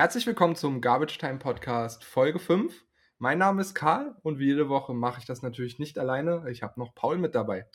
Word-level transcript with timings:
Herzlich 0.00 0.26
willkommen 0.26 0.56
zum 0.56 0.80
Garbage 0.80 1.18
Time 1.18 1.36
Podcast 1.36 2.04
Folge 2.04 2.38
5. 2.38 2.86
Mein 3.18 3.36
Name 3.36 3.60
ist 3.60 3.74
Karl 3.74 4.16
und 4.22 4.38
wie 4.38 4.46
jede 4.46 4.70
Woche 4.70 4.94
mache 4.94 5.18
ich 5.20 5.26
das 5.26 5.42
natürlich 5.42 5.78
nicht 5.78 5.98
alleine. 5.98 6.46
Ich 6.50 6.62
habe 6.62 6.80
noch 6.80 6.94
Paul 6.94 7.18
mit 7.18 7.34
dabei. 7.34 7.66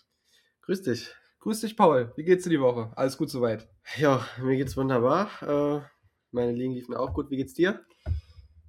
Grüß 0.64 0.82
dich. 0.82 1.14
Grüß 1.42 1.62
dich, 1.62 1.78
Paul. 1.78 2.12
Wie 2.16 2.24
geht's 2.24 2.44
dir 2.44 2.50
die 2.50 2.60
Woche? 2.60 2.92
Alles 2.96 3.20
gut 3.20 3.30
soweit? 3.30 3.70
Ja, 3.98 4.26
mir 4.42 4.58
geht's 4.58 4.76
wunderbar. 4.76 5.30
Äh, 5.44 5.88
meine 6.32 6.52
Ligen 6.52 6.74
liefen 6.74 6.96
auch 6.96 7.14
gut. 7.14 7.30
Wie 7.30 7.38
geht's 7.38 7.54
dir? 7.54 7.86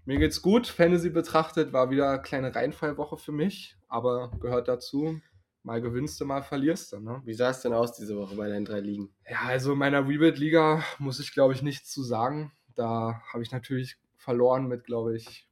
Mir 0.05 0.19
geht's 0.19 0.43
gut. 0.43 0.67
Fantasy 0.67 1.09
betrachtet 1.09 1.73
war 1.73 1.89
wieder 1.89 2.11
eine 2.11 2.21
kleine 2.21 2.55
Reinfallwoche 2.55 3.17
für 3.17 3.33
mich, 3.33 3.79
aber 3.89 4.33
gehört 4.39 4.69
dazu. 4.69 5.19
Mal 5.63 5.81
gewinnst 5.81 6.21
du, 6.21 6.27
mal 6.27 6.43
verlierst 6.43 6.93
du. 6.93 7.01
Ne? 7.01 7.23
Wie 7.25 7.33
sah 7.33 7.49
es 7.49 7.63
denn 7.63 7.73
aus 7.73 7.95
diese 7.95 8.19
Woche 8.19 8.37
bei 8.37 8.51
deinen 8.51 8.67
drei 8.67 8.81
Ligen? 8.81 9.15
Ja, 9.27 9.39
also 9.47 9.73
in 9.73 9.79
meiner 9.79 10.07
Rebuild-Liga 10.07 10.85
muss 10.99 11.21
ich, 11.21 11.33
glaube 11.33 11.55
ich, 11.55 11.63
nichts 11.63 11.91
zu 11.91 12.03
sagen. 12.03 12.53
Da 12.77 13.23
habe 13.33 13.43
ich 13.43 13.51
natürlich 13.51 13.99
verloren 14.17 14.67
mit, 14.67 14.85
glaube 14.85 15.17
ich, 15.17 15.49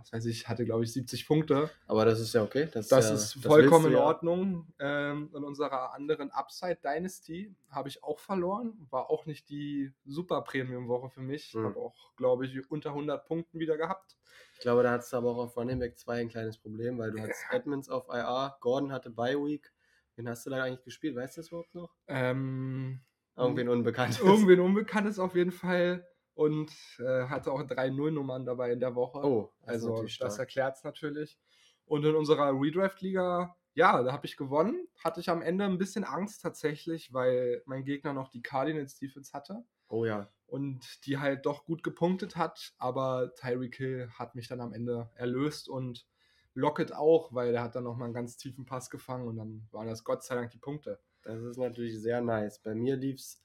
was 0.00 0.12
weiß 0.12 0.26
ich, 0.26 0.48
hatte, 0.48 0.64
glaube 0.64 0.84
ich, 0.84 0.92
70 0.92 1.26
Punkte. 1.26 1.70
Aber 1.86 2.04
das 2.04 2.20
ist 2.20 2.32
ja 2.32 2.42
okay. 2.42 2.68
Das, 2.72 2.88
das 2.88 3.08
ja, 3.08 3.14
ist 3.14 3.34
vollkommen 3.34 3.92
in 3.92 3.96
Ordnung. 3.96 4.66
Ähm, 4.78 5.30
in 5.34 5.44
unserer 5.44 5.92
anderen 5.94 6.30
Upside 6.30 6.78
Dynasty 6.82 7.54
habe 7.68 7.88
ich 7.88 8.02
auch 8.02 8.18
verloren. 8.18 8.86
War 8.90 9.10
auch 9.10 9.26
nicht 9.26 9.48
die 9.50 9.92
super 10.06 10.40
Premium-Woche 10.42 11.10
für 11.10 11.20
mich. 11.20 11.54
Mhm. 11.54 11.64
Habe 11.64 11.80
auch, 11.80 12.16
glaube 12.16 12.46
ich, 12.46 12.70
unter 12.70 12.90
100 12.90 13.26
Punkten 13.26 13.58
wieder 13.58 13.76
gehabt. 13.76 14.16
Ich 14.54 14.60
glaube, 14.60 14.82
da 14.82 14.92
hattest 14.92 15.12
du 15.12 15.18
aber 15.18 15.30
auch 15.30 15.38
auf 15.38 15.56
Running 15.56 15.78
Back 15.78 15.98
2 15.98 16.20
ein 16.20 16.28
kleines 16.28 16.58
Problem, 16.58 16.98
weil 16.98 17.12
du 17.12 17.20
hattest 17.20 17.44
Edmonds 17.50 17.88
auf 17.88 18.08
IR, 18.08 18.56
Gordon 18.60 18.92
hatte 18.92 19.10
Bye 19.10 19.36
Week. 19.36 19.70
Wen 20.16 20.28
hast 20.28 20.46
du 20.46 20.50
da 20.50 20.62
eigentlich 20.62 20.84
gespielt? 20.84 21.14
Weißt 21.16 21.36
du 21.36 21.40
das 21.40 21.48
überhaupt 21.48 21.74
noch? 21.74 21.94
Ähm, 22.08 23.00
Irgendwen 23.36 23.68
Unbekanntes. 23.68 24.20
Irgendwen 24.20 24.60
Unbekanntes 24.60 25.18
auf 25.18 25.34
jeden 25.34 25.52
Fall 25.52 26.06
und 26.40 26.72
äh, 27.00 27.26
hatte 27.26 27.52
auch 27.52 27.62
drei 27.64 27.90
Nullnummern 27.90 28.46
dabei 28.46 28.72
in 28.72 28.80
der 28.80 28.94
Woche. 28.94 29.18
Oh, 29.18 29.52
das 29.60 29.68
also 29.68 30.06
das 30.18 30.38
erklärt 30.38 30.74
es 30.74 30.84
natürlich. 30.84 31.38
Und 31.84 32.02
in 32.06 32.16
unserer 32.16 32.58
Redraft-Liga, 32.58 33.54
ja, 33.74 34.02
da 34.02 34.10
habe 34.10 34.24
ich 34.24 34.38
gewonnen. 34.38 34.88
Hatte 35.04 35.20
ich 35.20 35.28
am 35.28 35.42
Ende 35.42 35.66
ein 35.66 35.76
bisschen 35.76 36.02
Angst 36.02 36.40
tatsächlich, 36.40 37.12
weil 37.12 37.62
mein 37.66 37.84
Gegner 37.84 38.14
noch 38.14 38.30
die 38.30 38.40
Cardinals 38.40 38.96
Defense 38.96 39.34
hatte. 39.34 39.64
Oh 39.88 40.06
ja. 40.06 40.30
Und 40.46 41.04
die 41.04 41.18
halt 41.18 41.44
doch 41.44 41.66
gut 41.66 41.82
gepunktet 41.82 42.36
hat, 42.36 42.72
aber 42.78 43.34
Tyreek 43.34 43.76
Hill 43.76 44.08
hat 44.18 44.34
mich 44.34 44.48
dann 44.48 44.62
am 44.62 44.72
Ende 44.72 45.10
erlöst 45.16 45.68
und 45.68 46.06
Lockett 46.54 46.94
auch, 46.94 47.34
weil 47.34 47.52
der 47.52 47.62
hat 47.62 47.74
dann 47.74 47.84
nochmal 47.84 48.06
einen 48.06 48.14
ganz 48.14 48.38
tiefen 48.38 48.64
Pass 48.64 48.88
gefangen 48.88 49.28
und 49.28 49.36
dann 49.36 49.68
waren 49.72 49.88
das 49.88 50.04
Gott 50.04 50.24
sei 50.24 50.36
Dank 50.36 50.52
die 50.52 50.58
Punkte. 50.58 51.00
Das 51.20 51.42
ist 51.42 51.58
natürlich 51.58 52.00
sehr 52.00 52.22
nice. 52.22 52.60
Bei 52.60 52.74
mir 52.74 52.96
lief 52.96 53.16
es 53.16 53.42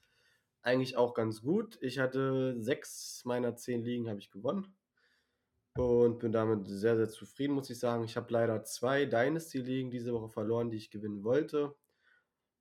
eigentlich 0.66 0.96
auch 0.96 1.14
ganz 1.14 1.42
gut. 1.42 1.78
Ich 1.80 1.98
hatte 1.98 2.60
sechs 2.60 3.22
meiner 3.24 3.56
zehn 3.56 3.82
Ligen 3.82 4.08
habe 4.08 4.18
ich 4.18 4.30
gewonnen 4.30 4.74
und 5.74 6.18
bin 6.18 6.32
damit 6.32 6.66
sehr, 6.66 6.96
sehr 6.96 7.08
zufrieden, 7.08 7.54
muss 7.54 7.70
ich 7.70 7.78
sagen. 7.78 8.04
Ich 8.04 8.16
habe 8.16 8.32
leider 8.32 8.64
zwei 8.64 9.06
Dynasty-Ligen 9.06 9.90
diese 9.90 10.12
Woche 10.12 10.28
verloren, 10.28 10.70
die 10.70 10.78
ich 10.78 10.90
gewinnen 10.90 11.22
wollte. 11.22 11.74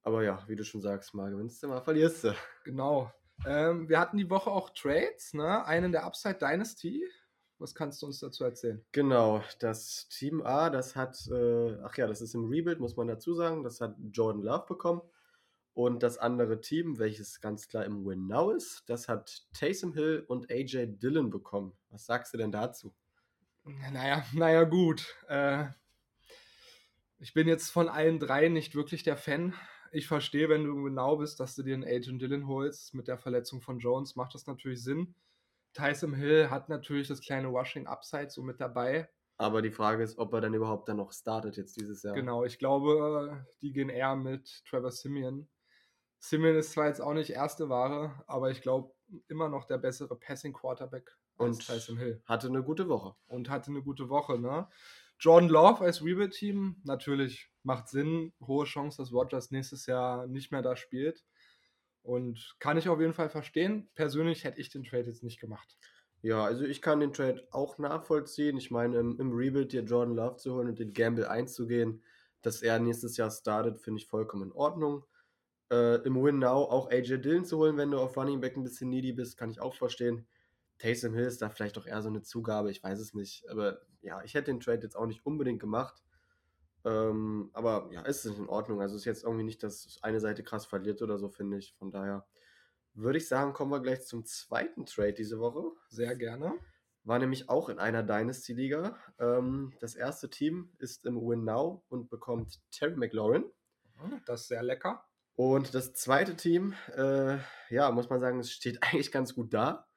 Aber 0.03 0.23
ja, 0.23 0.43
wie 0.47 0.55
du 0.55 0.63
schon 0.63 0.81
sagst, 0.81 1.15
mal 1.15 1.31
gewinnst 1.31 1.63
du, 1.63 1.67
mal 1.67 1.81
verlierst 1.81 2.25
du. 2.25 2.35
Genau. 2.63 3.11
Ähm, 3.45 3.89
wir 3.89 3.99
hatten 3.99 4.17
die 4.17 4.29
Woche 4.29 4.51
auch 4.51 4.69
Trades, 4.69 5.33
ne? 5.33 5.65
Einen 5.65 5.91
der 5.91 6.05
Upside 6.05 6.37
Dynasty. 6.37 7.03
Was 7.57 7.73
kannst 7.73 8.01
du 8.01 8.05
uns 8.05 8.19
dazu 8.19 8.43
erzählen? 8.43 8.85
Genau, 8.91 9.41
das 9.59 10.07
Team 10.09 10.41
A, 10.43 10.69
das 10.69 10.95
hat, 10.95 11.27
äh, 11.31 11.77
ach 11.83 11.97
ja, 11.97 12.05
das 12.05 12.21
ist 12.21 12.35
im 12.35 12.49
Rebuild, 12.49 12.79
muss 12.79 12.97
man 12.97 13.07
dazu 13.07 13.33
sagen, 13.33 13.63
das 13.63 13.81
hat 13.81 13.95
Jordan 14.11 14.43
Love 14.43 14.65
bekommen. 14.67 15.01
Und 15.75 16.03
das 16.03 16.17
andere 16.17 16.61
Team, 16.61 16.99
welches 16.99 17.41
ganz 17.41 17.67
klar 17.67 17.83
im 17.83 18.05
Win 18.05 18.27
Now 18.27 18.51
ist, 18.51 18.83
das 18.87 19.09
hat 19.09 19.45
Taysom 19.53 19.93
Hill 19.93 20.23
und 20.25 20.49
AJ 20.49 20.97
Dillon 20.99 21.29
bekommen. 21.29 21.73
Was 21.89 22.05
sagst 22.05 22.33
du 22.33 22.37
denn 22.37 22.53
dazu? 22.53 22.95
Naja, 23.65 24.25
naja, 24.31 24.63
gut. 24.63 25.13
Äh, 25.27 25.65
ich 27.19 27.33
bin 27.33 27.49
jetzt 27.49 27.71
von 27.71 27.89
allen 27.89 28.19
drei 28.19 28.47
nicht 28.47 28.73
wirklich 28.73 29.03
der 29.03 29.17
Fan. 29.17 29.53
Ich 29.91 30.07
verstehe, 30.07 30.47
wenn 30.47 30.63
du 30.63 30.81
genau 30.83 31.17
bist, 31.17 31.41
dass 31.41 31.55
du 31.55 31.63
dir 31.63 31.73
einen 31.73 31.83
Agent 31.83 32.21
Dillon 32.21 32.47
holst. 32.47 32.93
Mit 32.93 33.09
der 33.09 33.17
Verletzung 33.17 33.61
von 33.61 33.79
Jones 33.79 34.15
macht 34.15 34.33
das 34.33 34.47
natürlich 34.47 34.81
Sinn. 34.81 35.13
Tyson 35.73 36.13
Hill 36.13 36.49
hat 36.49 36.69
natürlich 36.69 37.09
das 37.09 37.19
kleine 37.19 37.51
Washing 37.51 37.85
Upside 37.85 38.29
so 38.29 38.41
mit 38.43 38.61
dabei. 38.61 39.09
Aber 39.35 39.61
die 39.61 39.71
Frage 39.71 40.03
ist, 40.03 40.17
ob 40.17 40.31
er 40.31 40.39
dann 40.39 40.53
überhaupt 40.53 40.87
dann 40.87 40.97
noch 40.97 41.11
startet 41.11 41.57
jetzt 41.57 41.75
dieses 41.75 42.01
Jahr. 42.03 42.13
Genau, 42.15 42.45
ich 42.45 42.59
glaube, 42.59 43.45
die 43.61 43.73
gehen 43.73 43.89
eher 43.89 44.15
mit 44.15 44.63
Trevor 44.63 44.91
Simeon. 44.91 45.49
Simeon 46.19 46.55
ist 46.55 46.71
zwar 46.71 46.87
jetzt 46.87 47.01
auch 47.01 47.13
nicht 47.13 47.29
erste 47.29 47.69
Ware, 47.69 48.23
aber 48.27 48.51
ich 48.51 48.61
glaube 48.61 48.93
immer 49.27 49.49
noch 49.49 49.65
der 49.65 49.77
bessere 49.77 50.15
Passing 50.15 50.53
Quarterback 50.53 51.15
als 51.37 51.57
und 51.57 51.65
Tyson 51.65 51.97
Hill. 51.97 52.21
Hatte 52.25 52.47
eine 52.47 52.63
gute 52.63 52.87
Woche. 52.87 53.15
Und 53.27 53.49
hatte 53.49 53.71
eine 53.71 53.81
gute 53.81 54.09
Woche, 54.09 54.39
ne? 54.39 54.67
Jordan 55.19 55.49
Love 55.49 55.83
als 55.83 56.03
Rebuild-Team, 56.03 56.81
natürlich 56.83 57.49
macht 57.63 57.87
Sinn. 57.87 58.33
Hohe 58.45 58.65
Chance, 58.65 58.97
dass 58.97 59.13
Rogers 59.13 59.51
nächstes 59.51 59.85
Jahr 59.85 60.27
nicht 60.27 60.51
mehr 60.51 60.61
da 60.61 60.75
spielt. 60.75 61.23
Und 62.01 62.55
kann 62.59 62.77
ich 62.77 62.89
auf 62.89 62.99
jeden 62.99 63.13
Fall 63.13 63.29
verstehen. 63.29 63.89
Persönlich 63.95 64.43
hätte 64.43 64.59
ich 64.59 64.69
den 64.69 64.83
Trade 64.83 65.05
jetzt 65.05 65.23
nicht 65.23 65.39
gemacht. 65.39 65.77
Ja, 66.21 66.43
also 66.43 66.65
ich 66.65 66.81
kann 66.81 66.99
den 66.99 67.13
Trade 67.13 67.47
auch 67.51 67.77
nachvollziehen. 67.77 68.57
Ich 68.57 68.71
meine, 68.71 68.97
im, 68.97 69.19
im 69.19 69.31
Rebuild 69.31 69.71
dir 69.71 69.83
Jordan 69.83 70.15
Love 70.15 70.37
zu 70.37 70.53
holen 70.53 70.67
und 70.67 70.79
den 70.79 70.93
Gamble 70.93 71.29
einzugehen, 71.29 72.03
dass 72.41 72.61
er 72.61 72.79
nächstes 72.79 73.15
Jahr 73.17 73.31
startet, 73.31 73.79
finde 73.79 74.01
ich 74.01 74.07
vollkommen 74.07 74.43
in 74.43 74.51
Ordnung 74.51 75.05
äh, 75.71 75.95
im 76.03 76.21
Win 76.21 76.39
Now 76.39 76.63
auch 76.63 76.89
AJ 76.89 77.19
Dillon 77.19 77.45
zu 77.45 77.57
holen, 77.57 77.77
wenn 77.77 77.91
du 77.91 77.99
auf 77.99 78.17
Running 78.17 78.41
Back 78.41 78.55
ein 78.55 78.63
bisschen 78.63 78.89
needy 78.89 79.13
bist, 79.13 79.37
kann 79.37 79.49
ich 79.49 79.59
auch 79.59 79.75
verstehen. 79.75 80.27
Taysom 80.77 81.13
Hill 81.13 81.25
ist 81.25 81.41
da 81.41 81.49
vielleicht 81.49 81.77
auch 81.77 81.85
eher 81.85 82.01
so 82.01 82.09
eine 82.09 82.21
Zugabe, 82.21 82.69
ich 82.69 82.83
weiß 82.83 82.99
es 82.99 83.13
nicht. 83.13 83.49
Aber 83.49 83.79
ja, 84.01 84.21
ich 84.23 84.33
hätte 84.33 84.51
den 84.51 84.59
Trade 84.59 84.81
jetzt 84.83 84.95
auch 84.95 85.05
nicht 85.05 85.25
unbedingt 85.25 85.59
gemacht. 85.59 86.03
Ähm, 86.83 87.49
aber 87.53 87.89
ja, 87.91 88.01
ist 88.01 88.25
es 88.25 88.37
in 88.37 88.47
Ordnung. 88.47 88.81
Also 88.81 88.95
ist 88.95 89.05
jetzt 89.05 89.23
irgendwie 89.23 89.43
nicht, 89.43 89.63
dass 89.63 89.97
eine 90.01 90.19
Seite 90.19 90.43
krass 90.43 90.65
verliert 90.65 91.01
oder 91.01 91.17
so, 91.17 91.29
finde 91.29 91.57
ich. 91.57 91.73
Von 91.79 91.91
daher 91.91 92.25
würde 92.93 93.17
ich 93.17 93.27
sagen, 93.27 93.53
kommen 93.53 93.71
wir 93.71 93.81
gleich 93.81 94.05
zum 94.05 94.25
zweiten 94.25 94.85
Trade 94.85 95.13
diese 95.13 95.39
Woche. 95.39 95.71
Sehr 95.89 96.15
gerne. 96.15 96.53
War 97.03 97.19
nämlich 97.19 97.49
auch 97.49 97.69
in 97.69 97.79
einer 97.79 98.03
Dynasty-Liga. 98.03 98.97
Ähm, 99.19 99.73
das 99.79 99.95
erste 99.95 100.29
Team 100.29 100.71
ist 100.77 101.05
im 101.05 101.15
Win 101.15 101.43
Now 101.43 101.83
und 101.89 102.09
bekommt 102.09 102.61
Terry 102.71 102.95
McLaurin. 102.95 103.45
Das 104.25 104.41
ist 104.41 104.47
sehr 104.49 104.63
lecker. 104.63 105.03
Und 105.35 105.75
das 105.75 105.93
zweite 105.93 106.35
Team, 106.35 106.73
äh, 106.95 107.37
ja, 107.69 107.91
muss 107.91 108.09
man 108.09 108.19
sagen, 108.19 108.39
es 108.39 108.51
steht 108.51 108.79
eigentlich 108.83 109.11
ganz 109.11 109.35
gut 109.35 109.53
da. 109.53 109.87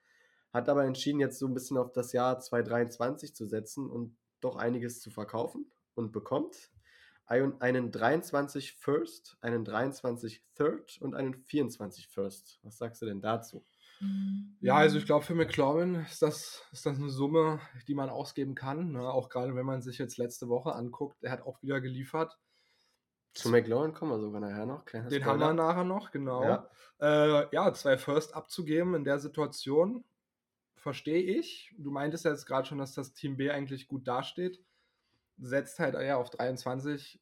Hat 0.52 0.68
aber 0.68 0.84
entschieden, 0.84 1.20
jetzt 1.20 1.38
so 1.38 1.46
ein 1.46 1.54
bisschen 1.54 1.76
auf 1.76 1.92
das 1.92 2.12
Jahr 2.12 2.38
2023 2.38 3.34
zu 3.34 3.46
setzen 3.46 3.88
und 3.88 4.16
doch 4.40 4.56
einiges 4.56 5.00
zu 5.00 5.10
verkaufen 5.10 5.70
und 5.94 6.12
bekommt 6.12 6.70
einen 7.28 7.92
23 7.92 8.72
First, 8.76 9.36
einen 9.42 9.64
23 9.64 10.42
Third 10.54 10.98
und 11.00 11.14
einen 11.14 11.34
24 11.34 12.08
First. 12.08 12.58
Was 12.62 12.78
sagst 12.78 13.02
du 13.02 13.06
denn 13.06 13.20
dazu? 13.20 13.66
Ja, 14.60 14.76
also 14.76 14.98
ich 14.98 15.04
glaube, 15.04 15.24
für 15.24 15.34
McLaurin 15.34 15.96
ist 15.96 16.22
das, 16.22 16.62
ist 16.72 16.86
das 16.86 16.96
eine 16.96 17.10
Summe, 17.10 17.60
die 17.86 17.94
man 17.94 18.08
ausgeben 18.08 18.54
kann. 18.54 18.92
Ne? 18.92 19.02
Auch 19.02 19.28
gerade 19.28 19.54
wenn 19.54 19.66
man 19.66 19.82
sich 19.82 19.98
jetzt 19.98 20.16
letzte 20.16 20.48
Woche 20.48 20.74
anguckt. 20.74 21.22
Er 21.22 21.32
hat 21.32 21.42
auch 21.42 21.60
wieder 21.62 21.80
geliefert. 21.80 22.38
Zu 23.38 23.50
McLaurin 23.50 23.94
kommen 23.94 24.10
wir 24.10 24.18
sogar 24.18 24.40
nachher 24.40 24.66
noch. 24.66 24.84
Kleiner 24.84 25.08
Den 25.08 25.24
haben 25.24 25.38
wir 25.38 25.52
nachher 25.52 25.84
noch, 25.84 26.10
genau. 26.10 26.42
Ja. 26.42 26.70
Äh, 27.00 27.54
ja, 27.54 27.72
zwei 27.72 27.96
First 27.96 28.34
abzugeben 28.34 28.94
in 28.94 29.04
der 29.04 29.20
Situation, 29.20 30.04
verstehe 30.74 31.22
ich. 31.22 31.72
Du 31.78 31.92
meintest 31.92 32.24
ja 32.24 32.32
jetzt 32.32 32.46
gerade 32.46 32.66
schon, 32.66 32.78
dass 32.78 32.94
das 32.94 33.12
Team 33.12 33.36
B 33.36 33.50
eigentlich 33.50 33.86
gut 33.86 34.08
dasteht. 34.08 34.60
Setzt 35.36 35.78
halt 35.78 35.94
eher 35.94 36.18
auf 36.18 36.30
23. 36.30 37.20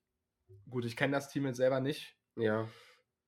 Gut, 0.70 0.87
ich 0.87 0.96
kenne 0.96 1.12
das 1.12 1.29
Team 1.29 1.44
jetzt 1.44 1.58
selber 1.58 1.81
nicht. 1.81 2.17
Ja. 2.37 2.67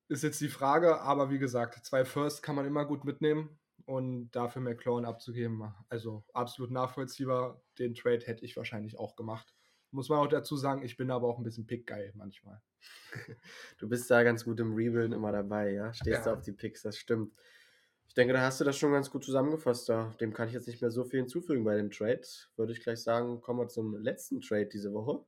Ist 0.07 0.23
jetzt 0.23 0.41
die 0.41 0.49
Frage, 0.49 1.01
aber 1.01 1.29
wie 1.29 1.37
gesagt, 1.37 1.85
zwei 1.85 2.05
First 2.05 2.41
kann 2.41 2.55
man 2.55 2.65
immer 2.65 2.85
gut 2.85 3.05
mitnehmen 3.05 3.59
und 3.85 4.31
dafür 4.31 4.63
McLaurin 4.63 5.05
abzugeben, 5.05 5.75
also 5.89 6.23
absolut 6.33 6.71
nachvollziehbar. 6.71 7.61
Den 7.77 7.93
Trade 7.93 8.25
hätte 8.25 8.43
ich 8.43 8.57
wahrscheinlich 8.57 8.97
auch 8.97 9.15
gemacht. 9.15 9.53
Muss 9.91 10.09
man 10.09 10.19
auch 10.19 10.27
dazu 10.27 10.55
sagen, 10.55 10.83
ich 10.83 10.97
bin 10.97 11.09
aber 11.09 11.27
auch 11.27 11.37
ein 11.37 11.43
bisschen 11.43 11.67
pickgeil 11.67 12.11
manchmal. 12.15 12.61
Du 13.77 13.89
bist 13.89 14.09
da 14.11 14.23
ganz 14.23 14.45
gut 14.45 14.59
im 14.59 14.73
Rebuilden 14.73 15.13
immer 15.13 15.31
dabei, 15.31 15.71
ja? 15.71 15.93
Stehst 15.93 16.25
ja. 16.25 16.31
du 16.31 16.37
auf 16.37 16.41
die 16.41 16.51
Picks, 16.51 16.83
das 16.83 16.97
stimmt. 16.97 17.33
Ich 18.09 18.15
denke, 18.15 18.33
da 18.33 18.41
hast 18.41 18.59
du 18.59 18.65
das 18.65 18.75
schon 18.75 18.91
ganz 18.91 19.11
gut 19.11 19.23
zusammengefasst. 19.23 19.87
Da. 19.87 20.13
Dem 20.19 20.33
kann 20.33 20.47
ich 20.47 20.53
jetzt 20.55 20.67
nicht 20.67 20.81
mehr 20.81 20.89
so 20.89 21.03
viel 21.03 21.19
hinzufügen 21.19 21.63
bei 21.63 21.77
dem 21.77 21.91
Trade. 21.91 22.21
Würde 22.55 22.73
ich 22.73 22.81
gleich 22.81 23.01
sagen, 23.01 23.39
kommen 23.41 23.59
wir 23.59 23.67
zum 23.67 23.95
letzten 23.97 24.41
Trade 24.41 24.65
diese 24.65 24.93
Woche. 24.93 25.23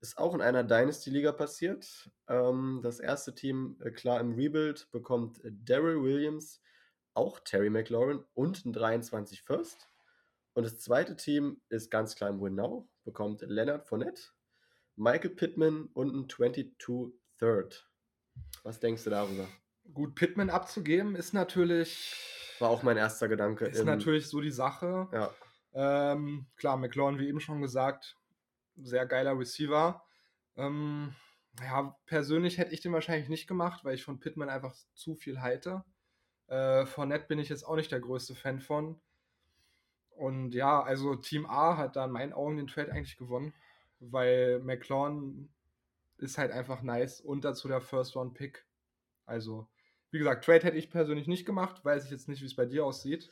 Ist 0.00 0.16
auch 0.16 0.34
in 0.34 0.40
einer 0.40 0.64
Dynasty-Liga 0.64 1.32
passiert. 1.32 2.10
Ähm, 2.26 2.80
das 2.82 3.00
erste 3.00 3.34
Team, 3.34 3.76
äh, 3.80 3.90
klar 3.90 4.18
im 4.20 4.32
Rebuild, 4.32 4.90
bekommt 4.92 5.40
Daryl 5.44 6.02
Williams, 6.02 6.62
auch 7.12 7.38
Terry 7.40 7.68
McLaurin 7.68 8.24
und 8.32 8.64
ein 8.64 8.72
23 8.72 9.42
First. 9.42 9.86
Und 10.54 10.64
das 10.64 10.78
zweite 10.78 11.16
Team 11.16 11.60
ist 11.68 11.90
ganz 11.90 12.16
klar 12.16 12.30
im 12.30 12.40
Win 12.40 12.54
Now, 12.54 12.88
bekommt 13.04 13.42
Leonard 13.42 13.86
Fournette, 13.86 14.22
Michael 14.96 15.30
Pittman 15.30 15.88
und 15.94 16.14
ein 16.14 16.28
22 16.28 16.76
Third. 17.38 17.88
Was 18.62 18.80
denkst 18.80 19.04
du 19.04 19.10
darüber? 19.10 19.48
Gut, 19.92 20.14
Pittman 20.14 20.50
abzugeben 20.50 21.16
ist 21.16 21.32
natürlich 21.32 22.14
War 22.58 22.70
auch 22.70 22.82
mein 22.82 22.96
erster 22.96 23.28
Gedanke. 23.28 23.66
Ist 23.66 23.84
natürlich 23.84 24.28
so 24.28 24.40
die 24.40 24.50
Sache. 24.50 25.08
Ja. 25.12 25.30
Ähm, 25.72 26.46
klar, 26.56 26.76
McLaurin, 26.76 27.18
wie 27.18 27.28
eben 27.28 27.40
schon 27.40 27.62
gesagt, 27.62 28.16
sehr 28.76 29.06
geiler 29.06 29.38
Receiver. 29.38 30.02
Ähm, 30.56 31.14
ja, 31.60 31.96
persönlich 32.06 32.58
hätte 32.58 32.74
ich 32.74 32.80
den 32.80 32.92
wahrscheinlich 32.92 33.28
nicht 33.28 33.46
gemacht, 33.46 33.84
weil 33.84 33.94
ich 33.94 34.04
von 34.04 34.20
Pittman 34.20 34.48
einfach 34.48 34.74
zu 34.94 35.14
viel 35.14 35.40
halte. 35.40 35.84
Äh, 36.46 36.86
Fournette 36.86 37.26
bin 37.26 37.38
ich 37.38 37.48
jetzt 37.48 37.64
auch 37.64 37.76
nicht 37.76 37.92
der 37.92 38.00
größte 38.00 38.34
Fan 38.34 38.60
von. 38.60 39.00
Und 40.20 40.54
ja, 40.54 40.82
also 40.82 41.14
Team 41.14 41.46
A 41.46 41.78
hat 41.78 41.96
da 41.96 42.04
in 42.04 42.10
meinen 42.10 42.34
Augen 42.34 42.58
den 42.58 42.66
Trade 42.66 42.92
eigentlich 42.92 43.16
gewonnen, 43.16 43.54
weil 44.00 44.60
McLaurin 44.60 45.48
ist 46.18 46.36
halt 46.36 46.52
einfach 46.52 46.82
nice 46.82 47.22
und 47.22 47.42
dazu 47.42 47.68
der 47.68 47.80
First-Round-Pick. 47.80 48.66
Also, 49.24 49.66
wie 50.10 50.18
gesagt, 50.18 50.44
Trade 50.44 50.66
hätte 50.66 50.76
ich 50.76 50.90
persönlich 50.90 51.26
nicht 51.26 51.46
gemacht, 51.46 51.82
weiß 51.86 52.04
ich 52.04 52.10
jetzt 52.10 52.28
nicht, 52.28 52.42
wie 52.42 52.46
es 52.46 52.54
bei 52.54 52.66
dir 52.66 52.84
aussieht. 52.84 53.30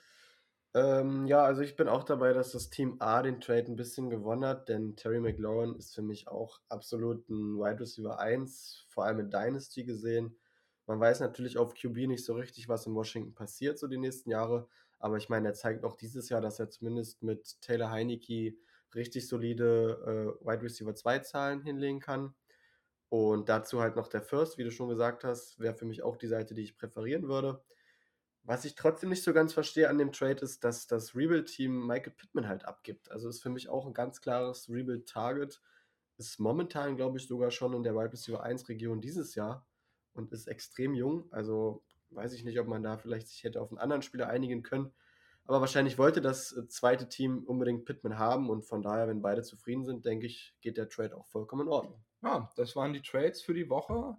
Ähm, 0.73 1.27
ja, 1.27 1.45
also 1.45 1.61
ich 1.61 1.77
bin 1.77 1.89
auch 1.89 2.05
dabei, 2.05 2.33
dass 2.33 2.53
das 2.53 2.71
Team 2.71 2.97
A 3.01 3.21
den 3.21 3.43
Trade 3.43 3.67
ein 3.67 3.77
bisschen 3.77 4.09
gewonnen 4.09 4.47
hat, 4.47 4.71
denn 4.71 4.97
Terry 4.97 5.21
McLaurin 5.21 5.75
ist 5.75 5.95
für 5.95 6.03
mich 6.03 6.27
auch 6.29 6.59
absolut 6.71 7.29
ein 7.29 7.59
Wide 7.59 7.81
Receiver 7.81 8.19
1, 8.19 8.87
vor 8.89 9.05
allem 9.05 9.21
in 9.21 9.31
Dynasty 9.31 9.85
gesehen. 9.85 10.39
Man 10.87 10.99
weiß 10.99 11.21
natürlich 11.21 11.59
auf 11.59 11.75
QB 11.75 12.09
nicht 12.09 12.25
so 12.25 12.33
richtig, 12.33 12.67
was 12.67 12.87
in 12.87 12.95
Washington 12.95 13.35
passiert, 13.35 13.79
so 13.79 13.89
die 13.89 13.99
nächsten 13.99 14.31
Jahre. 14.31 14.69
Aber 14.99 15.17
ich 15.17 15.29
meine, 15.29 15.49
er 15.49 15.55
zeigt 15.55 15.85
auch 15.85 15.95
dieses 15.95 16.29
Jahr, 16.29 16.41
dass 16.41 16.59
er 16.59 16.71
zumindest 16.71 17.23
mit 17.23 17.61
Taylor 17.61 17.91
Heineke 17.91 18.57
richtig 18.95 19.29
solide 19.29 20.37
äh, 20.43 20.47
Wide 20.47 20.63
Receiver 20.63 20.95
2 20.95 21.19
Zahlen 21.21 21.63
hinlegen 21.63 22.01
kann. 22.01 22.35
Und 23.11 23.49
dazu 23.49 23.81
halt 23.81 23.97
noch 23.97 24.09
der 24.09 24.23
First, 24.23 24.59
wie 24.59 24.65
du 24.65 24.71
schon 24.71 24.89
gesagt 24.89 25.25
hast, 25.25 25.59
wäre 25.59 25.75
für 25.75 25.87
mich 25.87 26.03
auch 26.03 26.17
die 26.17 26.27
Seite, 26.27 26.55
die 26.55 26.63
ich 26.63 26.77
präferieren 26.77 27.29
würde. 27.29 27.63
Was 28.43 28.65
ich 28.65 28.75
trotzdem 28.75 29.11
nicht 29.11 29.23
so 29.23 29.33
ganz 29.33 29.53
verstehe 29.53 29.89
an 29.89 29.99
dem 29.99 30.13
Trade 30.13 30.43
ist, 30.43 30.65
dass 30.65 30.87
das 30.87 31.15
Rebuild-Team 31.15 31.87
Michael 31.87 32.13
Pittman 32.13 32.49
halt 32.49 32.65
abgibt. 32.65 33.11
Also 33.11 33.29
ist 33.29 33.43
für 33.43 33.51
mich 33.51 33.69
auch 33.69 33.87
ein 33.87 33.95
ganz 33.95 34.21
klares 34.21 34.69
Rebuild-Target. 34.69 35.61
Ist 36.17 36.41
momentan, 36.41 36.97
glaube 36.97 37.19
ich, 37.19 37.27
sogar 37.27 37.51
schon 37.51 37.75
in 37.75 37.83
der 37.83 37.95
Wide 37.95 38.13
Receiver 38.13 38.45
1-Region 38.45 39.01
dieses 39.01 39.35
Jahr 39.35 39.67
und 40.13 40.33
ist 40.33 40.49
extrem 40.49 40.95
jung. 40.95 41.31
Also 41.31 41.85
weiß 42.11 42.33
ich 42.33 42.45
nicht, 42.45 42.59
ob 42.61 42.67
man 42.67 42.83
da 42.83 42.97
vielleicht 42.97 43.29
sich 43.29 43.45
hätte 43.45 43.61
auf 43.61 43.71
einen 43.71 43.79
anderen 43.79 44.03
Spieler 44.03 44.29
einigen 44.29 44.63
können. 44.63 44.93
Aber 45.49 45.61
wahrscheinlich 45.61 45.97
wollte 45.97 46.21
das 46.21 46.53
äh, 46.53 46.69
zweite 46.69 47.09
Team 47.09 47.45
unbedingt 47.45 47.87
Pittman 47.87 48.19
haben 48.19 48.51
und 48.51 48.67
von 48.67 48.83
daher, 48.83 49.09
wenn 49.09 49.23
beide 49.23 49.43
zufrieden 49.43 49.85
sind, 49.87 50.05
denke 50.05 50.27
ich, 50.27 50.55
geht 50.61 50.77
der 50.77 50.89
Trade 50.89 51.17
auch 51.17 51.27
vollkommen 51.27 51.63
in 51.63 51.73
Ordnung. 51.73 52.05
Ja, 52.23 52.51
das 52.57 52.77
waren 52.77 52.93
die 52.93 53.01
Trades 53.01 53.41
für 53.41 53.55
die 53.55 53.71
Woche. 53.71 54.17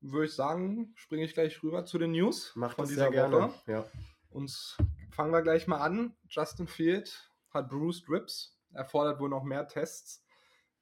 Würde 0.00 0.24
ich 0.24 0.34
sagen, 0.34 0.92
springe 0.94 1.24
ich 1.24 1.34
gleich 1.34 1.62
rüber 1.62 1.84
zu 1.84 1.98
den 1.98 2.12
News 2.12 2.56
Macht 2.56 2.76
von 2.76 2.88
dieser 2.88 3.10
sehr 3.10 3.30
Woche. 3.30 3.52
Ja. 3.66 3.84
Und 4.30 4.78
fangen 5.10 5.32
wir 5.32 5.42
gleich 5.42 5.66
mal 5.66 5.80
an. 5.80 6.16
Justin 6.28 6.66
Field 6.66 7.30
hat 7.50 7.68
Bruce 7.68 8.02
Drips. 8.02 8.58
Er 8.72 8.86
fordert 8.86 9.20
wohl 9.20 9.28
noch 9.28 9.42
mehr 9.42 9.68
Tests. 9.68 10.24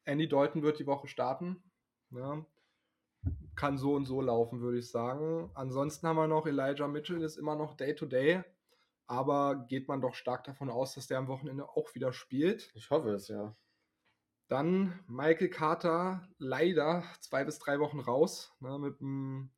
Andy 0.05 0.29
Dalton 0.29 0.63
wird 0.63 0.79
die 0.79 0.87
Woche 0.87 1.09
starten. 1.09 1.63
Ja, 2.11 2.47
kann 3.59 3.77
so 3.77 3.95
und 3.95 4.07
so 4.07 4.21
laufen, 4.21 4.61
würde 4.61 4.79
ich 4.79 4.89
sagen. 4.89 5.51
Ansonsten 5.55 6.07
haben 6.07 6.17
wir 6.17 6.29
noch 6.29 6.47
Elijah 6.47 6.87
Mitchell, 6.87 7.21
ist 7.23 7.37
immer 7.37 7.57
noch 7.57 7.75
Day-to-Day. 7.75 8.37
-Day, 8.37 8.45
aber 9.09 9.67
geht 9.69 9.89
man 9.89 10.01
doch 10.01 10.15
stark 10.15 10.45
davon 10.45 10.71
aus, 10.71 10.95
dass 10.95 11.09
der 11.09 11.19
am 11.19 11.27
Wochenende 11.27 11.69
auch 11.69 11.93
wieder 11.95 12.13
spielt. 12.13 12.71
Ich 12.75 12.91
hoffe 12.91 13.11
es, 13.11 13.27
ja. 13.27 13.57
Dann 14.47 15.01
Michael 15.09 15.51
Carter, 15.51 16.29
leider 16.39 17.03
zwei 17.21 17.45
bis 17.45 17.59
drei 17.59 17.81
Wochen 17.81 17.99
raus, 17.99 18.55
ne, 18.61 18.79
mit 18.79 19.01
einem 19.01 19.51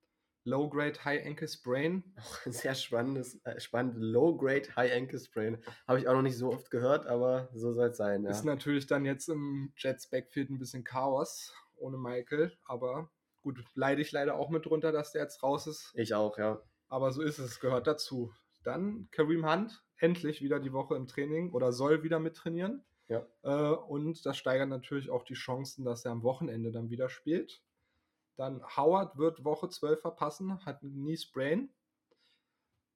Low-Grade 0.44 1.04
High 1.04 1.26
Ankle 1.26 1.48
Sprain. 1.48 2.02
Auch 2.16 2.46
ein 2.46 2.52
sehr 2.52 2.74
spannendes, 2.74 3.44
äh, 3.44 3.60
spannend 3.60 3.96
Low-Grade 3.98 4.74
High 4.76 4.96
Ankle 4.96 5.18
Sprain. 5.18 5.62
Habe 5.86 6.00
ich 6.00 6.08
auch 6.08 6.14
noch 6.14 6.22
nicht 6.22 6.38
so 6.38 6.50
oft 6.50 6.70
gehört, 6.70 7.06
aber 7.06 7.50
so 7.52 7.74
soll 7.74 7.88
es 7.88 7.98
sein. 7.98 8.24
Ja. 8.24 8.30
Ist 8.30 8.46
natürlich 8.46 8.86
dann 8.86 9.04
jetzt 9.04 9.28
im 9.28 9.74
Jets 9.76 10.08
Backfield 10.08 10.48
ein 10.48 10.58
bisschen 10.58 10.84
Chaos 10.84 11.52
ohne 11.76 11.98
Michael, 11.98 12.56
aber 12.64 13.10
gut, 13.42 13.64
leide 13.74 14.02
ich 14.02 14.12
leider 14.12 14.36
auch 14.36 14.50
mit 14.50 14.66
drunter, 14.66 14.92
dass 14.92 15.12
der 15.12 15.22
jetzt 15.22 15.42
raus 15.42 15.66
ist. 15.66 15.92
Ich 15.94 16.14
auch, 16.14 16.38
ja. 16.38 16.62
Aber 16.88 17.12
so 17.12 17.22
ist 17.22 17.38
es, 17.38 17.60
gehört 17.60 17.86
dazu. 17.86 18.32
Dann 18.62 19.08
Kareem 19.10 19.50
Hunt, 19.50 19.82
endlich 19.96 20.42
wieder 20.42 20.60
die 20.60 20.72
Woche 20.72 20.96
im 20.96 21.06
Training 21.06 21.52
oder 21.52 21.72
soll 21.72 22.02
wieder 22.02 22.18
mittrainieren. 22.18 22.84
Ja. 23.08 23.26
Äh, 23.42 23.74
und 23.74 24.24
das 24.24 24.36
steigert 24.36 24.68
natürlich 24.68 25.10
auch 25.10 25.24
die 25.24 25.34
Chancen, 25.34 25.84
dass 25.84 26.04
er 26.04 26.12
am 26.12 26.22
Wochenende 26.22 26.70
dann 26.70 26.90
wieder 26.90 27.08
spielt. 27.08 27.62
Dann 28.36 28.62
Howard 28.76 29.18
wird 29.18 29.44
Woche 29.44 29.68
12 29.68 30.00
verpassen, 30.00 30.64
hat 30.64 30.82
ein 30.82 30.92
Knee 30.92 31.16
Sprain. 31.16 31.70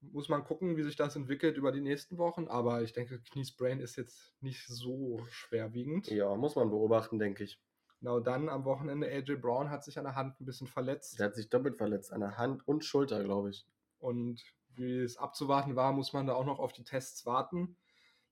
Muss 0.00 0.28
man 0.28 0.44
gucken, 0.44 0.76
wie 0.76 0.82
sich 0.82 0.96
das 0.96 1.16
entwickelt 1.16 1.56
über 1.56 1.72
die 1.72 1.80
nächsten 1.80 2.18
Wochen, 2.18 2.46
aber 2.46 2.82
ich 2.82 2.92
denke, 2.92 3.20
Knie 3.20 3.44
Sprain 3.44 3.80
ist 3.80 3.96
jetzt 3.96 4.34
nicht 4.40 4.66
so 4.66 5.24
schwerwiegend. 5.28 6.10
Ja, 6.10 6.34
muss 6.36 6.56
man 6.56 6.70
beobachten, 6.70 7.18
denke 7.18 7.44
ich. 7.44 7.60
Genau, 8.00 8.20
dann 8.20 8.48
am 8.48 8.64
Wochenende 8.64 9.06
AJ 9.06 9.36
Brown 9.36 9.70
hat 9.70 9.84
sich 9.84 9.98
an 9.98 10.04
der 10.04 10.14
Hand 10.14 10.40
ein 10.40 10.44
bisschen 10.44 10.66
verletzt. 10.66 11.18
Der 11.18 11.26
hat 11.26 11.34
sich 11.34 11.48
doppelt 11.48 11.76
verletzt, 11.76 12.12
an 12.12 12.20
der 12.20 12.36
Hand 12.36 12.66
und 12.66 12.84
Schulter, 12.84 13.22
glaube 13.24 13.50
ich. 13.50 13.66
Und 13.98 14.42
wie 14.74 14.98
es 14.98 15.16
abzuwarten 15.16 15.76
war, 15.76 15.92
muss 15.92 16.12
man 16.12 16.26
da 16.26 16.34
auch 16.34 16.44
noch 16.44 16.58
auf 16.58 16.72
die 16.72 16.84
Tests 16.84 17.24
warten. 17.24 17.76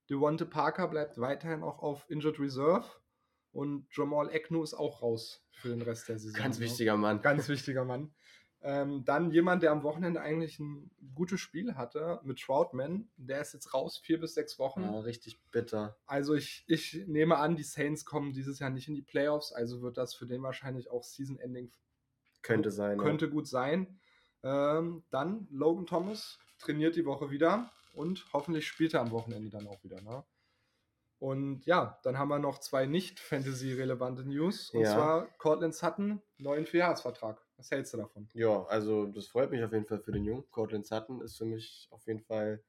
Devonte 0.09 0.45
Parker 0.45 0.87
bleibt 0.87 1.19
weiterhin 1.19 1.63
auch 1.63 1.79
auf 1.79 2.09
Injured 2.09 2.39
Reserve 2.39 2.85
und 3.51 3.87
Jamal 3.91 4.29
Eknu 4.33 4.63
ist 4.63 4.73
auch 4.73 5.01
raus 5.01 5.45
für 5.51 5.69
den 5.69 5.81
Rest 5.81 6.09
der 6.09 6.19
Saison. 6.19 6.41
Ganz 6.41 6.59
ne? 6.59 6.65
wichtiger 6.65 6.97
Mann. 6.97 7.21
Ganz 7.21 7.47
wichtiger 7.47 7.85
Mann. 7.85 8.13
Ähm, 8.65 9.03
dann 9.03 9.31
jemand, 9.31 9.61
der 9.61 9.71
am 9.71 9.83
Wochenende 9.83 10.21
eigentlich 10.21 10.57
ein 10.57 10.89
gutes 11.13 11.41
Spiel 11.41 11.75
hatte 11.75 12.21
mit 12.23 12.39
Troutman, 12.39 13.09
der 13.17 13.41
ist 13.41 13.53
jetzt 13.53 13.73
raus, 13.73 13.97
vier 13.97 14.21
bis 14.21 14.35
sechs 14.35 14.57
Wochen. 14.57 14.83
Ja, 14.83 14.99
richtig 15.01 15.37
bitter. 15.51 15.97
Also 16.05 16.33
ich, 16.33 16.63
ich 16.67 17.03
nehme 17.05 17.37
an, 17.37 17.57
die 17.57 17.63
Saints 17.63 18.05
kommen 18.05 18.31
dieses 18.31 18.59
Jahr 18.59 18.69
nicht 18.69 18.87
in 18.87 18.95
die 18.95 19.01
Playoffs, 19.01 19.51
also 19.51 19.81
wird 19.81 19.97
das 19.97 20.15
für 20.15 20.25
den 20.25 20.41
wahrscheinlich 20.43 20.89
auch 20.89 21.03
Season-Ending. 21.03 21.73
Könnte 22.41 22.71
sein. 22.71 22.97
Könnte 22.97 23.25
ja. 23.25 23.31
gut 23.31 23.47
sein. 23.47 23.99
Ähm, 24.43 25.03
dann 25.09 25.47
Logan 25.51 25.85
Thomas 25.85 26.39
trainiert 26.59 26.95
die 26.95 27.05
Woche 27.05 27.31
wieder 27.31 27.69
und 27.93 28.25
hoffentlich 28.31 28.65
spielt 28.65 28.93
er 28.93 29.01
am 29.01 29.11
Wochenende 29.11 29.49
dann 29.49 29.67
auch 29.67 29.83
wieder. 29.83 30.01
Ne? 30.01 30.23
Und 31.19 31.65
ja, 31.65 31.99
dann 32.03 32.17
haben 32.17 32.27
wir 32.29 32.39
noch 32.39 32.59
zwei 32.59 32.85
nicht 32.85 33.19
Fantasy-relevante 33.19 34.23
News. 34.23 34.71
Und 34.71 34.81
ja. 34.81 34.93
zwar 34.93 35.27
Cortland 35.37 35.73
Sutton, 35.73 36.21
neuen 36.37 36.65
Vierjahresvertrag. 36.65 37.41
Was 37.57 37.71
hältst 37.71 37.93
du 37.93 37.97
davon? 37.97 38.27
Ja, 38.33 38.63
also 38.65 39.05
das 39.05 39.27
freut 39.27 39.51
mich 39.51 39.63
auf 39.63 39.71
jeden 39.71 39.85
Fall 39.85 39.99
für 39.99 40.11
den 40.11 40.25
Jungen. 40.25 40.43
Cortland 40.51 40.85
Sutton 40.85 41.21
ist 41.21 41.37
für 41.37 41.45
mich 41.45 41.87
auf 41.91 42.05
jeden 42.07 42.21
Fall 42.21 42.61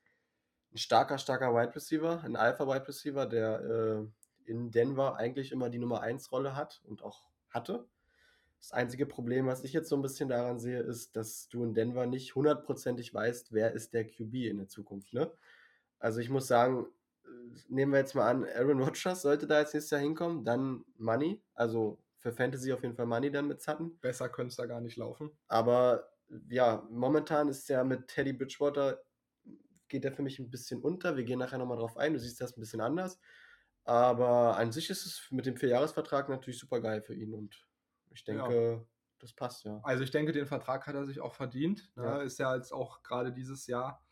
ein 0.73 0.79
starker, 0.79 1.19
starker 1.19 1.55
Wide 1.55 1.75
Receiver, 1.75 2.23
ein 2.23 2.37
Alpha-Wide 2.37 2.89
Receiver, 2.89 3.27
der 3.27 3.61
äh, 3.61 4.51
in 4.51 4.71
Denver 4.71 5.17
eigentlich 5.17 5.53
immer 5.53 5.71
die 5.71 5.79
Nummer 5.79 6.01
1 6.03 6.31
Rolle 6.33 6.55
hat 6.55 6.83
und 6.85 7.03
auch 7.03 7.23
hatte. 7.49 7.87
Das 8.59 8.73
einzige 8.73 9.07
Problem, 9.07 9.47
was 9.47 9.63
ich 9.63 9.73
jetzt 9.73 9.89
so 9.89 9.97
ein 9.97 10.03
bisschen 10.03 10.29
daran 10.29 10.59
sehe, 10.59 10.81
ist, 10.81 11.17
dass 11.17 11.49
du 11.49 11.65
in 11.65 11.75
Denver 11.75 12.07
nicht 12.07 12.35
hundertprozentig 12.35 13.13
weißt, 13.13 13.53
wer 13.53 13.73
ist 13.73 13.93
der 13.93 14.07
QB 14.07 14.35
in 14.35 14.59
der 14.59 14.69
Zukunft. 14.69 15.13
Ne? 15.13 15.31
Also 15.99 16.21
ich 16.21 16.31
muss 16.31 16.47
sagen, 16.47 16.87
nehmen 17.69 17.93
wir 17.93 17.99
jetzt 17.99 18.15
mal 18.15 18.29
an, 18.29 18.45
Aaron 18.45 18.83
Rodgers 18.83 19.23
sollte 19.23 19.47
da 19.47 19.61
jetzt 19.61 19.75
nächstes 19.75 19.91
Jahr 19.91 20.01
hinkommen, 20.01 20.45
dann 20.45 20.85
Money, 20.97 21.43
also 21.55 21.99
für 22.25 22.33
Fantasy 22.33 22.73
auf 22.73 22.83
jeden 22.83 22.97
Fall 22.97 23.05
Money 23.05 23.31
dann 23.31 23.49
mit 23.49 23.61
Sutton. 23.61 23.99
Besser 24.01 24.31
könnte 24.31 24.49
es 24.49 24.57
da 24.57 24.65
gar 24.65 24.81
nicht 24.81 24.97
laufen. 24.97 25.31
Aber 25.47 26.09
ja, 26.49 26.83
momentan 26.91 27.49
ist 27.49 27.69
ja 27.69 27.85
mit 27.85 28.09
Teddy 28.09 28.33
Bridgewater, 28.33 28.99
geht 29.89 30.05
der 30.05 30.13
für 30.13 30.23
mich 30.23 30.39
ein 30.39 30.51
bisschen 30.51 30.81
unter. 30.81 31.19
Wir 31.19 31.25
gehen 31.25 31.39
nachher 31.39 31.59
nochmal 31.59 31.77
drauf 31.77 31.99
ein, 31.99 32.15
du 32.15 32.19
siehst 32.19 32.41
das 32.41 32.57
ein 32.57 32.61
bisschen 32.61 32.81
anders. 32.81 33.21
Aber 33.85 34.57
an 34.57 34.73
sich 34.73 34.89
ist 34.89 35.05
es 35.05 35.29
mit 35.31 35.45
dem 35.45 35.59
Vierjahresvertrag 35.59 36.31
natürlich 36.31 36.59
super 36.59 36.81
geil 36.81 37.03
für 37.03 37.15
ihn 37.15 37.35
und 37.35 37.69
ich 38.11 38.25
denke, 38.25 38.79
ja. 38.79 38.87
das 39.19 39.35
passt 39.35 39.65
ja. 39.65 39.81
Also 39.83 40.03
ich 40.03 40.11
denke, 40.11 40.33
den 40.33 40.47
Vertrag 40.47 40.87
hat 40.87 40.95
er 40.95 41.05
sich 41.05 41.21
auch 41.21 41.35
verdient. 41.35 41.93
Ne? 41.95 42.05
Ja. 42.05 42.23
Ist 42.23 42.39
ja 42.39 42.57
jetzt 42.57 42.73
auch 42.73 43.03
gerade 43.03 43.35
dieses 43.35 43.67
Jahr 43.67 44.03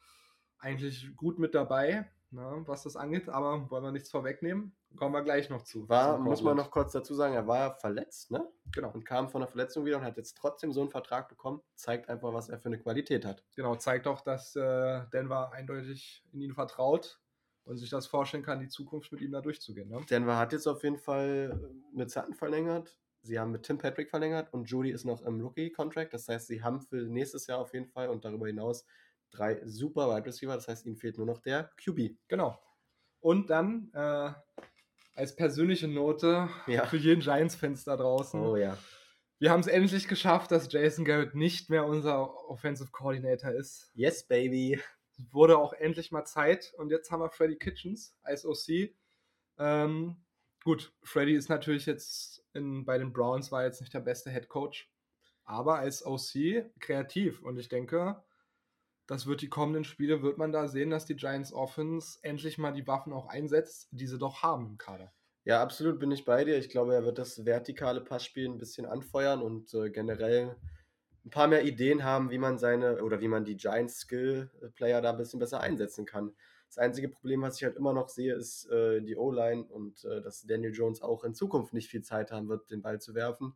eigentlich 0.58 1.16
gut 1.16 1.38
mit 1.38 1.54
dabei 1.54 2.12
ne, 2.32 2.62
was 2.66 2.82
das 2.82 2.96
angeht, 2.96 3.28
aber 3.28 3.70
wollen 3.70 3.84
wir 3.84 3.92
nichts 3.92 4.10
vorwegnehmen. 4.10 4.74
Kommen 4.96 5.14
wir 5.14 5.22
gleich 5.22 5.48
noch 5.48 5.62
zu. 5.62 5.88
War, 5.88 6.18
muss 6.18 6.42
man 6.42 6.56
noch 6.56 6.70
kurz 6.70 6.92
dazu 6.92 7.14
sagen, 7.14 7.34
er 7.34 7.46
war 7.46 7.58
ja 7.58 7.70
verletzt, 7.70 8.30
ne? 8.30 8.46
Genau. 8.72 8.90
Und 8.92 9.04
kam 9.04 9.28
von 9.28 9.40
der 9.40 9.48
Verletzung 9.48 9.84
wieder 9.84 9.98
und 9.98 10.04
hat 10.04 10.16
jetzt 10.16 10.36
trotzdem 10.36 10.72
so 10.72 10.80
einen 10.80 10.90
Vertrag 10.90 11.28
bekommen. 11.28 11.62
Zeigt 11.74 12.08
einfach, 12.08 12.32
was 12.32 12.48
er 12.48 12.58
für 12.58 12.66
eine 12.66 12.78
Qualität 12.78 13.24
hat. 13.24 13.42
Genau, 13.56 13.76
zeigt 13.76 14.06
auch, 14.06 14.20
dass 14.20 14.54
äh, 14.56 15.02
Denver 15.12 15.52
eindeutig 15.52 16.24
in 16.32 16.40
ihn 16.40 16.54
vertraut 16.54 17.20
und 17.64 17.78
sich 17.78 17.90
das 17.90 18.06
vorstellen 18.06 18.42
kann, 18.42 18.60
die 18.60 18.68
Zukunft 18.68 19.12
mit 19.12 19.20
ihm 19.20 19.32
da 19.32 19.40
durchzugehen. 19.40 19.88
Ne? 19.88 20.00
Denver 20.10 20.36
hat 20.36 20.52
jetzt 20.52 20.66
auf 20.66 20.82
jeden 20.82 20.98
Fall 20.98 21.58
äh, 21.62 21.96
mit 21.96 22.10
Sutton 22.10 22.34
verlängert. 22.34 22.98
Sie 23.22 23.38
haben 23.38 23.52
mit 23.52 23.62
Tim 23.62 23.78
Patrick 23.78 24.10
verlängert 24.10 24.52
und 24.52 24.68
Judy 24.68 24.90
ist 24.90 25.04
noch 25.04 25.22
im 25.22 25.40
Rookie-Contract. 25.40 26.12
Das 26.12 26.28
heißt, 26.28 26.48
sie 26.48 26.62
haben 26.62 26.80
für 26.80 26.96
nächstes 26.96 27.46
Jahr 27.46 27.60
auf 27.60 27.72
jeden 27.72 27.86
Fall 27.86 28.08
und 28.08 28.24
darüber 28.24 28.48
hinaus 28.48 28.84
drei 29.32 29.60
super 29.64 30.14
Wide 30.14 30.26
Receiver, 30.26 30.54
das 30.54 30.68
heißt, 30.68 30.86
ihnen 30.86 30.96
fehlt 30.96 31.18
nur 31.18 31.26
noch 31.26 31.38
der 31.38 31.70
QB. 31.82 32.16
Genau. 32.28 32.58
Und 33.20 33.50
dann 33.50 33.90
äh, 33.94 34.32
als 35.14 35.36
persönliche 35.36 35.88
Note 35.88 36.48
ja. 36.66 36.86
für 36.86 36.96
jeden 36.96 37.20
Giants-Fans 37.20 37.84
da 37.84 37.96
draußen. 37.96 38.40
Oh 38.40 38.56
ja. 38.56 38.76
Wir 39.38 39.50
haben 39.50 39.60
es 39.60 39.66
endlich 39.66 40.06
geschafft, 40.06 40.52
dass 40.52 40.72
Jason 40.72 41.04
Garrett 41.04 41.34
nicht 41.34 41.68
mehr 41.68 41.84
unser 41.84 42.48
Offensive 42.48 42.90
Coordinator 42.92 43.50
ist. 43.50 43.90
Yes, 43.94 44.26
baby. 44.26 44.80
wurde 45.30 45.58
auch 45.58 45.72
endlich 45.72 46.12
mal 46.12 46.24
Zeit. 46.24 46.72
Und 46.76 46.90
jetzt 46.90 47.10
haben 47.10 47.20
wir 47.20 47.30
Freddy 47.30 47.56
Kitchens 47.56 48.16
als 48.22 48.44
OC. 48.46 48.94
Ähm, 49.58 50.16
gut, 50.64 50.92
Freddy 51.02 51.34
ist 51.34 51.48
natürlich 51.48 51.86
jetzt 51.86 52.44
in, 52.54 52.84
bei 52.84 52.98
den 52.98 53.12
Browns 53.12 53.52
war 53.52 53.64
jetzt 53.64 53.80
nicht 53.80 53.92
der 53.94 54.00
beste 54.00 54.30
Head 54.30 54.48
Coach, 54.48 54.90
aber 55.44 55.78
als 55.78 56.04
OC 56.04 56.70
kreativ. 56.80 57.42
Und 57.42 57.58
ich 57.58 57.68
denke, 57.68 58.22
das 59.06 59.26
wird 59.26 59.42
die 59.42 59.48
kommenden 59.48 59.84
Spiele, 59.84 60.22
wird 60.22 60.38
man 60.38 60.52
da 60.52 60.68
sehen, 60.68 60.90
dass 60.90 61.06
die 61.06 61.16
Giants 61.16 61.52
Offense 61.52 62.18
endlich 62.22 62.58
mal 62.58 62.72
die 62.72 62.86
Waffen 62.86 63.12
auch 63.12 63.26
einsetzt, 63.26 63.88
die 63.90 64.06
sie 64.06 64.18
doch 64.18 64.42
haben 64.42 64.66
im 64.66 64.78
Kader. 64.78 65.12
Ja, 65.44 65.60
absolut 65.60 65.98
bin 65.98 66.12
ich 66.12 66.24
bei 66.24 66.44
dir. 66.44 66.56
Ich 66.56 66.68
glaube, 66.68 66.94
er 66.94 67.04
wird 67.04 67.18
das 67.18 67.44
vertikale 67.44 68.00
Passspiel 68.00 68.48
ein 68.48 68.58
bisschen 68.58 68.86
anfeuern 68.86 69.42
und 69.42 69.74
äh, 69.74 69.90
generell 69.90 70.56
ein 71.24 71.30
paar 71.30 71.48
mehr 71.48 71.64
Ideen 71.64 72.04
haben, 72.04 72.30
wie 72.30 72.38
man 72.38 72.58
seine 72.58 73.02
oder 73.02 73.20
wie 73.20 73.28
man 73.28 73.44
die 73.44 73.56
Giants 73.56 74.00
Skill 74.00 74.50
Player 74.74 75.00
da 75.00 75.10
ein 75.10 75.16
bisschen 75.16 75.40
besser 75.40 75.60
einsetzen 75.60 76.04
kann. 76.04 76.32
Das 76.68 76.78
einzige 76.78 77.08
Problem, 77.08 77.42
was 77.42 77.56
ich 77.56 77.64
halt 77.64 77.76
immer 77.76 77.92
noch 77.92 78.08
sehe, 78.08 78.34
ist 78.34 78.66
äh, 78.70 79.02
die 79.02 79.16
O-Line 79.16 79.64
und 79.64 80.04
äh, 80.04 80.22
dass 80.22 80.42
Daniel 80.42 80.72
Jones 80.72 81.02
auch 81.02 81.22
in 81.24 81.34
Zukunft 81.34 81.74
nicht 81.74 81.90
viel 81.90 82.02
Zeit 82.02 82.32
haben 82.32 82.48
wird, 82.48 82.70
den 82.70 82.82
Ball 82.82 83.00
zu 83.00 83.14
werfen. 83.14 83.54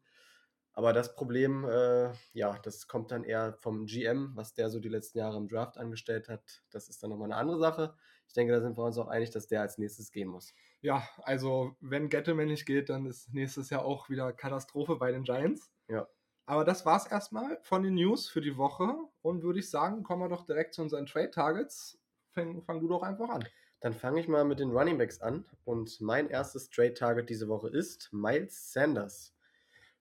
Aber 0.77 0.93
das 0.93 1.15
Problem, 1.15 1.65
äh, 1.65 2.13
ja, 2.35 2.59
das 2.63 2.87
kommt 2.87 3.11
dann 3.11 3.25
eher 3.25 3.55
vom 3.55 3.87
GM, 3.87 4.33
was 4.35 4.53
der 4.53 4.69
so 4.69 4.79
die 4.79 4.91
letzten 4.91 5.17
Jahre 5.17 5.39
im 5.39 5.49
Draft 5.49 5.79
angestellt 5.79 6.29
hat. 6.29 6.63
Das 6.69 6.91
ist 6.91 7.03
dann 7.03 7.09
nochmal 7.09 7.33
eine 7.33 7.41
andere 7.41 7.59
Sache. 7.59 7.95
Ich 8.29 8.35
denke, 8.35 8.53
da 8.53 8.61
sind 8.61 8.77
wir 8.77 8.85
uns 8.85 8.99
auch 8.99 9.09
einig, 9.09 9.31
dass 9.31 9.47
der 9.47 9.63
als 9.63 9.79
nächstes 9.79 10.13
gehen 10.13 10.29
muss. 10.29 10.55
Ja, 10.83 11.09
also 11.23 11.75
wenn 11.81 12.11
Gettleman 12.11 12.49
nicht 12.49 12.67
geht, 12.67 12.91
dann 12.91 13.07
ist 13.07 13.33
nächstes 13.33 13.71
Jahr 13.71 13.87
auch 13.87 14.11
wieder 14.11 14.35
Katastrophe 14.35 14.97
bei 14.97 15.13
den 15.13 15.23
Giants. 15.23 15.73
Ja. 15.89 16.07
Aber 16.45 16.67
das 16.67 16.85
war's 16.85 17.07
erstmal 17.07 17.59
von 17.63 17.83
den 17.83 17.95
News 17.95 18.29
für 18.29 18.43
die 18.43 18.59
Woche. 18.59 18.95
Und 19.23 19.43
würde 19.43 19.61
ich 19.61 19.71
sagen, 19.71 20.03
kommen 20.03 20.21
wir 20.21 20.29
doch 20.29 20.45
direkt 20.45 20.75
zu 20.75 20.83
unseren 20.83 21.07
Trade 21.07 21.31
Targets. 21.31 21.99
Fang, 22.33 22.63
fang 22.63 22.81
du 22.81 22.89
doch 22.89 23.03
einfach 23.03 23.31
an. 23.31 23.49
Dann 23.81 23.95
fange 23.95 24.21
ich 24.21 24.29
mal 24.29 24.45
mit 24.45 24.61
den 24.61 24.73
Running 24.73 24.99
Backs 24.99 25.23
an. 25.23 25.47
Und 25.65 26.03
mein 26.03 26.29
erstes 26.29 26.69
Trade 26.69 26.93
Target 26.93 27.31
diese 27.31 27.49
Woche 27.49 27.71
ist 27.71 28.13
Miles 28.13 28.75
Sanders. 28.75 29.36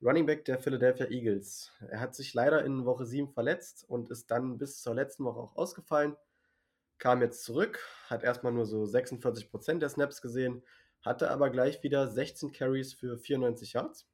Running 0.01 0.25
Back 0.25 0.45
der 0.45 0.59
Philadelphia 0.59 1.07
Eagles. 1.07 1.71
Er 1.89 1.99
hat 1.99 2.15
sich 2.15 2.33
leider 2.33 2.63
in 2.65 2.85
Woche 2.85 3.05
7 3.05 3.29
verletzt 3.29 3.85
und 3.87 4.09
ist 4.09 4.29
dann 4.29 4.57
bis 4.57 4.81
zur 4.81 4.93
letzten 4.93 5.23
Woche 5.23 5.39
auch 5.39 5.55
ausgefallen. 5.55 6.15
Kam 6.97 7.21
jetzt 7.21 7.43
zurück, 7.43 7.79
hat 8.07 8.23
erstmal 8.23 8.51
nur 8.51 8.65
so 8.65 8.83
46% 8.83 9.79
der 9.79 9.89
Snaps 9.89 10.21
gesehen, 10.21 10.63
hatte 11.01 11.31
aber 11.31 11.49
gleich 11.49 11.81
wieder 11.81 12.07
16 12.07 12.51
Carries 12.51 12.93
für 12.93 13.17
94 13.17 13.73
Yards. 13.73 14.07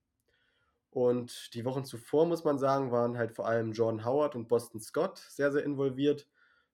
Und 0.92 1.54
die 1.56 1.66
Wochen 1.66 1.86
zuvor, 1.86 2.26
muss 2.26 2.44
man 2.44 2.60
sagen, 2.60 2.92
waren 2.92 3.18
halt 3.18 3.32
vor 3.32 3.48
allem 3.48 3.72
Jordan 3.72 4.06
Howard 4.06 4.36
und 4.36 4.48
Boston 4.48 4.82
Scott 4.82 5.18
sehr, 5.18 5.52
sehr 5.52 5.64
involviert, 5.64 6.28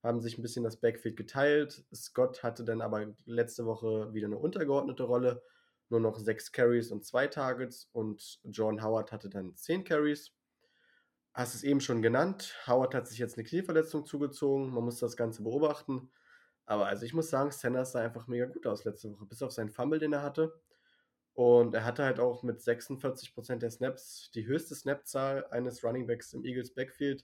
haben 0.04 0.22
sich 0.22 0.38
ein 0.38 0.42
bisschen 0.42 0.64
das 0.64 0.78
Backfield 0.78 1.16
geteilt. 1.16 1.86
Scott 1.94 2.44
hatte 2.44 2.64
dann 2.64 2.82
aber 2.82 3.14
letzte 3.26 3.66
Woche 3.66 4.14
wieder 4.14 4.28
eine 4.28 4.38
untergeordnete 4.38 5.04
Rolle 5.04 5.44
nur 5.90 6.00
noch 6.00 6.20
sechs 6.20 6.52
Carries 6.52 6.92
und 6.92 7.06
zwei 7.06 7.28
Targets 7.28 7.90
und 7.94 8.40
John 8.44 8.84
Howard 8.84 9.12
hatte 9.12 9.30
dann 9.30 9.56
zehn 9.56 9.84
Carries. 9.84 10.32
Hast 11.34 11.56
es 11.56 11.64
eben 11.64 11.82
schon 11.82 12.02
genannt. 12.02 12.56
Howard 12.66 12.96
hat 12.96 13.08
sich 13.08 13.20
jetzt 13.20 13.38
eine 13.38 13.46
Knieverletzung 13.46 14.06
zugezogen. 14.06 14.74
Man 14.74 14.84
muss 14.84 15.00
das 15.00 15.16
Ganze 15.16 15.44
beobachten. 15.44 16.10
Aber 16.66 16.88
also 16.88 17.06
ich 17.06 17.14
muss 17.14 17.30
sagen, 17.30 17.52
Sanders 17.52 17.94
sah 17.94 18.02
einfach 18.02 18.28
mega 18.28 18.46
gut 18.46 18.68
aus 18.68 18.84
letzte 18.84 19.12
Woche, 19.12 19.26
bis 19.26 19.42
auf 19.42 19.52
seinen 19.52 19.70
Fumble, 19.70 20.00
den 20.00 20.14
er 20.14 20.24
hatte. 20.24 20.60
Und 21.34 21.76
er 21.76 21.86
hatte 21.86 22.04
halt 22.04 22.20
auch 22.20 22.44
mit 22.44 22.60
46% 22.60 23.58
der 23.58 23.70
Snaps 23.70 24.32
die 24.34 24.48
höchste 24.48 24.74
Snapzahl 24.74 25.46
eines 25.52 25.84
Runningbacks 25.84 26.34
im 26.34 26.44
Eagles 26.44 26.74
Backfield 26.74 27.24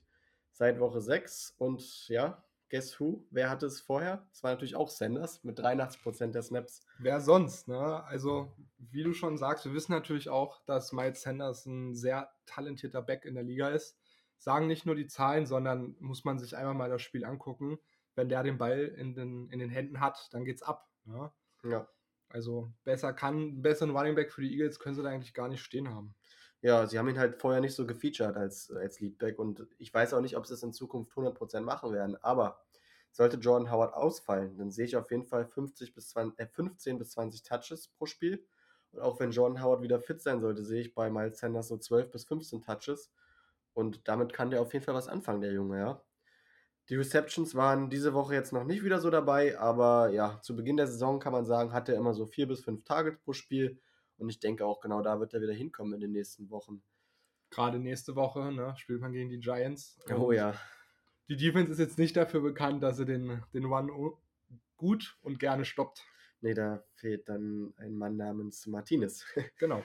seit 0.52 0.78
Woche 0.78 1.00
6. 1.00 1.56
Und 1.58 2.08
ja, 2.08 2.44
Guess 2.70 2.98
who? 2.98 3.26
Wer 3.30 3.50
hatte 3.50 3.66
es 3.66 3.80
vorher? 3.80 4.26
Es 4.32 4.42
war 4.42 4.50
natürlich 4.50 4.74
auch 4.74 4.88
Sanders 4.88 5.44
mit 5.44 5.58
83% 5.58 6.32
der 6.32 6.42
Snaps. 6.42 6.80
Wer 6.98 7.20
sonst, 7.20 7.68
ne? 7.68 8.02
Also, 8.04 8.52
wie 8.78 9.02
du 9.02 9.12
schon 9.12 9.36
sagst, 9.36 9.64
wir 9.64 9.74
wissen 9.74 9.92
natürlich 9.92 10.28
auch, 10.28 10.64
dass 10.64 10.92
Miles 10.92 11.22
Sanders 11.22 11.66
ein 11.66 11.94
sehr 11.94 12.30
talentierter 12.46 13.02
Back 13.02 13.24
in 13.24 13.34
der 13.34 13.44
Liga 13.44 13.68
ist. 13.68 13.98
Sagen 14.38 14.66
nicht 14.66 14.86
nur 14.86 14.94
die 14.94 15.06
Zahlen, 15.06 15.46
sondern 15.46 15.96
muss 16.00 16.24
man 16.24 16.38
sich 16.38 16.56
einmal 16.56 16.74
mal 16.74 16.90
das 16.90 17.02
Spiel 17.02 17.24
angucken. 17.24 17.78
Wenn 18.14 18.28
der 18.28 18.42
den 18.42 18.58
Ball 18.58 18.80
in 18.80 19.14
den, 19.14 19.48
in 19.50 19.58
den 19.58 19.70
Händen 19.70 20.00
hat, 20.00 20.28
dann 20.32 20.44
geht's 20.44 20.62
ab. 20.62 20.88
Ne? 21.04 21.32
Ja. 21.64 21.88
Also 22.28 22.72
besser 22.82 23.12
kann, 23.12 23.62
besseren 23.62 23.96
Running 23.96 24.14
Back 24.14 24.32
für 24.32 24.42
die 24.42 24.52
Eagles 24.52 24.78
können 24.78 24.96
sie 24.96 25.02
da 25.02 25.10
eigentlich 25.10 25.34
gar 25.34 25.48
nicht 25.48 25.62
stehen 25.62 25.88
haben. 25.88 26.14
Ja, 26.64 26.86
sie 26.86 26.98
haben 26.98 27.08
ihn 27.10 27.18
halt 27.18 27.36
vorher 27.36 27.60
nicht 27.60 27.74
so 27.74 27.86
gefeatured 27.86 28.38
als, 28.38 28.70
als 28.70 28.98
Leadback 28.98 29.38
und 29.38 29.66
ich 29.78 29.92
weiß 29.92 30.14
auch 30.14 30.22
nicht, 30.22 30.34
ob 30.38 30.46
sie 30.46 30.54
es 30.54 30.62
in 30.62 30.72
Zukunft 30.72 31.12
100% 31.14 31.60
machen 31.60 31.92
werden, 31.92 32.16
aber 32.22 32.64
sollte 33.12 33.36
Jordan 33.36 33.70
Howard 33.70 33.92
ausfallen, 33.92 34.56
dann 34.56 34.70
sehe 34.70 34.86
ich 34.86 34.96
auf 34.96 35.10
jeden 35.10 35.26
Fall 35.26 35.44
50 35.46 35.94
bis 35.94 36.08
20, 36.08 36.40
äh, 36.40 36.46
15 36.46 36.98
bis 36.98 37.10
20 37.10 37.42
Touches 37.42 37.88
pro 37.88 38.06
Spiel. 38.06 38.46
Und 38.92 39.00
auch 39.00 39.20
wenn 39.20 39.30
Jordan 39.30 39.62
Howard 39.62 39.82
wieder 39.82 40.00
fit 40.00 40.22
sein 40.22 40.40
sollte, 40.40 40.64
sehe 40.64 40.80
ich 40.80 40.94
bei 40.94 41.10
Miles 41.10 41.38
Sanders 41.38 41.68
so 41.68 41.76
12 41.76 42.10
bis 42.10 42.24
15 42.24 42.62
Touches. 42.62 43.12
Und 43.74 44.08
damit 44.08 44.32
kann 44.32 44.50
der 44.50 44.62
auf 44.62 44.72
jeden 44.72 44.86
Fall 44.86 44.94
was 44.94 45.08
anfangen, 45.08 45.42
der 45.42 45.52
Junge, 45.52 45.78
ja. 45.78 46.02
Die 46.88 46.96
Receptions 46.96 47.54
waren 47.54 47.90
diese 47.90 48.14
Woche 48.14 48.32
jetzt 48.34 48.54
noch 48.54 48.64
nicht 48.64 48.84
wieder 48.84 49.00
so 49.00 49.10
dabei, 49.10 49.58
aber 49.58 50.08
ja, 50.10 50.40
zu 50.40 50.56
Beginn 50.56 50.78
der 50.78 50.86
Saison 50.86 51.20
kann 51.20 51.32
man 51.32 51.44
sagen, 51.44 51.74
hat 51.74 51.90
er 51.90 51.96
immer 51.96 52.14
so 52.14 52.24
vier 52.26 52.48
bis 52.48 52.62
fünf 52.62 52.84
Targets 52.84 53.20
pro 53.22 53.34
Spiel 53.34 53.80
und 54.18 54.28
ich 54.28 54.40
denke 54.40 54.64
auch 54.64 54.80
genau 54.80 55.02
da 55.02 55.20
wird 55.20 55.34
er 55.34 55.40
wieder 55.40 55.52
hinkommen 55.52 55.94
in 55.94 56.00
den 56.00 56.12
nächsten 56.12 56.50
Wochen. 56.50 56.82
Gerade 57.50 57.78
nächste 57.78 58.16
Woche 58.16 58.52
ne, 58.52 58.74
spielt 58.76 59.00
man 59.00 59.12
gegen 59.12 59.30
die 59.30 59.38
Giants. 59.38 59.98
Oh 60.10 60.32
ja. 60.32 60.54
Die 61.28 61.36
Defense 61.36 61.72
ist 61.72 61.78
jetzt 61.78 61.98
nicht 61.98 62.16
dafür 62.16 62.40
bekannt, 62.40 62.82
dass 62.82 62.96
sie 62.96 63.04
den, 63.04 63.42
den 63.54 63.66
One 63.66 63.90
gut 64.76 65.16
und 65.22 65.38
gerne 65.38 65.64
stoppt. 65.64 66.04
Nee, 66.40 66.54
da 66.54 66.84
fehlt 66.96 67.28
dann 67.28 67.72
ein 67.78 67.96
Mann 67.96 68.16
namens 68.16 68.66
Martinez. 68.66 69.24
Genau. 69.58 69.84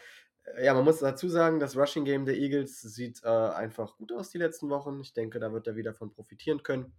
Ja, 0.62 0.74
man 0.74 0.84
muss 0.84 1.00
dazu 1.00 1.30
sagen, 1.30 1.60
das 1.60 1.78
Rushing 1.78 2.06
Game 2.06 2.26
der 2.26 2.36
Eagles 2.36 2.82
sieht 2.82 3.24
äh, 3.24 3.28
einfach 3.28 3.98
gut 3.98 4.12
aus 4.12 4.32
die 4.32 4.40
letzten 4.40 4.70
Wochen. 4.70 5.00
Ich 5.00 5.14
denke, 5.14 5.40
da 5.40 5.54
wird 5.54 5.68
er 5.68 5.76
wieder 5.76 5.94
von 5.94 6.12
profitieren 6.12 6.64
können. 6.64 6.92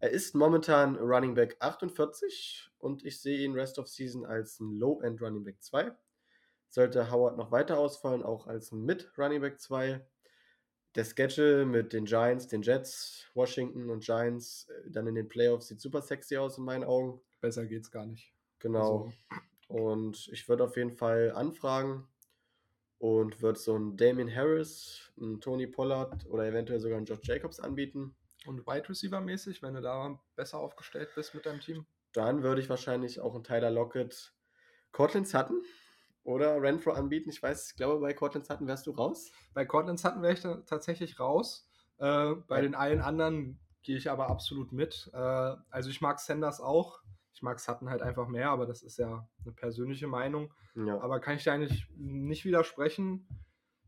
Er 0.00 0.10
ist 0.10 0.34
momentan 0.34 0.96
Running 0.96 1.34
Back 1.34 1.56
48 1.60 2.70
und 2.78 3.04
ich 3.04 3.20
sehe 3.20 3.38
ihn 3.38 3.54
Rest 3.54 3.78
of 3.78 3.86
Season 3.86 4.26
als 4.26 4.58
ein 4.58 4.72
Low-End 4.72 5.22
Running 5.22 5.44
Back 5.44 5.62
2. 5.62 5.92
Sollte 6.72 7.10
Howard 7.10 7.36
noch 7.36 7.52
weiter 7.52 7.78
ausfallen, 7.78 8.22
auch 8.22 8.46
als 8.46 8.72
ein 8.72 8.86
Mid-Running 8.86 9.42
Back 9.42 9.60
2. 9.60 10.00
Der 10.94 11.04
Schedule 11.04 11.66
mit 11.66 11.92
den 11.92 12.06
Giants, 12.06 12.48
den 12.48 12.62
Jets, 12.62 13.26
Washington 13.34 13.90
und 13.90 14.02
Giants 14.02 14.70
äh, 14.70 14.90
dann 14.90 15.06
in 15.06 15.14
den 15.14 15.28
Playoffs 15.28 15.68
sieht 15.68 15.82
super 15.82 16.00
sexy 16.00 16.38
aus 16.38 16.56
in 16.56 16.64
meinen 16.64 16.84
Augen. 16.84 17.20
Besser 17.42 17.66
geht's 17.66 17.90
gar 17.90 18.06
nicht. 18.06 18.32
Genau. 18.58 19.04
Also. 19.04 19.12
Und 19.68 20.28
ich 20.32 20.48
würde 20.48 20.64
auf 20.64 20.78
jeden 20.78 20.92
Fall 20.92 21.32
anfragen 21.32 22.08
und 22.96 23.42
würde 23.42 23.58
so 23.58 23.74
einen 23.74 23.98
Damien 23.98 24.34
Harris, 24.34 25.12
einen 25.20 25.42
Tony 25.42 25.66
Pollard 25.66 26.24
oder 26.24 26.46
eventuell 26.46 26.80
sogar 26.80 26.96
einen 26.96 27.06
Josh 27.06 27.20
Jacobs 27.22 27.60
anbieten. 27.60 28.16
Und 28.46 28.66
Wide 28.66 28.88
Receiver 28.88 29.20
mäßig, 29.20 29.62
wenn 29.62 29.74
du 29.74 29.82
da 29.82 30.18
besser 30.36 30.58
aufgestellt 30.58 31.10
bist 31.14 31.34
mit 31.34 31.44
deinem 31.44 31.60
Team? 31.60 31.84
Dann 32.14 32.42
würde 32.42 32.62
ich 32.62 32.70
wahrscheinlich 32.70 33.20
auch 33.20 33.34
einen 33.34 33.44
Tyler 33.44 33.70
Lockett, 33.70 34.32
Cortland 34.90 35.28
Sutton 35.28 35.62
oder 36.24 36.60
Renfro 36.60 36.92
anbieten. 36.92 37.30
Ich 37.30 37.42
weiß, 37.42 37.70
ich 37.70 37.76
glaube, 37.76 38.00
bei 38.00 38.12
Cortland 38.12 38.46
Sutton 38.46 38.66
wärst 38.66 38.86
du 38.86 38.92
raus. 38.92 39.32
Bei 39.54 39.64
Cortland 39.64 39.98
Sutton 39.98 40.22
wäre 40.22 40.34
ich 40.34 40.40
tatsächlich 40.66 41.18
raus. 41.18 41.68
Äh, 41.98 42.34
bei 42.46 42.56
ja. 42.56 42.62
den 42.62 42.74
allen 42.74 43.00
anderen 43.00 43.60
gehe 43.82 43.96
ich 43.96 44.10
aber 44.10 44.28
absolut 44.28 44.72
mit. 44.72 45.10
Äh, 45.12 45.16
also 45.70 45.90
ich 45.90 46.00
mag 46.00 46.20
Sanders 46.20 46.60
auch. 46.60 47.00
Ich 47.34 47.42
mag 47.42 47.58
Sutton 47.58 47.90
halt 47.90 48.02
einfach 48.02 48.28
mehr, 48.28 48.50
aber 48.50 48.66
das 48.66 48.82
ist 48.82 48.98
ja 48.98 49.28
eine 49.44 49.52
persönliche 49.52 50.06
Meinung. 50.06 50.52
Ja. 50.74 51.00
Aber 51.00 51.18
kann 51.20 51.36
ich 51.36 51.44
dir 51.44 51.52
eigentlich 51.52 51.88
nicht 51.96 52.44
widersprechen. 52.44 53.26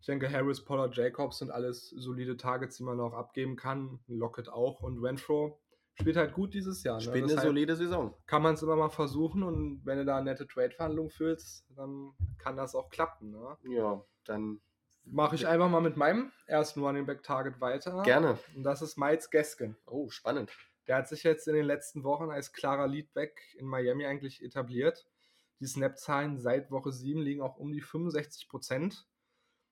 Ich 0.00 0.06
denke, 0.06 0.30
Harris, 0.30 0.64
Pollard, 0.64 0.96
Jacobs 0.96 1.38
sind 1.38 1.50
alles 1.50 1.88
solide 1.90 2.36
Targets, 2.36 2.76
die 2.76 2.82
man 2.82 3.00
auch 3.00 3.14
abgeben 3.14 3.56
kann. 3.56 4.00
Lockett 4.06 4.48
auch 4.48 4.80
und 4.80 5.02
Renfro 5.02 5.60
spielt 5.94 6.16
halt 6.16 6.32
gut 6.32 6.54
dieses 6.54 6.82
Jahr. 6.82 6.96
Ne? 6.96 7.02
Spielt 7.02 7.30
eine 7.30 7.40
solide 7.40 7.76
Saison. 7.76 8.14
Kann 8.26 8.42
man 8.42 8.54
es 8.54 8.62
immer 8.62 8.76
mal 8.76 8.90
versuchen 8.90 9.42
und 9.42 9.80
wenn 9.84 9.98
du 9.98 10.04
da 10.04 10.20
nette 10.20 10.46
Trade-Verhandlung 10.46 11.10
fühlst, 11.10 11.64
dann 11.76 12.12
kann 12.38 12.56
das 12.56 12.74
auch 12.74 12.90
klappen. 12.90 13.30
Ne? 13.30 13.56
Ja, 13.64 14.04
dann 14.24 14.60
mache 15.04 15.34
ich 15.36 15.46
einfach 15.46 15.68
mal 15.68 15.80
mit 15.80 15.96
meinem 15.96 16.32
ersten 16.46 16.80
Running 16.80 17.06
Back 17.06 17.22
Target 17.22 17.60
weiter. 17.60 18.02
Gerne. 18.02 18.38
Und 18.54 18.62
das 18.62 18.82
ist 18.82 18.98
Miles 18.98 19.30
Gaskin. 19.30 19.76
Oh, 19.86 20.08
spannend. 20.10 20.50
Der 20.86 20.96
hat 20.96 21.08
sich 21.08 21.22
jetzt 21.22 21.48
in 21.48 21.54
den 21.54 21.64
letzten 21.64 22.04
Wochen 22.04 22.30
als 22.30 22.52
klarer 22.52 22.86
Leadback 22.86 23.40
in 23.58 23.66
Miami 23.66 24.04
eigentlich 24.04 24.42
etabliert. 24.42 25.06
Die 25.60 25.66
Snap-Zahlen 25.66 26.38
seit 26.38 26.70
Woche 26.70 26.92
7 26.92 27.20
liegen 27.20 27.40
auch 27.40 27.56
um 27.56 27.72
die 27.72 27.80
65 27.80 28.48
Prozent. 28.48 29.06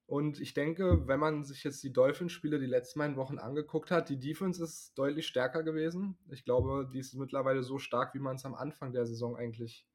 Und 0.07 0.41
ich 0.41 0.53
denke, 0.53 1.07
wenn 1.07 1.21
man 1.21 1.45
sich 1.45 1.65
jetzt 1.65 1.83
die 1.83 1.93
Dolphins-Spiele 1.93 2.59
die 2.59 2.67
letzten 2.67 2.99
beiden 2.99 3.17
Wochen 3.17 3.39
angeguckt 3.39 3.91
hat, 3.91 4.09
die 4.09 4.19
Defense 4.19 4.63
ist 4.63 4.93
deutlich 4.99 5.27
stärker 5.27 5.63
gewesen. 5.63 6.19
Ich 6.31 6.45
glaube, 6.45 6.91
die 6.93 6.99
ist 6.99 7.15
mittlerweile 7.15 7.63
so 7.63 7.79
stark, 7.79 8.15
wie 8.15 8.19
man 8.19 8.37
es 8.37 8.45
am 8.45 8.55
Anfang 8.55 8.93
der 8.93 9.07
Saison 9.07 9.37
eigentlich 9.37 9.87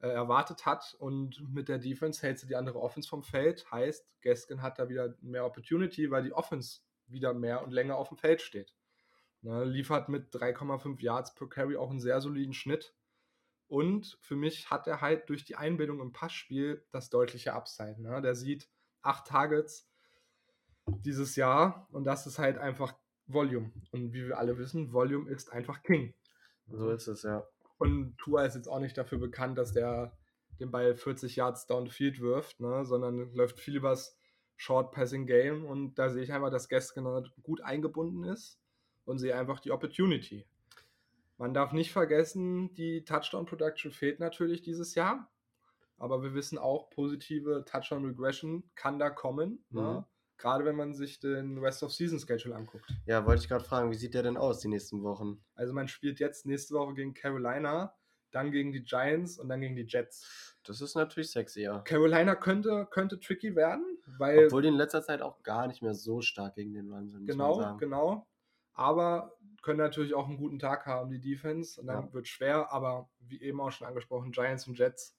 äh, 0.00 0.08
erwartet 0.08 0.66
hat. 0.66 0.94
Und 0.98 1.42
mit 1.52 1.68
der 1.68 1.78
Defense 1.78 2.22
hält 2.22 2.38
sie 2.38 2.46
die 2.46 2.56
andere 2.56 2.80
Offense 2.80 3.08
vom 3.08 3.22
Feld. 3.22 3.70
Heißt, 3.70 4.06
Gaskin 4.20 4.62
hat 4.62 4.78
da 4.78 4.88
wieder 4.88 5.16
mehr 5.20 5.44
Opportunity, 5.44 6.10
weil 6.10 6.22
die 6.22 6.32
Offense 6.32 6.80
wieder 7.06 7.34
mehr 7.34 7.62
und 7.62 7.72
länger 7.72 7.96
auf 7.96 8.08
dem 8.08 8.18
Feld 8.18 8.42
steht. 8.42 8.74
Ne, 9.40 9.64
liefert 9.64 10.08
mit 10.08 10.32
3,5 10.32 11.00
Yards 11.00 11.34
per 11.34 11.48
Carry 11.48 11.76
auch 11.76 11.90
einen 11.90 12.00
sehr 12.00 12.20
soliden 12.20 12.54
Schnitt. 12.54 12.94
Und 13.66 14.18
für 14.20 14.36
mich 14.36 14.70
hat 14.70 14.86
er 14.86 15.00
halt 15.00 15.28
durch 15.30 15.44
die 15.44 15.56
Einbindung 15.56 16.00
im 16.00 16.12
Passspiel 16.12 16.86
das 16.90 17.10
deutliche 17.10 17.54
Upside. 17.54 18.00
Ne? 18.00 18.20
Der 18.22 18.34
sieht 18.34 18.68
acht 19.02 19.26
Targets 19.26 19.88
dieses 20.86 21.36
Jahr 21.36 21.88
und 21.92 22.04
das 22.04 22.26
ist 22.26 22.38
halt 22.38 22.58
einfach 22.58 22.94
Volume. 23.26 23.72
Und 23.92 24.12
wie 24.12 24.26
wir 24.26 24.38
alle 24.38 24.58
wissen, 24.58 24.92
Volume 24.92 25.30
ist 25.30 25.52
einfach 25.52 25.82
King. 25.82 26.14
So 26.66 26.90
ist 26.90 27.08
es, 27.08 27.22
ja. 27.22 27.44
Und 27.78 28.16
Tua 28.18 28.44
ist 28.44 28.54
jetzt 28.54 28.68
auch 28.68 28.80
nicht 28.80 28.96
dafür 28.96 29.18
bekannt, 29.18 29.58
dass 29.58 29.72
der 29.72 30.16
den 30.60 30.70
Ball 30.70 30.94
40 30.94 31.36
Yards 31.36 31.66
downfield 31.66 32.20
wirft, 32.20 32.60
ne? 32.60 32.84
sondern 32.84 33.32
läuft 33.34 33.58
viel 33.58 33.76
übers 33.76 34.16
Short 34.56 34.92
Passing 34.92 35.26
Game 35.26 35.64
und 35.64 35.94
da 35.98 36.08
sehe 36.08 36.22
ich 36.22 36.32
einfach, 36.32 36.50
dass 36.50 36.68
Gaskin 36.68 37.04
gut 37.42 37.62
eingebunden 37.62 38.24
ist 38.24 38.60
und 39.04 39.18
sehe 39.18 39.36
einfach 39.36 39.58
die 39.58 39.72
Opportunity. 39.72 40.46
Man 41.38 41.54
darf 41.54 41.72
nicht 41.72 41.90
vergessen, 41.90 42.72
die 42.74 43.04
Touchdown 43.04 43.46
Production 43.46 43.90
fehlt 43.90 44.20
natürlich 44.20 44.62
dieses 44.62 44.94
Jahr, 44.94 45.31
aber 46.02 46.22
wir 46.22 46.34
wissen 46.34 46.58
auch, 46.58 46.90
positive 46.90 47.64
Touchdown 47.64 48.04
Regression 48.04 48.64
kann 48.74 48.98
da 48.98 49.08
kommen. 49.08 49.64
Ne? 49.70 49.80
Mhm. 49.80 49.86
Ne? 49.86 50.06
Gerade 50.36 50.64
wenn 50.64 50.74
man 50.74 50.92
sich 50.92 51.20
den 51.20 51.58
Rest 51.58 51.84
of 51.84 51.92
Season 51.92 52.18
Schedule 52.18 52.56
anguckt. 52.56 52.84
Ja, 53.06 53.24
wollte 53.24 53.42
ich 53.42 53.48
gerade 53.48 53.62
fragen, 53.62 53.92
wie 53.92 53.94
sieht 53.94 54.14
der 54.14 54.24
denn 54.24 54.36
aus 54.36 54.58
die 54.58 54.66
nächsten 54.66 55.04
Wochen? 55.04 55.40
Also 55.54 55.72
man 55.72 55.86
spielt 55.86 56.18
jetzt 56.18 56.46
nächste 56.46 56.74
Woche 56.74 56.94
gegen 56.94 57.14
Carolina, 57.14 57.94
dann 58.32 58.50
gegen 58.50 58.72
die 58.72 58.82
Giants 58.82 59.38
und 59.38 59.48
dann 59.48 59.60
gegen 59.60 59.76
die 59.76 59.86
Jets. 59.86 60.56
Das 60.64 60.80
ist 60.80 60.96
natürlich 60.96 61.30
sexy, 61.30 61.62
ja. 61.62 61.78
Carolina 61.80 62.34
könnte, 62.34 62.88
könnte 62.90 63.20
tricky 63.20 63.54
werden, 63.54 63.84
weil. 64.18 64.46
Obwohl 64.46 64.62
die 64.62 64.68
in 64.68 64.74
letzter 64.74 65.02
Zeit 65.02 65.22
auch 65.22 65.44
gar 65.44 65.68
nicht 65.68 65.82
mehr 65.82 65.94
so 65.94 66.20
stark 66.20 66.56
gegen 66.56 66.74
den 66.74 66.92
Run 66.92 67.08
sind. 67.08 67.26
Genau, 67.26 67.76
genau. 67.76 68.26
Aber 68.72 69.36
können 69.62 69.78
natürlich 69.78 70.14
auch 70.14 70.26
einen 70.26 70.38
guten 70.38 70.58
Tag 70.58 70.86
haben, 70.86 71.10
die 71.10 71.20
Defense. 71.20 71.80
Und 71.80 71.86
dann 71.86 72.06
ja. 72.06 72.12
wird 72.12 72.26
schwer, 72.26 72.72
aber 72.72 73.08
wie 73.20 73.40
eben 73.40 73.60
auch 73.60 73.70
schon 73.70 73.86
angesprochen, 73.86 74.32
Giants 74.32 74.66
und 74.66 74.76
Jets, 74.76 75.16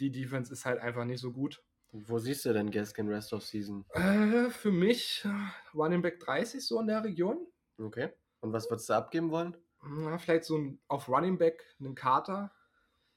die 0.00 0.10
Defense 0.10 0.52
ist 0.52 0.64
halt 0.64 0.80
einfach 0.80 1.04
nicht 1.04 1.20
so 1.20 1.32
gut. 1.32 1.62
Wo 1.92 2.18
siehst 2.18 2.44
du 2.44 2.52
denn 2.52 2.70
Gaskin 2.70 3.08
Rest 3.08 3.32
of 3.32 3.44
Season? 3.44 3.84
Äh, 3.90 4.50
für 4.50 4.72
mich 4.72 5.24
äh, 5.24 5.76
Running 5.76 6.02
Back 6.02 6.18
30 6.18 6.66
so 6.66 6.80
in 6.80 6.88
der 6.88 7.04
Region. 7.04 7.46
Okay. 7.78 8.10
Und 8.40 8.52
was 8.52 8.68
würdest 8.68 8.88
du 8.88 8.94
abgeben 8.94 9.30
wollen? 9.30 9.56
Na, 9.82 10.18
vielleicht 10.18 10.44
so 10.44 10.58
ein, 10.58 10.80
auf 10.88 11.08
Running 11.08 11.38
Back 11.38 11.62
einen 11.78 11.94
Kater. 11.94 12.52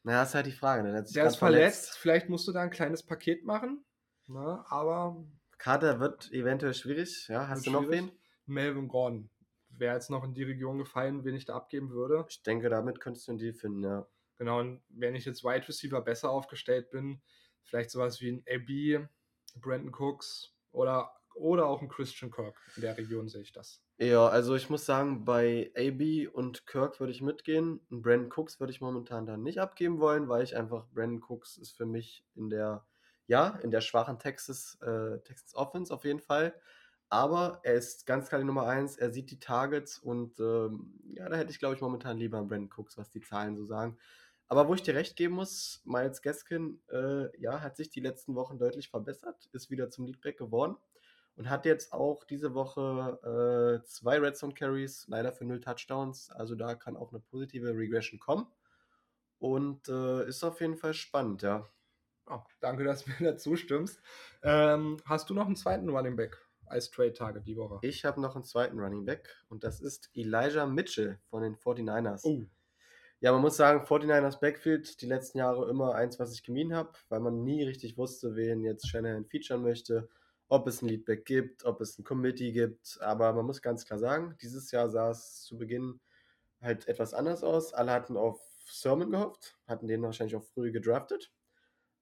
Na, 0.04 0.22
das 0.22 0.30
ist 0.30 0.36
halt 0.36 0.46
die 0.46 0.52
Frage. 0.52 0.84
Ne? 0.84 0.92
Der 0.92 1.02
ist 1.02 1.14
verletzt. 1.14 1.40
verletzt. 1.40 1.98
Vielleicht 1.98 2.30
musst 2.30 2.48
du 2.48 2.52
da 2.52 2.62
ein 2.62 2.70
kleines 2.70 3.04
Paket 3.04 3.46
machen. 3.46 3.84
Na, 4.28 4.64
aber. 4.70 5.26
Kater 5.58 6.00
wird 6.00 6.32
eventuell 6.32 6.74
schwierig. 6.76 7.28
Ja, 7.30 7.48
hast 7.48 7.66
du 7.66 7.72
noch 7.72 7.90
wen? 7.90 8.12
Melvin 8.46 8.88
Gordon. 8.88 9.30
Wäre 9.70 9.96
jetzt 9.96 10.10
noch 10.10 10.24
in 10.24 10.34
die 10.34 10.44
Region 10.44 10.78
gefallen, 10.78 11.26
wen 11.26 11.36
ich 11.36 11.46
da 11.46 11.56
abgeben 11.56 11.90
würde. 11.90 12.26
Ich 12.30 12.44
denke, 12.44 12.70
damit 12.70 13.00
könntest 13.00 13.28
du 13.28 13.32
einen 13.32 13.40
Deal 13.40 13.54
finden, 13.54 13.84
ja. 13.84 14.08
Genau, 14.38 14.60
und 14.60 14.82
wenn 14.90 15.16
ich 15.16 15.26
jetzt 15.26 15.44
Wide 15.44 15.68
Receiver 15.68 16.02
besser 16.02 16.30
aufgestellt 16.30 16.92
bin, 16.92 17.22
vielleicht 17.64 17.90
sowas 17.90 18.22
wie 18.22 18.32
ein 18.32 18.44
AB, 18.48 19.08
Brandon 19.56 19.92
Cooks 19.94 20.54
oder, 20.72 21.12
oder 21.34 21.66
auch 21.66 21.82
ein 21.82 21.90
Christian 21.90 22.32
Kirk. 22.32 22.56
In 22.76 22.82
der 22.84 22.98
Region 22.98 23.28
sehe 23.28 23.42
ich 23.42 23.52
das. 23.52 23.82
Ja, 24.00 24.28
also 24.28 24.56
ich 24.56 24.70
muss 24.70 24.86
sagen, 24.86 25.26
bei 25.26 25.72
AB 25.76 26.28
und 26.32 26.68
Kirk 26.68 27.00
würde 27.00 27.12
ich 27.12 27.22
mitgehen. 27.22 27.82
Brandon 27.90 28.32
Cooks 28.32 28.60
würde 28.60 28.72
ich 28.72 28.80
momentan 28.80 29.26
dann 29.26 29.42
nicht 29.42 29.60
abgeben 29.60 30.00
wollen, 30.00 30.30
weil 30.30 30.44
ich 30.44 30.56
einfach, 30.56 30.86
Brandon 30.94 31.24
Cooks 31.28 31.58
ist 31.58 31.72
für 31.72 31.88
mich 31.88 32.24
in 32.36 32.50
der, 32.50 32.86
ja, 33.26 33.58
in 33.64 33.72
der 33.72 33.82
schwachen 33.82 34.20
Texas, 34.20 34.78
äh, 34.82 35.20
Texas 35.24 35.56
Offense 35.56 35.92
auf 35.92 36.06
jeden 36.06 36.20
Fall. 36.20 36.54
Aber 37.10 37.62
er 37.64 37.74
ist 37.74 38.06
ganz 38.06 38.28
klar 38.30 38.40
die 38.40 38.46
Nummer 38.46 38.68
eins, 38.68 38.98
er 38.98 39.12
sieht 39.12 39.32
die 39.32 39.40
Targets 39.40 39.98
und 39.98 40.40
ähm, 40.40 40.94
ja, 41.14 41.28
da 41.28 41.38
hätte 41.38 41.52
ich, 41.52 41.60
glaube 41.60 41.74
ich, 41.74 41.82
momentan 41.82 42.18
lieber 42.18 42.44
Brandon 42.44 42.70
Cooks, 42.76 42.98
was 42.98 43.10
die 43.10 43.22
Zahlen 43.22 43.56
so 43.56 43.66
sagen. 43.66 43.98
Aber 44.48 44.68
wo 44.68 44.74
ich 44.74 44.82
dir 44.82 44.96
recht 44.96 45.16
geben 45.16 45.36
muss, 45.36 45.82
Miles 45.86 46.22
Gaskin, 46.22 46.82
äh, 46.90 47.38
ja, 47.40 47.62
hat 47.62 47.76
sich 47.76 47.90
die 47.90 48.00
letzten 48.00 48.36
Wochen 48.36 48.58
deutlich 48.58 48.90
verbessert, 48.90 49.50
ist 49.52 49.70
wieder 49.70 49.90
zum 49.90 50.06
Leadback 50.06 50.38
geworden 50.38 50.78
und 51.36 51.50
hat 51.50 51.66
jetzt 51.66 51.94
auch 51.94 52.24
diese 52.24 52.54
Woche 52.54 53.82
äh, 53.82 53.86
zwei 53.86 54.20
Red 54.20 54.38
Zone 54.38 54.54
Carries, 54.54 55.06
leider 55.08 55.32
für 55.32 55.46
null 55.46 55.60
Touchdowns. 55.60 56.32
Also 56.32 56.56
da 56.56 56.76
kann 56.76 56.98
auch 56.98 57.12
eine 57.12 57.20
positive 57.20 57.76
Regression 57.76 58.20
kommen. 58.20 58.48
Und 59.40 59.88
äh, 59.88 60.28
ist 60.28 60.44
auf 60.44 60.62
jeden 60.62 60.78
Fall 60.78 60.96
spannend, 60.96 61.44
ja. 61.44 61.68
Oh, 62.26 62.42
danke, 62.60 62.84
dass 62.84 63.06
du 63.06 63.12
mir 63.20 63.32
dazu 63.32 63.56
stimmst. 63.56 64.02
Ähm, 64.42 64.98
hast 65.06 65.30
du 65.30 65.36
noch 65.36 65.46
einen 65.46 65.56
zweiten 65.56 65.90
Running 65.90 66.16
Back 66.16 66.38
als 66.66 66.90
Trade-Target 66.90 67.46
die 67.46 67.56
Woche? 67.56 67.80
Ich 67.82 68.04
habe 68.04 68.20
noch 68.20 68.36
einen 68.36 68.44
zweiten 68.44 68.80
Running 68.80 69.06
Back 69.06 69.30
und 69.50 69.64
das 69.64 69.80
ist 69.80 70.10
Elijah 70.16 70.66
Mitchell 70.66 71.20
von 71.30 71.44
den 71.44 71.56
49ers. 71.56 72.22
Oh. 72.24 72.46
Ja, 73.20 73.32
man 73.32 73.42
muss 73.42 73.58
sagen, 73.58 73.86
49ers 73.86 74.40
Backfield 74.40 75.02
die 75.02 75.08
letzten 75.08 75.40
Jahre 75.40 75.70
immer 75.70 75.96
eins, 75.96 76.20
was 76.20 76.34
ich 76.34 76.44
gemieden 76.44 76.76
habe, 76.76 76.94
weil 77.10 77.20
man 77.20 77.44
nie 77.44 77.64
richtig 77.64 77.98
wusste, 77.98 78.36
wen 78.36 78.64
jetzt 78.64 78.88
Shanahan 78.88 79.26
featuren 79.26 79.64
möchte 79.64 80.08
ob 80.50 80.68
es 80.68 80.82
ein 80.82 80.88
Leadback 80.88 81.26
gibt, 81.26 81.66
ob 81.66 81.82
es 81.82 81.98
ein 82.00 82.04
Committee 82.04 82.52
gibt. 82.52 83.00
Aber 83.02 83.34
man 83.34 83.46
muss 83.46 83.62
ganz 83.62 83.86
klar 83.86 84.00
sagen, 84.00 84.38
dieses 84.42 84.72
Jahr 84.72 84.90
sah 84.90 85.10
es 85.12 85.44
zu 85.44 85.58
Beginn 85.58 86.00
halt 86.62 86.88
etwas 86.88 87.14
anders 87.14 87.44
aus. 87.44 87.74
Alle 87.74 87.92
hatten 87.92 88.18
auf 88.18 88.42
Sermon 88.66 89.12
gehofft, 89.12 89.58
hatten 89.68 89.88
den 89.88 90.02
wahrscheinlich 90.02 90.36
auch 90.36 90.44
früh 90.44 90.72
gedraftet. 90.72 91.32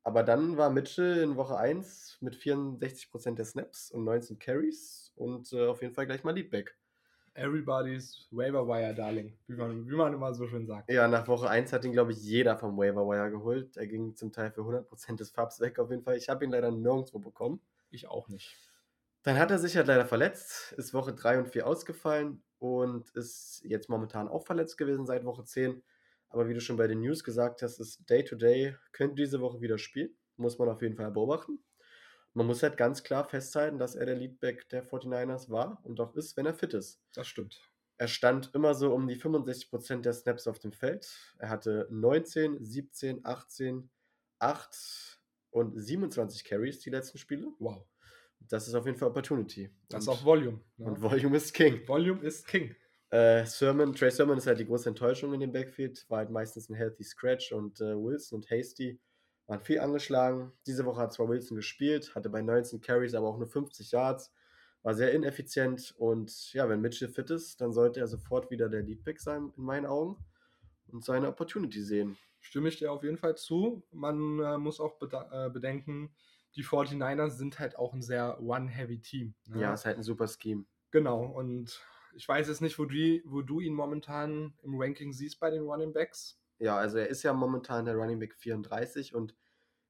Aber 0.03 0.23
dann 0.23 0.57
war 0.57 0.69
Mitchell 0.69 1.17
in 1.23 1.35
Woche 1.35 1.57
1 1.57 2.19
mit 2.21 2.35
64% 2.35 3.35
der 3.35 3.45
Snaps 3.45 3.91
und 3.91 4.03
19 4.03 4.39
Carries 4.39 5.11
und 5.15 5.51
äh, 5.53 5.67
auf 5.67 5.81
jeden 5.81 5.95
Fall 5.95 6.05
gleich 6.05 6.23
mal 6.23 6.35
Leadback. 6.35 6.77
Everybody's 7.35 8.27
Waiver 8.31 8.65
Wire 8.65 8.95
Darling, 8.95 9.37
wie 9.47 9.55
man, 9.55 9.85
wie 9.87 9.95
man 9.95 10.13
immer 10.13 10.33
so 10.33 10.47
schön 10.47 10.65
sagt. 10.65 10.89
Ja, 10.89 11.07
nach 11.07 11.27
Woche 11.27 11.49
1 11.49 11.73
hat 11.73 11.83
ihn, 11.83 11.91
glaube 11.91 12.13
ich, 12.13 12.23
jeder 12.23 12.57
vom 12.57 12.77
Waiver 12.77 13.05
Wire 13.05 13.29
geholt. 13.29 13.75
Er 13.75 13.87
ging 13.87 14.15
zum 14.15 14.31
Teil 14.31 14.51
für 14.51 14.61
100% 14.61 15.17
des 15.17 15.31
Fabs 15.31 15.59
weg, 15.59 15.77
auf 15.77 15.91
jeden 15.91 16.03
Fall. 16.03 16.15
Ich 16.15 16.29
habe 16.29 16.45
ihn 16.45 16.51
leider 16.51 16.71
nirgendwo 16.71 17.19
bekommen. 17.19 17.59
Ich 17.91 18.07
auch 18.07 18.29
nicht. 18.29 18.55
Dann 19.23 19.37
hat 19.37 19.51
er 19.51 19.59
sich 19.59 19.75
halt 19.75 19.87
leider 19.87 20.05
verletzt, 20.05 20.73
ist 20.77 20.93
Woche 20.93 21.13
3 21.13 21.39
und 21.39 21.49
4 21.49 21.67
ausgefallen 21.67 22.41
und 22.59 23.09
ist 23.11 23.61
jetzt 23.65 23.89
momentan 23.89 24.29
auch 24.29 24.45
verletzt 24.45 24.77
gewesen 24.77 25.05
seit 25.05 25.25
Woche 25.25 25.43
10. 25.43 25.83
Aber 26.29 26.47
wie 26.47 26.53
du 26.53 26.61
schon 26.61 26.77
bei 26.77 26.87
den 26.87 27.01
News 27.01 27.23
gesagt 27.23 27.61
hast, 27.61 27.79
ist 27.79 28.09
Day-to-Day, 28.09 28.69
-Day, 28.69 28.77
könnte 28.93 29.15
diese 29.15 29.41
Woche 29.41 29.59
wieder 29.59 29.77
spielen. 29.77 30.15
Muss 30.37 30.57
man 30.57 30.69
auf 30.69 30.81
jeden 30.81 30.95
Fall 30.95 31.11
beobachten. 31.11 31.59
Man 32.35 32.45
muss 32.45 32.61
halt 32.61 32.77
ganz 32.77 33.03
klar 33.03 33.27
festhalten, 33.27 33.79
dass 33.79 33.95
er 33.95 34.05
der 34.05 34.15
Leadback 34.15 34.69
der 34.69 34.87
49ers 34.87 35.49
war 35.49 35.79
und 35.83 35.99
auch 35.99 36.15
ist, 36.15 36.37
wenn 36.37 36.45
er 36.45 36.53
fit 36.53 36.73
ist. 36.73 37.01
Das 37.13 37.27
stimmt. 37.27 37.59
Er 37.97 38.07
stand 38.07 38.53
immer 38.53 38.75
so 38.75 38.93
um 38.93 39.07
die 39.07 39.15
65% 39.15 40.01
der 40.01 40.13
Snaps 40.13 40.47
auf 40.47 40.59
dem 40.59 40.73
Feld. 40.73 41.09
Er 41.39 41.49
hatte 41.49 41.87
19, 41.89 42.63
17, 42.63 43.25
18, 43.25 43.89
8, 44.39 45.15
und 45.55 45.79
27 45.79 46.43
Carries 46.43 46.79
die 46.79 46.89
letzten 46.89 47.17
Spiele. 47.17 47.47
Wow. 47.59 47.87
Das 48.41 48.67
ist 48.67 48.75
auf 48.75 48.85
jeden 48.85 48.97
Fall 48.97 49.07
Opportunity. 49.07 49.71
Das 49.87 50.03
ist 50.03 50.09
auch 50.09 50.23
Volume. 50.23 50.59
Ja. 50.77 50.87
Und 50.87 51.01
Volume 51.01 51.37
ist 51.37 51.53
King. 51.53 51.87
Volume 51.87 52.21
ist 52.21 52.45
King. 52.45 52.75
Äh, 53.09 53.45
Sermon, 53.45 53.93
Trey 53.95 54.11
Sermon 54.11 54.37
ist 54.37 54.47
halt 54.47 54.59
die 54.59 54.65
große 54.65 54.89
Enttäuschung 54.89 55.33
in 55.33 55.39
dem 55.39 55.53
Backfield. 55.53 56.05
War 56.09 56.19
halt 56.19 56.29
meistens 56.29 56.69
ein 56.69 56.75
Healthy 56.75 57.03
Scratch 57.05 57.53
und 57.53 57.79
äh, 57.79 57.95
Wilson 57.95 58.39
und 58.39 58.49
Hasty 58.51 58.99
waren 59.47 59.61
viel 59.61 59.79
angeschlagen. 59.79 60.51
Diese 60.65 60.85
Woche 60.85 61.01
hat 61.01 61.13
zwar 61.13 61.29
Wilson 61.29 61.55
gespielt, 61.55 62.15
hatte 62.15 62.29
bei 62.29 62.41
19 62.41 62.81
Carries 62.81 63.13
aber 63.13 63.27
auch 63.27 63.37
nur 63.37 63.47
50 63.47 63.91
Yards. 63.91 64.33
War 64.83 64.93
sehr 64.93 65.13
ineffizient 65.13 65.95
und 65.97 66.53
ja, 66.53 66.69
wenn 66.69 66.81
Mitchell 66.81 67.09
fit 67.09 67.31
ist, 67.31 67.59
dann 67.59 67.73
sollte 67.73 67.99
er 67.99 68.07
sofort 68.07 68.51
wieder 68.51 68.69
der 68.69 68.83
Leadback 68.83 69.19
sein, 69.19 69.51
in 69.57 69.63
meinen 69.63 69.87
Augen, 69.87 70.23
und 70.87 71.03
seine 71.03 71.27
Opportunity 71.27 71.81
sehen 71.81 72.17
stimme 72.45 72.69
ich 72.69 72.77
dir 72.77 72.91
auf 72.91 73.03
jeden 73.03 73.17
Fall 73.17 73.35
zu. 73.35 73.83
Man 73.91 74.39
äh, 74.39 74.57
muss 74.57 74.79
auch 74.79 75.01
äh, 75.01 75.49
bedenken, 75.49 76.13
die 76.55 76.63
49ers 76.63 77.31
sind 77.31 77.59
halt 77.59 77.75
auch 77.77 77.93
ein 77.93 78.01
sehr 78.01 78.41
One-Heavy-Team. 78.41 79.33
Ne? 79.47 79.61
Ja, 79.61 79.73
ist 79.73 79.85
halt 79.85 79.97
ein 79.97 80.03
super 80.03 80.27
Scheme. 80.27 80.65
Genau, 80.91 81.25
und 81.25 81.81
ich 82.13 82.27
weiß 82.27 82.47
jetzt 82.47 82.61
nicht, 82.61 82.79
wo 82.79 82.85
du, 82.85 83.21
wo 83.25 83.41
du 83.41 83.59
ihn 83.59 83.73
momentan 83.73 84.53
im 84.63 84.79
Ranking 84.79 85.11
siehst 85.11 85.39
bei 85.39 85.49
den 85.49 85.63
Running 85.63 85.91
Backs. 85.91 86.39
Ja, 86.59 86.77
also 86.77 86.97
er 86.97 87.07
ist 87.07 87.23
ja 87.23 87.33
momentan 87.33 87.85
der 87.85 87.95
Running 87.95 88.19
Back 88.19 88.35
34 88.35 89.13
und 89.13 89.35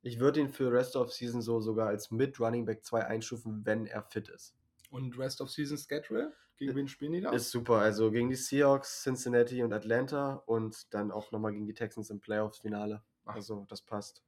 ich 0.02 0.20
würde 0.20 0.40
ihn 0.40 0.50
für 0.50 0.72
Rest 0.72 0.96
of 0.96 1.12
Season 1.12 1.42
so 1.42 1.60
sogar 1.60 1.88
als 1.88 2.12
mit 2.12 2.40
Running 2.40 2.66
Back 2.66 2.84
2 2.84 3.06
einstufen, 3.06 3.66
wenn 3.66 3.88
er 3.88 4.04
fit 4.04 4.30
ist. 4.30 4.56
Und 4.90 5.18
Rest 5.18 5.42
of 5.42 5.50
Season 5.50 5.78
Schedule? 5.78 6.34
Gegen 6.58 6.76
wen 6.76 6.88
spielen 6.88 7.12
die 7.12 7.22
da? 7.22 7.32
Ist 7.32 7.52
super. 7.52 7.80
Also 7.80 8.12
gegen 8.12 8.30
die 8.30 8.36
Seahawks, 8.36 9.04
Cincinnati 9.04 9.62
und 9.64 9.74
Atlanta 9.74 10.36
und 10.46 10.94
dann 10.94 11.12
auch 11.12 11.32
nochmal 11.32 11.52
gegen 11.52 11.66
die 11.66 11.74
Texans 11.74 12.10
im 12.10 12.22
Playoffs-Finale. 12.22 13.04
Also 13.26 13.66
das 13.68 13.82
passt. 13.82 14.24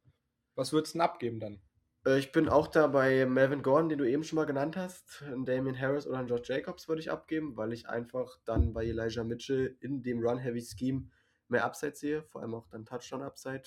Was 0.55 0.73
würdest 0.73 0.95
du 0.95 0.97
denn 0.97 1.05
abgeben 1.05 1.39
dann? 1.39 1.61
Äh, 2.05 2.19
ich 2.19 2.31
bin 2.31 2.49
auch 2.49 2.67
da 2.67 2.87
bei 2.87 3.25
Melvin 3.25 3.61
Gordon, 3.61 3.89
den 3.89 3.99
du 3.99 4.09
eben 4.09 4.23
schon 4.23 4.37
mal 4.37 4.45
genannt 4.45 4.75
hast. 4.75 5.23
Einen 5.23 5.45
Damien 5.45 5.79
Harris 5.79 6.07
oder 6.07 6.17
einen 6.17 6.27
George 6.27 6.47
Jacobs 6.47 6.87
würde 6.87 7.01
ich 7.01 7.11
abgeben, 7.11 7.55
weil 7.55 7.71
ich 7.71 7.87
einfach 7.87 8.37
dann 8.45 8.73
bei 8.73 8.85
Elijah 8.85 9.23
Mitchell 9.23 9.77
in 9.79 10.01
dem 10.01 10.19
Run-Heavy-Scheme 10.19 11.09
mehr 11.49 11.65
Upside 11.65 11.95
sehe, 11.95 12.23
vor 12.23 12.41
allem 12.41 12.55
auch 12.55 12.67
dann 12.67 12.85
Touchdown-Upside. 12.85 13.63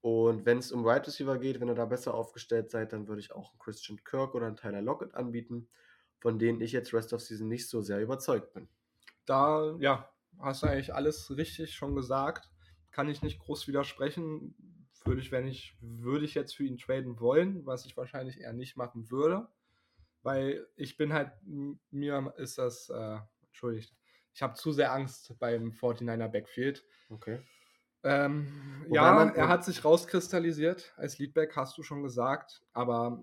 Und 0.00 0.46
wenn 0.46 0.58
es 0.58 0.72
um 0.72 0.84
Wide 0.84 1.06
Receiver 1.06 1.38
geht, 1.38 1.60
wenn 1.60 1.68
ihr 1.68 1.74
da 1.74 1.84
besser 1.84 2.14
aufgestellt 2.14 2.70
seid, 2.70 2.92
dann 2.92 3.06
würde 3.06 3.20
ich 3.20 3.32
auch 3.32 3.50
einen 3.50 3.58
Christian 3.58 4.02
Kirk 4.02 4.34
oder 4.34 4.46
einen 4.46 4.56
Tyler 4.56 4.80
Lockett 4.80 5.14
anbieten 5.14 5.68
von 6.20 6.38
denen 6.38 6.60
ich 6.60 6.72
jetzt 6.72 6.92
Rest 6.94 7.12
of 7.12 7.22
Season 7.22 7.48
nicht 7.48 7.68
so 7.68 7.80
sehr 7.82 8.00
überzeugt 8.00 8.52
bin. 8.52 8.68
da, 9.26 9.76
ja, 9.78 10.10
hast 10.38 10.62
du 10.62 10.66
eigentlich 10.66 10.94
alles 10.94 11.36
richtig 11.36 11.74
schon 11.74 11.94
gesagt. 11.94 12.50
Kann 12.90 13.08
ich 13.08 13.22
nicht 13.22 13.38
groß 13.38 13.68
widersprechen. 13.68 14.54
Würde 15.04 15.20
ich, 15.20 15.32
wenn 15.32 15.46
ich, 15.46 15.76
würde 15.80 16.24
ich 16.24 16.34
jetzt 16.34 16.54
für 16.54 16.64
ihn 16.64 16.76
traden 16.76 17.20
wollen, 17.20 17.64
was 17.64 17.86
ich 17.86 17.96
wahrscheinlich 17.96 18.40
eher 18.40 18.52
nicht 18.52 18.76
machen 18.76 19.10
würde. 19.10 19.48
Weil 20.22 20.66
ich 20.76 20.96
bin 20.96 21.12
halt, 21.12 21.32
mir 21.90 22.34
ist 22.36 22.58
das, 22.58 22.90
äh, 22.90 23.18
entschuldigt, 23.46 23.94
ich 24.34 24.42
habe 24.42 24.54
zu 24.54 24.72
sehr 24.72 24.92
Angst 24.92 25.34
beim 25.38 25.70
49er 25.70 26.28
Backfield. 26.28 26.84
Okay. 27.08 27.40
Ähm, 28.02 28.86
ja, 28.90 29.24
er 29.24 29.48
hat 29.48 29.64
sich 29.64 29.84
rauskristallisiert 29.84 30.94
als 30.96 31.18
Leadback, 31.18 31.54
hast 31.56 31.76
du 31.76 31.82
schon 31.82 32.02
gesagt, 32.02 32.62
aber 32.72 33.22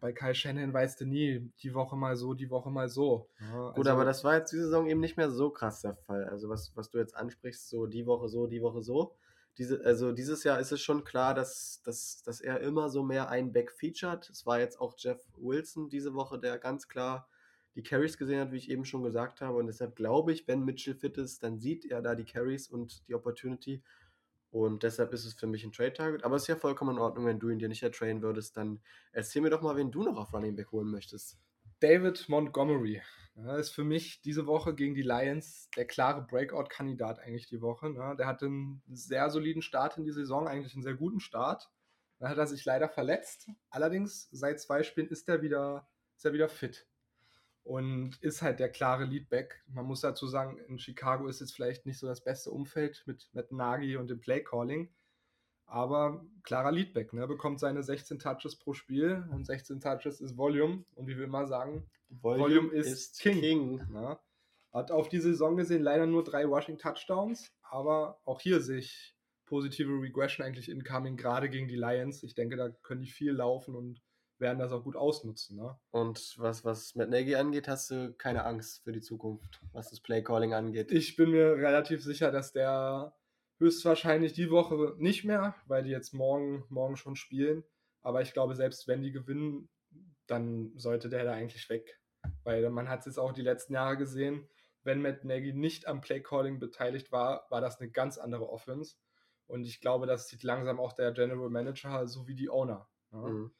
bei 0.00 0.12
Kai 0.12 0.34
Shannon 0.34 0.72
weißt 0.72 1.00
du 1.00 1.06
nie, 1.06 1.50
die 1.62 1.72
Woche 1.72 1.96
mal 1.96 2.16
so, 2.16 2.34
die 2.34 2.50
Woche 2.50 2.70
mal 2.70 2.88
so. 2.88 3.30
Ja, 3.40 3.70
Gut, 3.70 3.78
also, 3.78 3.90
aber 3.90 4.04
das 4.04 4.22
war 4.22 4.36
jetzt 4.36 4.52
diese 4.52 4.64
Saison 4.64 4.86
eben 4.86 5.00
nicht 5.00 5.16
mehr 5.16 5.30
so 5.30 5.50
krass 5.50 5.80
der 5.80 5.96
Fall. 5.96 6.24
Also 6.24 6.50
was, 6.50 6.76
was 6.76 6.90
du 6.90 6.98
jetzt 6.98 7.16
ansprichst, 7.16 7.68
so 7.68 7.86
die 7.86 8.06
Woche 8.06 8.28
so, 8.28 8.46
die 8.46 8.60
Woche 8.60 8.82
so. 8.82 9.16
Diese, 9.56 9.82
also 9.86 10.12
dieses 10.12 10.44
Jahr 10.44 10.60
ist 10.60 10.72
es 10.72 10.82
schon 10.82 11.02
klar, 11.02 11.32
dass, 11.32 11.80
dass, 11.82 12.22
dass 12.22 12.42
er 12.42 12.60
immer 12.60 12.90
so 12.90 13.02
mehr 13.02 13.30
einen 13.30 13.54
Back 13.54 13.72
featured. 13.72 14.28
Es 14.28 14.44
war 14.44 14.60
jetzt 14.60 14.78
auch 14.78 14.94
Jeff 14.98 15.26
Wilson 15.38 15.88
diese 15.88 16.12
Woche, 16.12 16.38
der 16.38 16.58
ganz 16.58 16.88
klar 16.88 17.26
die 17.76 17.82
Carries 17.82 18.16
gesehen 18.16 18.40
hat, 18.40 18.52
wie 18.52 18.56
ich 18.56 18.70
eben 18.70 18.86
schon 18.86 19.02
gesagt 19.02 19.42
habe. 19.42 19.58
Und 19.58 19.66
deshalb 19.66 19.94
glaube 19.96 20.32
ich, 20.32 20.48
wenn 20.48 20.64
Mitchell 20.64 20.94
fit 20.94 21.18
ist, 21.18 21.42
dann 21.42 21.60
sieht 21.60 21.84
er 21.84 22.00
da 22.00 22.14
die 22.14 22.24
Carries 22.24 22.68
und 22.68 23.06
die 23.06 23.14
Opportunity. 23.14 23.82
Und 24.50 24.82
deshalb 24.82 25.12
ist 25.12 25.26
es 25.26 25.34
für 25.34 25.46
mich 25.46 25.62
ein 25.62 25.72
Trade-Target. 25.72 26.24
Aber 26.24 26.36
es 26.36 26.42
ist 26.42 26.48
ja 26.48 26.56
vollkommen 26.56 26.96
in 26.96 27.02
Ordnung, 27.02 27.26
wenn 27.26 27.38
du 27.38 27.50
ihn 27.50 27.58
dir 27.58 27.68
nicht 27.68 27.82
ertrainen 27.82 28.22
würdest. 28.22 28.56
Dann 28.56 28.80
erzähl 29.12 29.42
mir 29.42 29.50
doch 29.50 29.60
mal, 29.60 29.76
wen 29.76 29.90
du 29.90 30.02
noch 30.02 30.16
auf 30.16 30.32
Running 30.32 30.56
Back 30.56 30.72
holen 30.72 30.90
möchtest. 30.90 31.38
David 31.80 32.26
Montgomery. 32.30 33.02
Ja, 33.34 33.58
ist 33.58 33.74
für 33.74 33.84
mich 33.84 34.22
diese 34.22 34.46
Woche 34.46 34.74
gegen 34.74 34.94
die 34.94 35.02
Lions 35.02 35.68
der 35.76 35.86
klare 35.86 36.22
Breakout-Kandidat 36.22 37.18
eigentlich 37.18 37.46
die 37.48 37.60
Woche. 37.60 37.90
Ne? 37.90 38.16
Der 38.18 38.26
hatte 38.26 38.46
einen 38.46 38.82
sehr 38.88 39.28
soliden 39.28 39.60
Start 39.60 39.98
in 39.98 40.04
die 40.04 40.12
Saison, 40.12 40.48
eigentlich 40.48 40.72
einen 40.72 40.82
sehr 40.82 40.94
guten 40.94 41.20
Start. 41.20 41.70
Dann 42.18 42.30
hat 42.30 42.38
er 42.38 42.46
sich 42.46 42.64
leider 42.64 42.88
verletzt. 42.88 43.50
Allerdings, 43.68 44.30
seit 44.32 44.58
zwei 44.60 44.82
Spielen 44.82 45.08
ist 45.08 45.28
er 45.28 45.42
wieder, 45.42 45.86
ist 46.16 46.24
er 46.24 46.32
wieder 46.32 46.48
fit 46.48 46.86
und 47.66 48.16
ist 48.22 48.42
halt 48.42 48.60
der 48.60 48.68
klare 48.68 49.04
Leadback. 49.04 49.60
Man 49.66 49.86
muss 49.86 50.00
dazu 50.00 50.28
sagen, 50.28 50.56
in 50.68 50.78
Chicago 50.78 51.26
ist 51.26 51.40
jetzt 51.40 51.54
vielleicht 51.54 51.84
nicht 51.84 51.98
so 51.98 52.06
das 52.06 52.22
beste 52.22 52.52
Umfeld 52.52 53.02
mit 53.06 53.28
Matt 53.32 53.50
Nagy 53.50 53.96
und 53.96 54.08
dem 54.08 54.20
Playcalling, 54.20 54.88
aber 55.66 56.24
klarer 56.44 56.70
Leadback, 56.70 57.12
ne? 57.12 57.26
bekommt 57.26 57.58
seine 57.58 57.82
16 57.82 58.20
Touches 58.20 58.56
pro 58.56 58.72
Spiel 58.72 59.26
und 59.32 59.46
16 59.46 59.80
Touches 59.80 60.20
ist 60.20 60.36
Volume 60.36 60.84
und 60.94 61.08
wie 61.08 61.16
wir 61.18 61.24
immer 61.24 61.48
sagen, 61.48 61.90
Volume, 62.08 62.44
Volume 62.44 62.72
ist, 62.72 62.92
ist, 62.92 63.20
King. 63.20 63.40
King. 63.40 63.76
Ne? 63.90 64.16
Hat 64.72 64.92
auf 64.92 65.08
die 65.08 65.18
Saison 65.18 65.56
gesehen 65.56 65.82
leider 65.82 66.06
nur 66.06 66.22
drei 66.22 66.44
Rushing 66.44 66.78
Touchdowns, 66.78 67.52
aber 67.62 68.20
auch 68.24 68.40
hier 68.40 68.60
sehe 68.60 68.78
ich 68.78 69.16
positive 69.44 69.90
Regression 70.00 70.46
eigentlich 70.46 70.68
incoming, 70.68 71.16
gerade 71.16 71.50
gegen 71.50 71.66
die 71.66 71.76
Lions. 71.76 72.22
Ich 72.22 72.36
denke, 72.36 72.56
da 72.56 72.68
können 72.68 73.02
die 73.02 73.10
viel 73.10 73.32
laufen 73.32 73.74
und 73.74 74.02
werden 74.38 74.58
das 74.58 74.72
auch 74.72 74.84
gut 74.84 74.96
ausnutzen. 74.96 75.56
Ne? 75.56 75.78
Und 75.90 76.34
was, 76.38 76.64
was 76.64 76.94
Matt 76.94 77.10
Nagy 77.10 77.36
angeht, 77.36 77.68
hast 77.68 77.90
du 77.90 78.14
keine 78.14 78.44
Angst 78.44 78.82
für 78.84 78.92
die 78.92 79.00
Zukunft, 79.00 79.60
was 79.72 79.90
das 79.90 80.00
Playcalling 80.00 80.54
angeht? 80.54 80.92
Ich 80.92 81.16
bin 81.16 81.30
mir 81.30 81.56
relativ 81.56 82.02
sicher, 82.02 82.30
dass 82.30 82.52
der 82.52 83.14
höchstwahrscheinlich 83.58 84.32
die 84.32 84.50
Woche 84.50 84.94
nicht 84.98 85.24
mehr, 85.24 85.54
weil 85.66 85.84
die 85.84 85.90
jetzt 85.90 86.12
morgen, 86.12 86.64
morgen 86.68 86.96
schon 86.96 87.16
spielen. 87.16 87.64
Aber 88.02 88.22
ich 88.22 88.32
glaube, 88.32 88.54
selbst 88.54 88.86
wenn 88.86 89.02
die 89.02 89.12
gewinnen, 89.12 89.68
dann 90.26 90.72
sollte 90.76 91.08
der 91.08 91.24
da 91.24 91.32
eigentlich 91.32 91.68
weg. 91.70 92.00
Weil 92.44 92.68
man 92.70 92.88
hat 92.88 93.00
es 93.00 93.06
jetzt 93.06 93.18
auch 93.18 93.32
die 93.32 93.42
letzten 93.42 93.74
Jahre 93.74 93.96
gesehen, 93.96 94.48
wenn 94.82 95.02
Matt 95.02 95.24
Nagy 95.24 95.52
nicht 95.52 95.88
am 95.88 96.00
Playcalling 96.00 96.60
beteiligt 96.60 97.10
war, 97.10 97.46
war 97.50 97.60
das 97.60 97.80
eine 97.80 97.90
ganz 97.90 98.18
andere 98.18 98.48
Offense. 98.48 98.96
Und 99.46 99.64
ich 99.64 99.80
glaube, 99.80 100.06
das 100.06 100.28
sieht 100.28 100.42
langsam 100.42 100.78
auch 100.78 100.92
der 100.92 101.12
General 101.12 101.50
Manager 101.50 102.06
sowie 102.06 102.34
die 102.34 102.50
Owner. 102.50 102.88
Ja? 103.12 103.18
Mhm. 103.18 103.52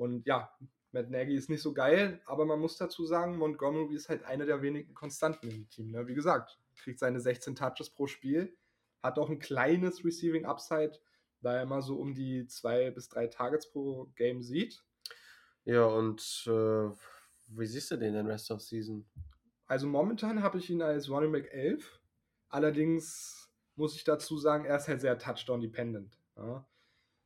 Und 0.00 0.26
ja, 0.26 0.50
Matt 0.92 1.10
Nagy 1.10 1.34
ist 1.34 1.50
nicht 1.50 1.60
so 1.60 1.74
geil, 1.74 2.22
aber 2.24 2.46
man 2.46 2.58
muss 2.58 2.78
dazu 2.78 3.04
sagen, 3.04 3.36
Montgomery 3.36 3.94
ist 3.94 4.08
halt 4.08 4.24
einer 4.24 4.46
der 4.46 4.62
wenigen 4.62 4.94
Konstanten 4.94 5.50
im 5.50 5.68
Team. 5.68 5.90
Ne? 5.90 6.08
Wie 6.08 6.14
gesagt, 6.14 6.58
kriegt 6.76 6.98
seine 6.98 7.20
16 7.20 7.54
Touches 7.54 7.90
pro 7.90 8.06
Spiel, 8.06 8.56
hat 9.02 9.18
auch 9.18 9.28
ein 9.28 9.38
kleines 9.38 10.02
Receiving 10.02 10.46
Upside, 10.46 10.98
da 11.42 11.56
er 11.56 11.64
immer 11.64 11.82
so 11.82 12.00
um 12.00 12.14
die 12.14 12.46
zwei 12.46 12.90
bis 12.90 13.10
drei 13.10 13.26
Targets 13.26 13.70
pro 13.70 14.06
Game 14.16 14.42
sieht. 14.42 14.82
Ja, 15.64 15.84
und 15.84 16.44
äh, 16.46 16.88
wie 17.48 17.66
siehst 17.66 17.90
du 17.90 17.98
den 17.98 18.14
in 18.14 18.26
Rest 18.26 18.50
of 18.50 18.62
Season? 18.62 19.06
Also 19.66 19.86
momentan 19.86 20.42
habe 20.42 20.56
ich 20.56 20.70
ihn 20.70 20.80
als 20.80 21.10
Running 21.10 21.32
Back 21.32 21.52
11. 21.52 22.00
Allerdings 22.48 23.52
muss 23.76 23.94
ich 23.96 24.04
dazu 24.04 24.38
sagen, 24.38 24.64
er 24.64 24.78
ist 24.78 24.88
halt 24.88 25.02
sehr 25.02 25.18
Touchdown-dependent. 25.18 26.18
Ja? 26.38 26.66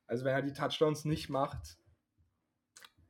Also 0.07 0.25
wenn 0.25 0.33
er 0.33 0.41
die 0.41 0.51
Touchdowns 0.51 1.05
nicht 1.05 1.29
macht, 1.29 1.79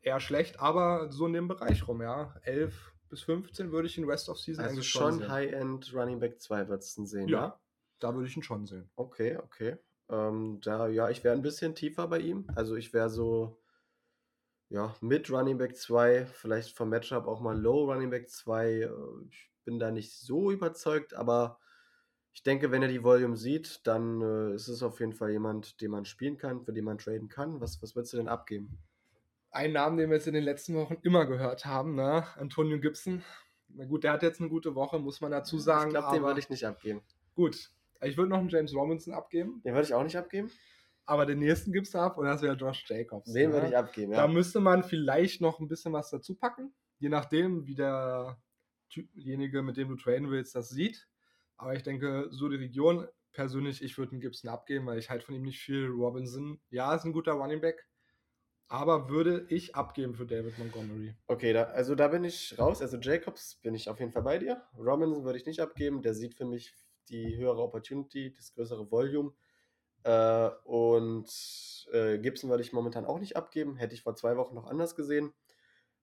eher 0.05 0.19
schlecht, 0.19 0.59
aber 0.59 1.11
so 1.11 1.25
in 1.25 1.33
dem 1.33 1.47
Bereich 1.47 1.87
rum, 1.87 2.01
ja. 2.01 2.33
11 2.43 2.93
bis 3.09 3.23
15 3.23 3.71
würde 3.71 3.87
ich 3.87 3.97
in 3.97 4.05
Rest 4.05 4.29
of 4.29 4.39
Season 4.39 4.63
also 4.63 4.75
eigentlich 4.75 4.89
schon 4.89 5.19
sehen. 5.19 5.29
High-End 5.29 5.93
Running 5.93 6.19
Back 6.19 6.39
2 6.39 6.67
würdest 6.69 6.97
du 6.97 7.05
sehen, 7.05 7.27
ja? 7.27 7.39
ja? 7.39 7.59
Da 7.99 8.13
würde 8.13 8.27
ich 8.27 8.37
ihn 8.37 8.43
schon 8.43 8.65
sehen. 8.65 8.89
Okay, 8.95 9.37
okay. 9.37 9.77
Ähm, 10.09 10.59
da, 10.61 10.87
ja, 10.87 11.09
ich 11.09 11.23
wäre 11.23 11.35
ein 11.35 11.41
bisschen 11.41 11.75
tiefer 11.75 12.07
bei 12.07 12.19
ihm. 12.19 12.47
Also 12.55 12.75
ich 12.75 12.93
wäre 12.93 13.09
so, 13.09 13.59
ja, 14.69 14.95
mit 15.01 15.31
Running 15.31 15.57
Back 15.57 15.75
2, 15.75 16.25
vielleicht 16.27 16.75
vom 16.75 16.89
Matchup 16.89 17.27
auch 17.27 17.41
mal 17.41 17.59
Low 17.59 17.91
Running 17.91 18.09
Back 18.11 18.29
2. 18.29 18.71
Äh, 18.71 18.89
ich 19.29 19.51
bin 19.63 19.79
da 19.79 19.89
nicht 19.91 20.13
so 20.13 20.51
überzeugt, 20.51 21.15
aber 21.15 21.59
ich 22.33 22.43
denke, 22.43 22.69
wenn 22.69 22.83
er 22.83 22.89
die 22.89 23.03
Volume 23.03 23.37
sieht, 23.37 23.87
dann 23.87 24.21
äh, 24.21 24.53
ist 24.53 24.67
es 24.67 24.83
auf 24.83 24.99
jeden 24.99 25.13
Fall 25.13 25.31
jemand, 25.31 25.81
den 25.81 25.89
man 25.89 26.05
spielen 26.05 26.37
kann, 26.37 26.61
für 26.61 26.73
den 26.73 26.85
man 26.85 26.97
traden 26.97 27.29
kann. 27.29 27.61
Was, 27.61 27.81
was 27.81 27.95
würdest 27.95 28.13
du 28.13 28.17
denn 28.17 28.27
abgeben? 28.27 28.77
Ein 29.55 29.71
Name, 29.71 29.97
den 29.97 30.09
wir 30.09 30.17
jetzt 30.17 30.27
in 30.27 30.33
den 30.33 30.43
letzten 30.43 30.75
Wochen 30.75 30.97
immer 31.01 31.25
gehört 31.25 31.65
haben, 31.65 31.95
ne? 31.95 32.25
Antonio 32.35 32.79
Gibson. 32.79 33.23
Na 33.69 33.85
gut, 33.85 34.03
der 34.03 34.11
hat 34.11 34.23
jetzt 34.23 34.39
eine 34.39 34.49
gute 34.49 34.75
Woche, 34.75 34.99
muss 34.99 35.21
man 35.21 35.31
dazu 35.31 35.57
sagen. 35.57 35.87
Ich 35.87 35.93
glaube, 35.95 36.15
den 36.15 36.23
würde 36.23 36.39
ich 36.39 36.49
nicht 36.49 36.65
abgeben. 36.65 37.01
Gut. 37.35 37.71
Ich 38.01 38.17
würde 38.17 38.29
noch 38.29 38.39
einen 38.39 38.49
James 38.49 38.75
Robinson 38.75 39.13
abgeben. 39.13 39.61
Den 39.63 39.73
würde 39.73 39.87
ich 39.87 39.93
auch 39.93 40.03
nicht 40.03 40.17
abgeben. 40.17 40.51
Aber 41.05 41.25
den 41.25 41.39
nächsten 41.39 41.71
gibst 41.71 41.93
du 41.93 41.99
ab 41.99 42.17
und 42.17 42.25
das 42.25 42.41
wäre 42.41 42.55
Josh 42.55 42.83
Jacobs. 42.87 43.31
Den 43.31 43.49
ne? 43.49 43.55
würde 43.55 43.67
ich 43.67 43.77
abgeben, 43.77 44.11
ja. 44.11 44.17
Da 44.17 44.27
müsste 44.27 44.59
man 44.59 44.83
vielleicht 44.83 45.39
noch 45.41 45.59
ein 45.59 45.67
bisschen 45.67 45.93
was 45.93 46.09
dazu 46.09 46.35
packen. 46.35 46.73
Je 46.99 47.09
nachdem, 47.09 47.65
wie 47.65 47.75
derjenige, 47.75 49.61
mit 49.61 49.77
dem 49.77 49.89
du 49.89 49.95
traden 49.95 50.29
willst, 50.29 50.55
das 50.55 50.69
sieht. 50.69 51.07
Aber 51.57 51.75
ich 51.75 51.83
denke, 51.83 52.27
so 52.31 52.49
die 52.49 52.57
Region, 52.57 53.07
persönlich, 53.31 53.83
ich 53.83 53.97
würde 53.97 54.13
einen 54.13 54.21
Gibson 54.21 54.49
abgeben, 54.49 54.85
weil 54.85 54.99
ich 54.99 55.09
halt 55.09 55.23
von 55.23 55.35
ihm 55.35 55.43
nicht 55.43 55.59
viel 55.59 55.87
Robinson. 55.87 56.59
Ja, 56.69 56.93
ist 56.95 57.05
ein 57.05 57.13
guter 57.13 57.33
Running 57.33 57.61
Back 57.61 57.87
aber 58.67 59.09
würde 59.09 59.45
ich 59.49 59.75
abgeben 59.75 60.15
für 60.15 60.25
David 60.25 60.57
Montgomery. 60.57 61.15
Okay, 61.27 61.53
da, 61.53 61.63
also 61.63 61.95
da 61.95 62.07
bin 62.07 62.23
ich 62.23 62.57
raus. 62.57 62.81
Also 62.81 62.97
Jacobs 62.97 63.55
bin 63.61 63.75
ich 63.75 63.89
auf 63.89 63.99
jeden 63.99 64.11
Fall 64.11 64.23
bei 64.23 64.37
dir. 64.37 64.63
Robinson 64.77 65.23
würde 65.23 65.37
ich 65.37 65.45
nicht 65.45 65.59
abgeben. 65.59 66.01
Der 66.01 66.13
sieht 66.13 66.35
für 66.35 66.45
mich 66.45 66.73
die 67.09 67.37
höhere 67.37 67.61
Opportunity, 67.61 68.33
das 68.33 68.53
größere 68.53 68.89
Volume. 68.91 69.33
Äh, 70.03 70.49
und 70.63 71.27
äh, 71.91 72.17
Gibson 72.19 72.49
würde 72.49 72.63
ich 72.63 72.73
momentan 72.73 73.05
auch 73.05 73.19
nicht 73.19 73.35
abgeben. 73.35 73.75
Hätte 73.75 73.93
ich 73.93 74.03
vor 74.03 74.15
zwei 74.15 74.37
Wochen 74.37 74.55
noch 74.55 74.65
anders 74.65 74.95
gesehen. 74.95 75.33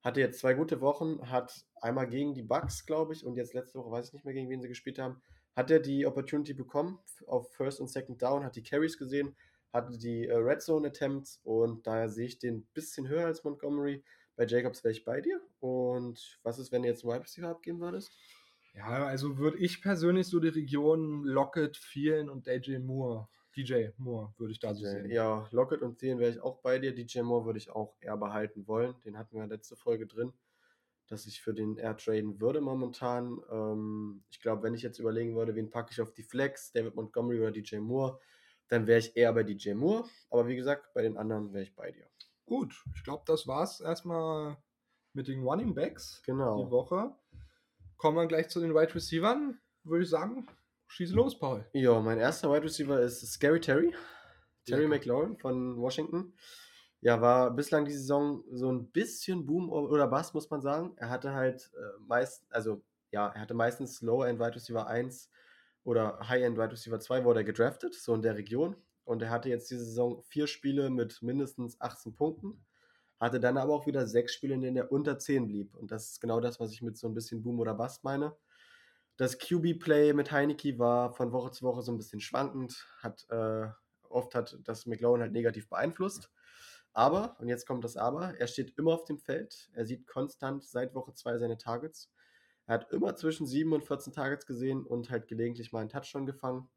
Hatte 0.02 0.20
jetzt 0.20 0.40
zwei 0.40 0.54
gute 0.54 0.80
Wochen, 0.80 1.30
hat 1.30 1.64
einmal 1.80 2.08
gegen 2.08 2.34
die 2.34 2.42
Bucks, 2.42 2.86
glaube 2.86 3.12
ich, 3.12 3.24
und 3.24 3.36
jetzt 3.36 3.54
letzte 3.54 3.78
Woche, 3.78 3.92
weiß 3.92 4.08
ich 4.08 4.12
nicht 4.12 4.24
mehr, 4.24 4.34
gegen 4.34 4.50
wen 4.50 4.60
sie 4.60 4.66
gespielt 4.66 4.98
haben, 4.98 5.22
hat 5.54 5.70
er 5.70 5.78
die 5.78 6.06
Opportunity 6.06 6.54
bekommen 6.54 6.98
auf 7.28 7.52
First 7.52 7.80
und 7.80 7.88
Second 7.88 8.20
Down, 8.20 8.44
hat 8.44 8.56
die 8.56 8.64
Carries 8.64 8.98
gesehen, 8.98 9.36
hatte 9.72 9.98
die 9.98 10.26
äh, 10.26 10.36
Red 10.36 10.62
Zone 10.62 10.88
Attempts 10.88 11.40
und 11.44 11.86
daher 11.86 12.08
sehe 12.08 12.26
ich 12.26 12.38
den 12.38 12.56
ein 12.56 12.68
bisschen 12.74 13.08
höher 13.08 13.26
als 13.26 13.44
Montgomery. 13.44 14.04
Bei 14.36 14.46
Jacobs 14.46 14.82
wäre 14.84 14.92
ich 14.92 15.04
bei 15.04 15.20
dir. 15.20 15.40
Und 15.60 16.38
was 16.42 16.58
ist, 16.58 16.72
wenn 16.72 16.82
du 16.82 16.88
jetzt 16.88 17.04
einen 17.04 17.12
Wide 17.12 17.24
Receiver 17.24 17.48
abgeben 17.48 17.80
würdest? 17.80 18.12
Ja, 18.74 19.06
also 19.06 19.36
würde 19.38 19.58
ich 19.58 19.82
persönlich 19.82 20.26
so 20.26 20.40
die 20.40 20.48
Region 20.48 21.24
Lockett, 21.24 21.78
Thielen 21.92 22.30
und 22.30 22.46
DJ 22.46 22.78
Moore, 22.78 23.28
DJ 23.54 23.88
Moore 23.98 24.32
würde 24.38 24.52
ich 24.52 24.60
da 24.60 24.74
so 24.74 24.84
sehen. 24.84 25.10
Ja, 25.10 25.46
Lockett 25.50 25.82
und 25.82 25.98
Thielen 25.98 26.18
wäre 26.18 26.30
ich 26.30 26.40
auch 26.40 26.58
bei 26.62 26.78
dir. 26.78 26.94
DJ 26.94 27.20
Moore 27.20 27.44
würde 27.44 27.58
ich 27.58 27.70
auch 27.70 27.94
eher 28.00 28.16
behalten 28.16 28.66
wollen. 28.66 28.94
Den 29.04 29.18
hatten 29.18 29.36
wir 29.36 29.46
letzte 29.46 29.76
Folge 29.76 30.06
drin, 30.06 30.32
dass 31.06 31.26
ich 31.26 31.42
für 31.42 31.52
den 31.52 31.76
eher 31.76 31.96
traden 31.96 32.40
würde 32.40 32.62
momentan. 32.62 33.42
Ähm, 33.50 34.22
ich 34.30 34.40
glaube, 34.40 34.62
wenn 34.62 34.74
ich 34.74 34.82
jetzt 34.82 34.98
überlegen 34.98 35.36
würde, 35.36 35.54
wen 35.54 35.70
packe 35.70 35.90
ich 35.92 36.00
auf 36.00 36.12
die 36.12 36.22
Flex, 36.22 36.72
David 36.72 36.94
Montgomery 36.94 37.40
oder 37.40 37.52
DJ 37.52 37.76
Moore, 37.76 38.18
dann 38.72 38.86
wäre 38.86 39.00
ich 39.00 39.14
eher 39.16 39.32
bei 39.34 39.42
DJ 39.42 39.74
Moore. 39.74 40.08
Aber 40.30 40.48
wie 40.48 40.56
gesagt, 40.56 40.94
bei 40.94 41.02
den 41.02 41.18
anderen 41.18 41.52
wäre 41.52 41.62
ich 41.62 41.74
bei 41.76 41.90
dir. 41.92 42.06
Gut, 42.46 42.74
ich 42.94 43.04
glaube, 43.04 43.22
das 43.26 43.46
war's 43.46 43.80
erstmal 43.80 44.56
mit 45.12 45.28
den 45.28 45.42
Running 45.42 45.74
Backs 45.74 46.22
genau. 46.24 46.64
die 46.64 46.70
Woche. 46.70 47.14
Kommen 47.98 48.16
wir 48.16 48.26
gleich 48.26 48.48
zu 48.48 48.60
den 48.60 48.74
Wide 48.74 48.94
Receivers, 48.94 49.36
würde 49.84 50.04
ich 50.04 50.08
sagen. 50.08 50.48
Schieße 50.86 51.14
los, 51.14 51.38
Paul. 51.38 51.66
Ja, 51.74 52.00
mein 52.00 52.18
erster 52.18 52.50
Wide 52.50 52.64
Receiver 52.64 52.98
ist 52.98 53.20
Scary 53.30 53.60
Terry. 53.60 53.94
Terry 54.64 54.84
ja. 54.84 54.88
McLaurin 54.88 55.36
von 55.36 55.76
Washington. 55.76 56.32
Ja, 57.02 57.20
war 57.20 57.50
bislang 57.50 57.84
die 57.84 57.92
Saison 57.92 58.42
so 58.52 58.72
ein 58.72 58.90
bisschen 58.90 59.44
Boom 59.44 59.70
oder 59.70 60.06
Bass, 60.06 60.32
muss 60.32 60.48
man 60.48 60.62
sagen. 60.62 60.94
Er 60.96 61.10
hatte 61.10 61.34
halt 61.34 61.70
äh, 61.74 61.98
meist, 62.06 62.46
also 62.50 62.82
ja, 63.10 63.28
er 63.28 63.42
hatte 63.42 63.54
meistens 63.54 64.00
Low-End 64.00 64.40
Wide 64.40 64.54
Receiver 64.54 64.86
1 64.86 65.30
oder 65.84 66.18
High-End 66.28 66.56
Wide 66.56 66.72
Receiver 66.72 67.00
2 67.00 67.24
wurde 67.24 67.40
er 67.40 67.44
gedraftet, 67.44 67.94
so 67.94 68.14
in 68.14 68.22
der 68.22 68.36
Region. 68.36 68.76
Und 69.04 69.22
er 69.22 69.30
hatte 69.30 69.48
jetzt 69.48 69.70
diese 69.70 69.84
Saison 69.84 70.22
vier 70.22 70.46
Spiele 70.46 70.90
mit 70.90 71.22
mindestens 71.22 71.80
18 71.80 72.14
Punkten, 72.14 72.64
hatte 73.18 73.40
dann 73.40 73.58
aber 73.58 73.74
auch 73.74 73.86
wieder 73.86 74.06
sechs 74.06 74.32
Spiele, 74.32 74.54
in 74.54 74.60
denen 74.60 74.76
er 74.76 74.92
unter 74.92 75.18
10 75.18 75.48
blieb. 75.48 75.74
Und 75.74 75.90
das 75.90 76.10
ist 76.10 76.20
genau 76.20 76.40
das, 76.40 76.60
was 76.60 76.72
ich 76.72 76.82
mit 76.82 76.96
so 76.96 77.08
ein 77.08 77.14
bisschen 77.14 77.42
Boom 77.42 77.58
oder 77.60 77.74
Bust 77.74 78.04
meine. 78.04 78.36
Das 79.16 79.38
QB-Play 79.38 80.12
mit 80.14 80.32
Heineke 80.32 80.78
war 80.78 81.12
von 81.12 81.32
Woche 81.32 81.50
zu 81.50 81.64
Woche 81.64 81.82
so 81.82 81.92
ein 81.92 81.98
bisschen 81.98 82.20
schwankend, 82.20 82.86
hat 83.00 83.26
äh, 83.30 83.68
oft 84.08 84.34
hat 84.34 84.58
das 84.64 84.86
McLaurin 84.86 85.22
halt 85.22 85.32
negativ 85.32 85.68
beeinflusst. 85.68 86.30
Aber, 86.92 87.36
und 87.40 87.48
jetzt 87.48 87.66
kommt 87.66 87.84
das 87.84 87.96
Aber, 87.96 88.38
er 88.38 88.46
steht 88.46 88.76
immer 88.78 88.92
auf 88.92 89.04
dem 89.04 89.18
Feld. 89.18 89.70
Er 89.72 89.86
sieht 89.86 90.06
konstant 90.06 90.64
seit 90.64 90.94
Woche 90.94 91.14
2 91.14 91.38
seine 91.38 91.56
Targets. 91.56 92.10
Er 92.66 92.74
hat 92.74 92.92
immer 92.92 93.14
zwischen 93.16 93.46
7 93.46 93.72
und 93.72 93.84
14 93.84 94.12
Targets 94.12 94.46
gesehen 94.46 94.84
und 94.84 95.10
halt 95.10 95.28
gelegentlich 95.28 95.72
mal 95.72 95.80
einen 95.80 95.88
Touchdown 95.88 96.26
gefangen. 96.26 96.68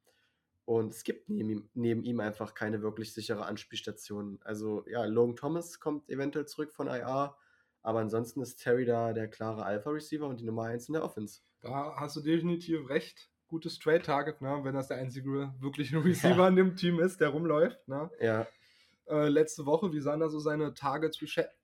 Und 0.65 0.93
es 0.93 1.04
gibt 1.04 1.30
neben 1.30 1.50
ihm, 1.50 1.69
neben 1.76 2.04
ihm 2.04 2.19
einfach 2.19 2.56
keine 2.56 2.82
wirklich 2.82 3.13
sichere 3.13 3.45
Anspielstation. 3.45 4.39
Also 4.43 4.84
ja, 4.88 5.06
Logan 5.06 5.36
Thomas 5.36 5.80
kommt 5.80 6.10
eventuell 6.10 6.48
zurück 6.48 6.74
von 6.74 6.88
IR, 6.88 7.36
aber 7.84 8.00
ansonsten 8.00 8.41
ist 8.41 8.58
Terry 8.58 8.84
da 8.84 9.13
der 9.13 9.28
klare 9.28 9.63
Alpha-Receiver 9.63 10.28
und 10.28 10.39
die 10.39 10.43
Nummer 10.43 10.63
1 10.63 10.88
in 10.88 10.93
der 10.93 11.04
Offense. 11.04 11.41
Da 11.62 11.95
hast 11.98 12.15
du 12.15 12.21
definitiv 12.21 12.89
recht. 12.89 13.30
Gutes 13.48 13.78
Trade-Target, 13.78 14.41
ne? 14.41 14.60
wenn 14.63 14.74
das 14.74 14.88
der 14.88 14.98
einzige 14.98 15.54
wirkliche 15.60 15.98
Receiver 16.04 16.36
ja. 16.36 16.48
in 16.48 16.56
dem 16.56 16.76
Team 16.76 17.00
ist, 17.00 17.21
der 17.21 17.30
rumläuft. 17.30 17.88
Ne? 17.88 18.10
Ja. 18.19 18.48
Äh, 19.08 19.30
letzte 19.30 19.65
Woche, 19.65 19.94
wie 19.94 20.02
sahen 20.02 20.20
da 20.20 20.30
so 20.30 20.39
seine 20.39 20.74
Targets 20.74 21.20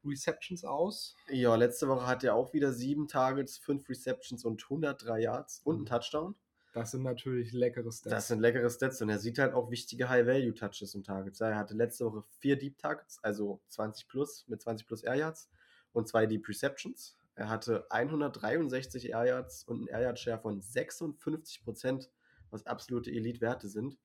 Receptions 0.05 0.63
aus? 0.63 1.15
Ja, 1.29 1.55
letzte 1.55 1.87
Woche 1.87 2.05
hat 2.05 2.23
er 2.23 2.35
auch 2.35 2.53
wieder 2.53 2.71
sieben 2.71 3.07
Targets, 3.07 3.57
fünf 3.57 3.89
Receptions 3.89 4.45
und 4.45 4.63
103 4.63 5.19
Yards 5.19 5.61
und 5.63 5.75
einen 5.77 5.85
Touchdown. 5.85 6.35
Das 6.73 6.91
sind 6.91 7.03
natürlich 7.03 7.51
leckere 7.51 7.91
Stats. 7.91 8.09
Das 8.09 8.27
sind 8.27 8.39
leckere 8.39 8.69
Stats 8.69 9.01
und 9.01 9.09
er 9.09 9.19
sieht 9.19 9.39
halt 9.39 9.53
auch 9.53 9.71
wichtige 9.71 10.07
High-Value-Touches 10.07 10.95
und 10.95 11.05
Targets. 11.05 11.41
Er 11.41 11.57
hatte 11.57 11.73
letzte 11.73 12.05
Woche 12.05 12.23
vier 12.39 12.57
Deep 12.57 12.77
Targets, 12.77 13.19
also 13.23 13.59
20 13.69 14.07
plus 14.07 14.45
mit 14.47 14.61
20 14.61 14.87
plus 14.87 15.03
Air 15.03 15.15
Yards 15.15 15.49
und 15.93 16.07
zwei 16.07 16.27
Deep 16.27 16.47
Receptions. 16.47 17.17
Er 17.35 17.49
hatte 17.49 17.85
163 17.89 19.09
Air 19.09 19.25
Yards 19.25 19.63
und 19.63 19.79
einen 19.79 19.87
Air 19.87 20.01
Yard 20.01 20.19
Share 20.19 20.39
von 20.39 20.61
56% 20.61 22.07
was 22.51 22.65
absolute 22.67 23.09
Elite-Werte 23.11 23.67
sind. 23.67 23.97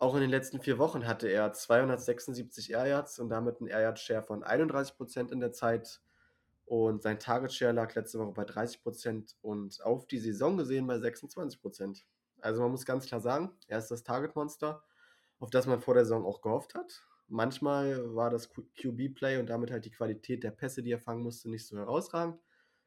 Auch 0.00 0.14
in 0.14 0.22
den 0.22 0.30
letzten 0.30 0.62
vier 0.62 0.78
Wochen 0.78 1.06
hatte 1.06 1.28
er 1.28 1.52
276 1.52 2.70
Air 2.70 2.86
Yards 2.86 3.18
und 3.18 3.28
damit 3.28 3.60
einen 3.60 3.68
Air 3.68 3.82
Yard 3.82 3.98
Share 3.98 4.22
von 4.22 4.42
31% 4.42 5.30
in 5.30 5.40
der 5.40 5.52
Zeit. 5.52 6.00
Und 6.64 7.02
sein 7.02 7.18
Target 7.18 7.52
Share 7.52 7.72
lag 7.72 7.94
letzte 7.94 8.18
Woche 8.18 8.32
bei 8.32 8.44
30% 8.44 9.34
und 9.42 9.84
auf 9.84 10.06
die 10.06 10.18
Saison 10.18 10.56
gesehen 10.56 10.86
bei 10.86 10.94
26% 10.94 12.04
Also 12.40 12.62
man 12.62 12.70
muss 12.70 12.86
ganz 12.86 13.04
klar 13.04 13.20
sagen, 13.20 13.50
er 13.68 13.78
ist 13.78 13.90
das 13.90 14.02
Target 14.02 14.34
Monster, 14.36 14.82
auf 15.38 15.50
das 15.50 15.66
man 15.66 15.82
vor 15.82 15.92
der 15.92 16.06
Saison 16.06 16.24
auch 16.24 16.40
gehofft 16.40 16.74
hat. 16.74 17.02
Manchmal 17.28 18.14
war 18.14 18.30
das 18.30 18.48
QB-Play 18.48 19.38
und 19.38 19.50
damit 19.50 19.70
halt 19.70 19.84
die 19.84 19.90
Qualität 19.90 20.44
der 20.44 20.52
Pässe, 20.52 20.82
die 20.82 20.92
er 20.92 20.98
fangen 20.98 21.22
musste, 21.22 21.50
nicht 21.50 21.66
so 21.66 21.76
herausragend. 21.76 22.40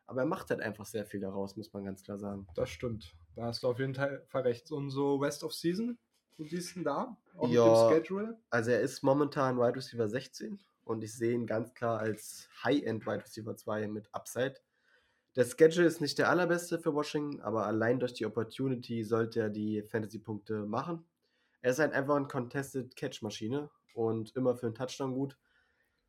Aber 0.08 0.22
er 0.22 0.28
macht 0.28 0.50
halt 0.50 0.62
einfach 0.62 0.88
sehr 0.88 1.06
viel 1.06 1.20
daraus, 1.20 1.56
muss 1.58 1.72
man 1.74 1.86
ganz 1.86 2.02
klar 2.02 2.18
sagen. 2.18 2.48
Das 2.56 2.72
stimmt. 2.72 3.16
Da 3.36 3.44
hast 3.44 3.62
du 3.62 3.68
auf 3.68 3.78
jeden 3.78 3.94
Fall 3.94 4.26
recht. 4.34 4.72
Und 4.72 4.90
so 4.90 5.22
West 5.22 5.44
of 5.44 5.54
Season, 5.54 6.00
wo 6.38 6.44
siehst 6.46 6.76
du 6.76 6.84
da? 6.84 7.18
Auch 7.38 7.50
ja, 7.50 7.90
Schedule? 7.90 8.38
Also 8.50 8.72
er 8.72 8.82
ist 8.82 9.04
momentan 9.04 9.58
Wide 9.58 9.76
Receiver 9.76 10.08
16 10.08 10.60
und 10.84 11.04
ich 11.04 11.14
sehe 11.16 11.34
ihn 11.34 11.48
ganz 11.48 11.74
klar 11.74 12.00
als 12.00 12.50
High-End 12.64 13.06
Wide 13.06 13.24
Receiver 13.24 13.56
2 13.56 13.88
mit 13.88 14.14
Upside. 14.14 14.56
Der 15.36 15.46
Schedule 15.46 15.88
ist 15.88 16.02
nicht 16.02 16.20
der 16.20 16.30
allerbeste 16.30 16.78
für 16.80 16.94
Washington, 16.94 17.42
aber 17.42 17.66
allein 17.66 18.00
durch 18.00 18.14
die 18.14 18.26
Opportunity 18.26 19.04
sollte 19.04 19.40
er 19.40 19.50
die 19.50 19.82
Fantasy-Punkte 19.82 20.66
machen. 20.66 21.06
Er 21.62 21.72
ist 21.72 21.80
halt 21.80 21.94
einfach 21.94 22.16
eine 22.16 22.28
Contested 22.28 22.96
Catch-Maschine 22.96 23.70
und 23.96 24.36
immer 24.36 24.56
für 24.56 24.68
einen 24.68 24.76
Touchdown 24.76 25.14
gut. 25.14 25.38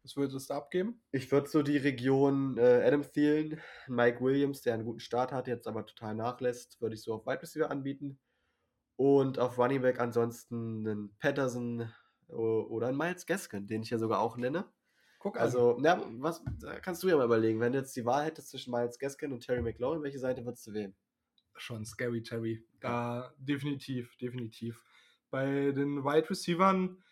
Was 0.03 0.17
würdest 0.17 0.51
du 0.51 0.55
abgeben? 0.55 1.01
Ich 1.13 1.33
würde 1.33 1.49
so 1.49 1.63
die 1.63 1.79
Region 1.79 2.59
äh, 2.59 2.83
Adam 2.85 3.01
Thielen, 3.01 3.59
Mike 3.89 4.21
Williams, 4.21 4.61
der 4.61 4.75
einen 4.75 4.85
guten 4.85 5.01
Start 5.01 5.33
hat, 5.33 5.47
jetzt 5.47 5.67
aber 5.67 5.87
total 5.87 6.15
nachlässt, 6.15 6.79
würde 6.83 6.95
ich 6.95 7.03
so 7.03 7.15
auf 7.15 7.27
Wide 7.27 7.41
Receiver 7.41 7.71
anbieten. 7.71 8.19
Und 8.97 9.39
auf 9.39 9.59
Running 9.59 9.83
Back 9.83 10.01
ansonsten 10.01 10.87
einen 10.87 11.17
Patterson 11.19 11.91
oder 12.29 12.89
einen 12.89 12.99
Miles 12.99 13.27
Gaskin, 13.27 13.67
den 13.67 13.83
ich 13.83 13.91
ja 13.91 13.99
sogar 13.99 14.21
auch 14.21 14.37
nenne. 14.37 14.65
Guck 15.19 15.41
also, 15.41 15.77
na, 15.81 16.05
was 16.19 16.43
kannst 16.83 17.03
du 17.03 17.09
ja 17.09 17.17
mal 17.17 17.25
überlegen, 17.25 17.59
wenn 17.59 17.73
du 17.73 17.79
jetzt 17.79 17.97
die 17.97 18.05
Wahl 18.05 18.25
hättest 18.25 18.51
zwischen 18.51 18.71
Miles 18.71 18.99
Gaskin 18.99 19.33
und 19.33 19.41
Terry 19.41 19.63
McLaurin, 19.63 20.03
welche 20.03 20.19
Seite 20.19 20.45
würdest 20.45 20.67
du 20.67 20.75
wählen? 20.75 20.95
Schon 21.57 21.85
Scary 21.85 22.23
Terry. 22.23 22.67
Da 22.81 23.33
definitiv, 23.39 24.17
definitiv. 24.17 24.85
Bei 25.31 25.73
den 25.73 26.05
Wide 26.05 26.29
Receivern 26.29 27.03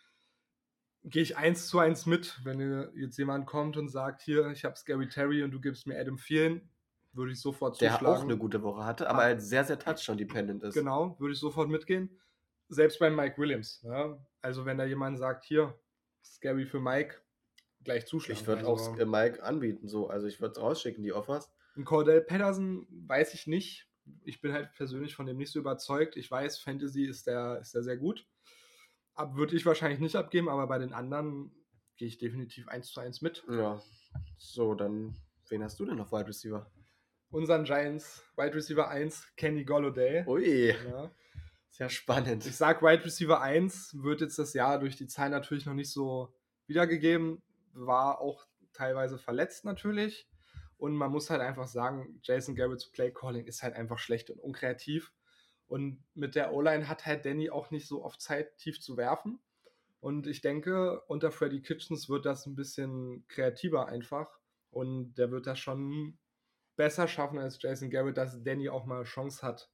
gehe 1.05 1.23
ich 1.23 1.37
eins 1.37 1.69
zu 1.69 1.79
eins 1.79 2.07
mit. 2.07 2.41
Wenn 2.45 2.91
jetzt 2.97 3.17
jemand 3.19 3.47
kommt 3.47 3.77
und 3.77 3.89
sagt, 3.89 4.23
hier, 4.23 4.49
ich 4.49 4.65
habe 4.65 4.77
Scary 4.77 5.09
Terry 5.09 5.43
und 5.43 5.53
du 5.53 5.61
gibst 5.61 5.87
mir 5.87 5.99
Adam 5.99 6.17
Thielen, 6.17 6.71
würde 7.13 7.33
ich 7.33 7.41
sofort 7.41 7.77
zuschlagen. 7.77 8.05
Der 8.05 8.15
auch 8.15 8.23
eine 8.23 8.37
gute 8.37 8.63
Woche 8.63 8.85
hatte, 8.85 9.09
aber 9.09 9.23
halt 9.23 9.43
sehr, 9.43 9.65
sehr 9.65 9.79
Touchdown-dependent 9.79 10.63
ist. 10.63 10.75
Genau, 10.75 11.19
würde 11.19 11.35
ich 11.35 11.41
sofort 11.41 11.69
mitgehen. 11.69 12.19
Selbst 12.69 12.99
bei 12.99 13.11
Mike 13.11 13.39
Williams. 13.39 13.81
Ja? 13.83 14.19
Also 14.41 14.65
wenn 14.65 14.79
da 14.79 14.85
jemand 14.85 15.19
sagt, 15.19 15.45
hier, 15.45 15.79
Scary 16.25 16.67
für 16.67 16.81
Mike, 16.81 17.17
gleich 17.85 18.07
zuschlagen. 18.07 18.41
Ich 18.41 18.47
würde 18.47 18.67
also, 18.67 18.93
auch 18.93 19.07
Mike 19.07 19.43
anbieten, 19.43 19.89
so. 19.89 20.09
Also 20.09 20.27
ich 20.27 20.41
würde 20.41 20.53
es 20.53 20.61
rausschicken, 20.61 21.03
die 21.03 21.13
Offers. 21.13 21.53
Und 21.77 21.85
Cordell 21.85 22.21
Patterson 22.21 22.87
weiß 22.91 23.35
ich 23.35 23.47
nicht. 23.47 23.89
Ich 24.25 24.41
bin 24.41 24.53
halt 24.53 24.73
persönlich 24.75 25.15
von 25.15 25.27
dem 25.27 25.37
nicht 25.37 25.53
so 25.53 25.59
überzeugt. 25.59 26.17
Ich 26.17 26.31
weiß, 26.31 26.59
Fantasy 26.59 27.05
ist 27.05 27.27
der, 27.27 27.59
ist 27.61 27.75
der 27.75 27.83
sehr 27.83 27.97
gut. 27.97 28.27
Ab 29.15 29.37
würde 29.37 29.55
ich 29.55 29.67
wahrscheinlich 29.67 30.01
nicht 30.01 30.17
abgeben, 30.17 30.49
aber 30.49 30.67
bei 30.67 30.79
den 30.79 30.93
anderen 30.93 31.55
gehe 31.97 32.09
ich 32.09 32.19
definitiv 32.19 32.69
eins 32.69 32.89
zu 32.89 33.01
eins 33.01 33.21
mit. 33.21 33.45
Ja. 33.49 33.81
So, 34.39 34.75
dann 34.75 35.17
wen 35.49 35.63
hast 35.63 35.79
du 35.79 35.85
denn 35.85 36.01
auf 36.01 36.13
Wide 36.13 36.29
Receiver? 36.29 36.71
Unseren 37.33 37.65
Giants 37.65 38.23
Wide 38.37 38.55
Receiver 38.55 38.89
1, 38.89 39.33
Kenny 39.37 39.65
Golladay. 39.65 40.23
Ui. 40.27 40.69
Ja. 40.69 41.11
Sehr 41.71 41.89
spannend. 41.89 42.45
Ich 42.45 42.57
sag 42.57 42.83
Wide 42.83 43.07
Receiver 43.07 43.41
1 43.41 44.03
wird 44.03 44.21
jetzt 44.21 44.39
das 44.39 44.53
Jahr 44.53 44.79
durch 44.79 44.97
die 44.97 45.07
Zahlen 45.07 45.33
natürlich 45.33 45.65
noch 45.65 45.73
nicht 45.73 45.91
so 45.91 46.35
wiedergegeben. 46.67 47.41
War 47.73 48.21
auch 48.21 48.47
teilweise 48.75 49.17
verletzt 49.17 49.65
natürlich. 49.65 50.29
Und 50.77 50.95
man 50.95 51.11
muss 51.11 51.31
halt 51.31 51.41
einfach 51.41 51.67
sagen, 51.69 52.21
Jason 52.23 52.55
Garrett's 52.55 52.93
Play 52.93 53.11
Calling 53.11 53.47
ist 53.47 53.63
halt 53.63 53.77
einfach 53.77 53.99
schlecht 53.99 54.29
und 54.29 54.39
unkreativ. 54.39 55.15
Und 55.67 56.05
mit 56.13 56.35
der 56.35 56.53
O-Line 56.53 56.87
hat 56.87 57.07
halt 57.07 57.25
Danny 57.25 57.49
auch 57.49 57.71
nicht 57.71 57.89
so 57.89 58.05
oft 58.05 58.21
Zeit, 58.21 58.59
tief 58.59 58.79
zu 58.79 58.99
werfen. 58.99 59.41
Und 60.01 60.27
ich 60.27 60.43
denke, 60.43 61.01
unter 61.07 61.31
Freddy 61.31 61.63
Kitchens 61.63 62.11
wird 62.11 62.27
das 62.27 62.45
ein 62.45 62.57
bisschen 62.57 63.25
kreativer 63.29 63.87
einfach. 63.87 64.39
Und 64.71 65.15
der 65.15 65.31
wird 65.31 65.47
das 65.47 65.59
schon 65.59 66.19
besser 66.77 67.09
schaffen 67.09 67.39
als 67.39 67.61
Jason 67.61 67.91
Garrett, 67.91 68.17
dass 68.17 68.43
Danny 68.43 68.69
auch 68.69 68.87
mal 68.87 69.05
Chance 69.05 69.47
hat, 69.47 69.71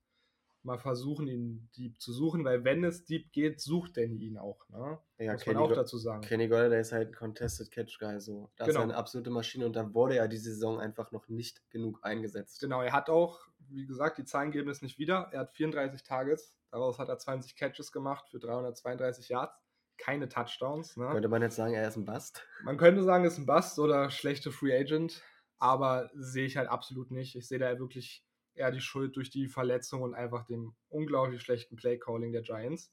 mal 0.62 0.78
versuchen, 0.78 1.26
ihn 1.26 1.68
deep 1.76 2.00
zu 2.00 2.12
suchen, 2.12 2.44
weil 2.44 2.64
wenn 2.64 2.84
es 2.84 3.04
deep 3.04 3.32
geht, 3.32 3.61
sucht 3.61 3.96
Danny 3.96 4.16
ihn 4.16 4.38
auch. 4.38 4.68
Ne? 4.68 4.98
Ja, 5.18 5.32
Muss 5.32 5.42
Kenny 5.42 5.54
man 5.54 5.64
auch 5.64 5.74
dazu 5.74 5.98
sagen. 5.98 6.20
Kenny 6.22 6.48
Golladay 6.48 6.80
ist 6.80 6.92
halt 6.92 7.08
ein 7.08 7.14
Contested 7.14 7.70
Catch 7.70 7.98
Guy, 7.98 8.20
so. 8.20 8.50
Das 8.56 8.68
genau. 8.68 8.80
ist 8.80 8.84
eine 8.84 8.96
absolute 8.96 9.30
Maschine 9.30 9.66
und 9.66 9.76
da 9.76 9.94
wurde 9.94 10.16
er 10.16 10.28
diese 10.28 10.52
Saison 10.52 10.80
einfach 10.80 11.11
noch 11.12 11.28
nicht 11.28 11.68
genug 11.70 12.00
eingesetzt. 12.02 12.61
Genau, 12.61 12.82
er 12.82 12.92
hat 12.92 13.08
auch, 13.08 13.40
wie 13.68 13.87
gesagt, 13.87 14.18
die 14.18 14.24
Zahlen 14.24 14.50
geben 14.50 14.68
es 14.68 14.82
nicht 14.82 14.98
wieder. 14.98 15.28
Er 15.32 15.40
hat 15.40 15.52
34 15.52 16.02
Targets, 16.02 16.56
daraus 16.70 16.98
hat 16.98 17.08
er 17.08 17.18
20 17.18 17.56
Catches 17.56 17.92
gemacht 17.92 18.28
für 18.28 18.38
332 18.38 19.28
Yards. 19.28 19.54
Keine 19.96 20.28
Touchdowns. 20.28 20.96
Ne? 20.96 21.08
Könnte 21.11 21.28
man 21.28 21.42
jetzt 21.42 21.56
sagen, 21.56 21.74
er 21.74 21.88
ist 21.88 21.96
ein 21.96 22.04
Bust? 22.04 22.46
Man 22.62 22.76
könnte 22.76 23.02
sagen, 23.02 23.24
er 23.24 23.28
ist 23.28 23.38
ein 23.38 23.46
Bust 23.46 23.80
oder 23.80 24.11
schlechte 24.11 24.52
Free 24.52 24.78
Agent, 24.78 25.24
aber 25.59 26.11
sehe 26.14 26.47
ich 26.47 26.57
halt 26.57 26.68
absolut 26.68 27.11
nicht. 27.11 27.35
Ich 27.37 27.49
sehe 27.49 27.59
da 27.59 27.79
wirklich 27.79 28.25
eher 28.55 28.71
die 28.71 28.81
Schuld 28.81 29.16
durch 29.16 29.31
die 29.31 29.49
Verletzung 29.49 30.03
und 30.03 30.14
einfach 30.14 30.44
dem 30.44 30.75
unglaublich 30.88 31.42
schlechten 31.42 31.77
Playcalling 31.77 32.33
der 32.33 32.42
Giants. 32.42 32.92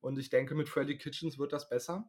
Und 0.00 0.18
ich 0.18 0.30
denke, 0.30 0.54
mit 0.54 0.68
Freddy 0.68 0.96
Kitchens 0.98 1.38
wird 1.38 1.52
das 1.52 1.68
besser. 1.68 2.08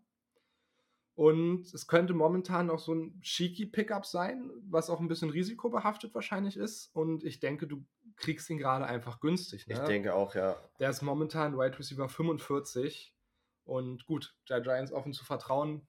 Und 1.16 1.72
es 1.74 1.88
könnte 1.88 2.14
momentan 2.14 2.70
auch 2.70 2.80
so 2.80 2.94
ein 2.94 3.20
cheeky 3.22 3.66
Pickup 3.66 4.06
sein, 4.06 4.50
was 4.70 4.90
auch 4.90 5.00
ein 5.00 5.08
bisschen 5.08 5.30
risikobehaftet 5.30 6.16
wahrscheinlich 6.16 6.56
ist. 6.56 6.90
Und 6.96 7.24
ich 7.24 7.40
denke, 7.40 7.68
du 7.68 7.86
kriegst 8.16 8.50
ihn 8.50 8.58
gerade 8.58 8.86
einfach 8.86 9.20
günstig. 9.20 9.68
Ne? 9.68 9.74
Ich 9.74 9.80
denke 9.82 10.16
auch, 10.16 10.36
ja. 10.36 10.56
Der 10.80 10.90
ist 10.90 11.02
momentan 11.02 11.58
Wide 11.58 11.78
Receiver 11.78 12.08
45. 12.08 13.14
Und 13.66 14.06
gut, 14.06 14.36
der 14.50 14.62
Giants 14.62 14.92
offen 14.92 15.14
zu 15.14 15.26
vertrauen, 15.26 15.86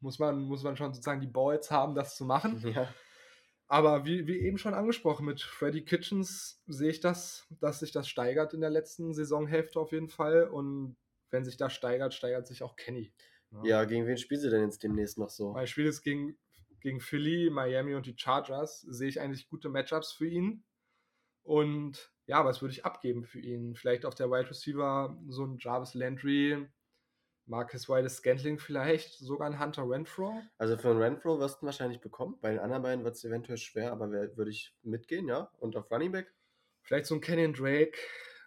muss 0.00 0.18
man, 0.18 0.42
muss 0.42 0.62
man 0.62 0.76
schon 0.76 0.92
sozusagen 0.92 1.20
die 1.20 1.26
Balls 1.26 1.70
haben, 1.70 1.94
das 1.94 2.16
zu 2.16 2.24
machen. 2.24 2.56
Ja. 2.74 2.88
Aber 3.68 4.04
wie, 4.04 4.26
wie 4.26 4.38
eben 4.38 4.58
schon 4.58 4.74
angesprochen, 4.74 5.26
mit 5.26 5.40
Freddy 5.40 5.84
Kitchens 5.84 6.62
sehe 6.66 6.90
ich 6.90 7.00
das, 7.00 7.46
dass 7.60 7.80
sich 7.80 7.90
das 7.90 8.08
steigert 8.08 8.54
in 8.54 8.60
der 8.60 8.70
letzten 8.70 9.12
Saisonhälfte 9.12 9.80
auf 9.80 9.92
jeden 9.92 10.08
Fall. 10.08 10.44
Und 10.44 10.96
wenn 11.30 11.44
sich 11.44 11.56
das 11.56 11.72
steigert, 11.72 12.14
steigert 12.14 12.46
sich 12.46 12.62
auch 12.62 12.76
Kenny. 12.76 13.12
Ja, 13.50 13.64
ja 13.64 13.84
gegen 13.84 14.06
wen 14.06 14.18
spielt 14.18 14.40
sie 14.40 14.50
denn 14.50 14.62
jetzt 14.62 14.84
demnächst 14.84 15.18
noch 15.18 15.30
so? 15.30 15.52
Mein 15.52 15.66
Spiel 15.66 15.86
ist 15.86 16.02
gegen, 16.02 16.38
gegen 16.80 17.00
Philly, 17.00 17.50
Miami 17.50 17.94
und 17.94 18.06
die 18.06 18.16
Chargers. 18.16 18.82
Sehe 18.82 19.08
ich 19.08 19.20
eigentlich 19.20 19.48
gute 19.48 19.68
Matchups 19.68 20.12
für 20.12 20.28
ihn. 20.28 20.64
Und 21.42 22.12
ja, 22.26 22.44
was 22.44 22.62
würde 22.62 22.72
ich 22.72 22.84
abgeben 22.84 23.24
für 23.24 23.40
ihn? 23.40 23.74
Vielleicht 23.74 24.04
auf 24.04 24.14
der 24.14 24.30
Wide 24.30 24.50
Receiver 24.50 25.16
so 25.28 25.44
ein 25.44 25.58
Jarvis 25.58 25.94
Landry, 25.94 26.68
Marcus 27.46 27.88
Wildes 27.88 28.16
Scantling 28.16 28.58
vielleicht, 28.58 29.14
sogar 29.14 29.48
ein 29.48 29.60
Hunter 29.60 29.88
Renfro. 29.88 30.42
Also 30.58 30.76
für 30.76 30.90
einen 30.90 31.00
Renfro 31.00 31.38
wirst 31.38 31.62
du 31.62 31.66
wahrscheinlich 31.66 32.00
bekommen. 32.00 32.38
Bei 32.40 32.50
den 32.50 32.58
anderen 32.58 32.82
beiden 32.82 33.04
wird 33.04 33.14
es 33.14 33.24
eventuell 33.24 33.58
schwer, 33.58 33.92
aber 33.92 34.10
würde 34.10 34.50
ich 34.50 34.74
mitgehen, 34.82 35.28
ja. 35.28 35.50
Und 35.60 35.76
auf 35.76 35.90
Running 35.90 36.12
Back? 36.12 36.34
Vielleicht 36.82 37.06
so 37.06 37.14
ein 37.14 37.20
Kenyon 37.20 37.52
Drake, 37.52 37.98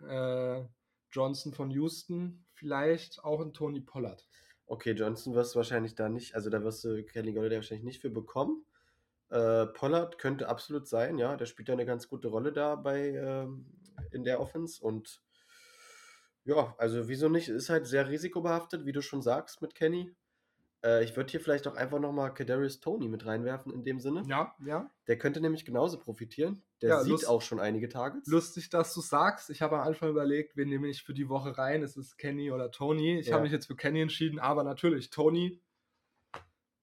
äh, 0.07 0.63
Johnson 1.11 1.53
von 1.53 1.71
Houston, 1.71 2.45
vielleicht 2.53 3.23
auch 3.23 3.41
ein 3.41 3.53
Tony 3.53 3.81
Pollard. 3.81 4.27
Okay, 4.65 4.91
Johnson 4.91 5.33
wirst 5.33 5.55
du 5.55 5.57
wahrscheinlich 5.57 5.95
da 5.95 6.09
nicht, 6.09 6.35
also 6.35 6.49
da 6.49 6.63
wirst 6.63 6.83
du 6.83 7.03
Kelly 7.03 7.33
Golladay 7.33 7.57
wahrscheinlich 7.57 7.85
nicht 7.85 8.01
für 8.01 8.09
bekommen. 8.09 8.65
Äh, 9.29 9.65
Pollard 9.67 10.19
könnte 10.19 10.47
absolut 10.47 10.87
sein, 10.87 11.17
ja, 11.17 11.35
der 11.35 11.45
spielt 11.45 11.69
ja 11.69 11.73
eine 11.73 11.85
ganz 11.85 12.07
gute 12.07 12.27
Rolle 12.27 12.51
da 12.51 12.75
bei 12.75 13.09
ähm, 13.09 13.65
in 14.11 14.23
der 14.23 14.39
Offense 14.39 14.83
und 14.83 15.21
ja, 16.43 16.73
also 16.77 17.07
wieso 17.07 17.29
nicht? 17.29 17.49
Ist 17.49 17.69
halt 17.69 17.87
sehr 17.87 18.09
risikobehaftet, 18.09 18.85
wie 18.85 18.91
du 18.91 19.01
schon 19.01 19.21
sagst 19.21 19.61
mit 19.61 19.75
Kenny. 19.75 20.15
Äh, 20.83 21.03
ich 21.03 21.15
würde 21.15 21.29
hier 21.29 21.41
vielleicht 21.41 21.67
auch 21.67 21.75
einfach 21.75 21.99
nochmal 21.99 22.33
Kadarius 22.33 22.79
Tony 22.79 23.07
mit 23.07 23.25
reinwerfen 23.25 23.73
in 23.73 23.83
dem 23.83 23.99
Sinne. 23.99 24.23
Ja, 24.27 24.55
ja. 24.65 24.89
Der 25.07 25.17
könnte 25.17 25.41
nämlich 25.41 25.65
genauso 25.65 25.99
profitieren. 25.99 26.63
Der 26.81 26.89
ja, 26.89 27.01
sieht 27.01 27.11
lust, 27.11 27.27
auch 27.27 27.41
schon 27.41 27.59
einige 27.59 27.89
Targets. 27.89 28.29
Lustig, 28.29 28.69
dass 28.69 28.93
du 28.93 29.01
sagst. 29.01 29.49
Ich 29.49 29.61
habe 29.61 29.77
am 29.77 29.87
Anfang 29.87 30.09
überlegt, 30.09 30.55
wen 30.55 30.69
nehme 30.69 30.87
ich 30.87 31.03
für 31.03 31.13
die 31.13 31.27
Woche 31.27 31.57
rein. 31.57 31.83
Ist 31.83 31.97
es 31.97 32.15
Kenny 32.15 32.51
oder 32.51 32.71
Tony? 32.71 33.19
Ich 33.19 33.27
ja. 33.27 33.33
habe 33.33 33.43
mich 33.43 33.51
jetzt 33.51 33.67
für 33.67 33.75
Kenny 33.75 34.01
entschieden, 34.01 34.39
aber 34.39 34.63
natürlich 34.63 35.09
Tony. 35.09 35.61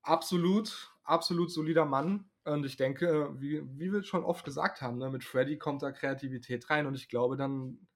Absolut, 0.03 0.93
absolut 1.03 1.51
solider 1.51 1.87
Mann. 1.87 2.31
Und 2.45 2.65
ich 2.65 2.77
denke, 2.77 3.35
wie, 3.41 3.63
wie 3.77 3.93
wir 3.93 4.05
schon 4.05 4.23
oft 4.23 4.45
gesagt 4.45 4.81
haben, 4.81 4.99
ne, 4.99 5.11
mit 5.11 5.25
Freddy 5.25 5.59
kommt 5.59 5.83
da 5.83 5.91
Kreativität 5.91 6.71
rein 6.71 6.87
und 6.87 6.95
ich 6.95 7.09
glaube, 7.09 7.37
dann 7.37 7.89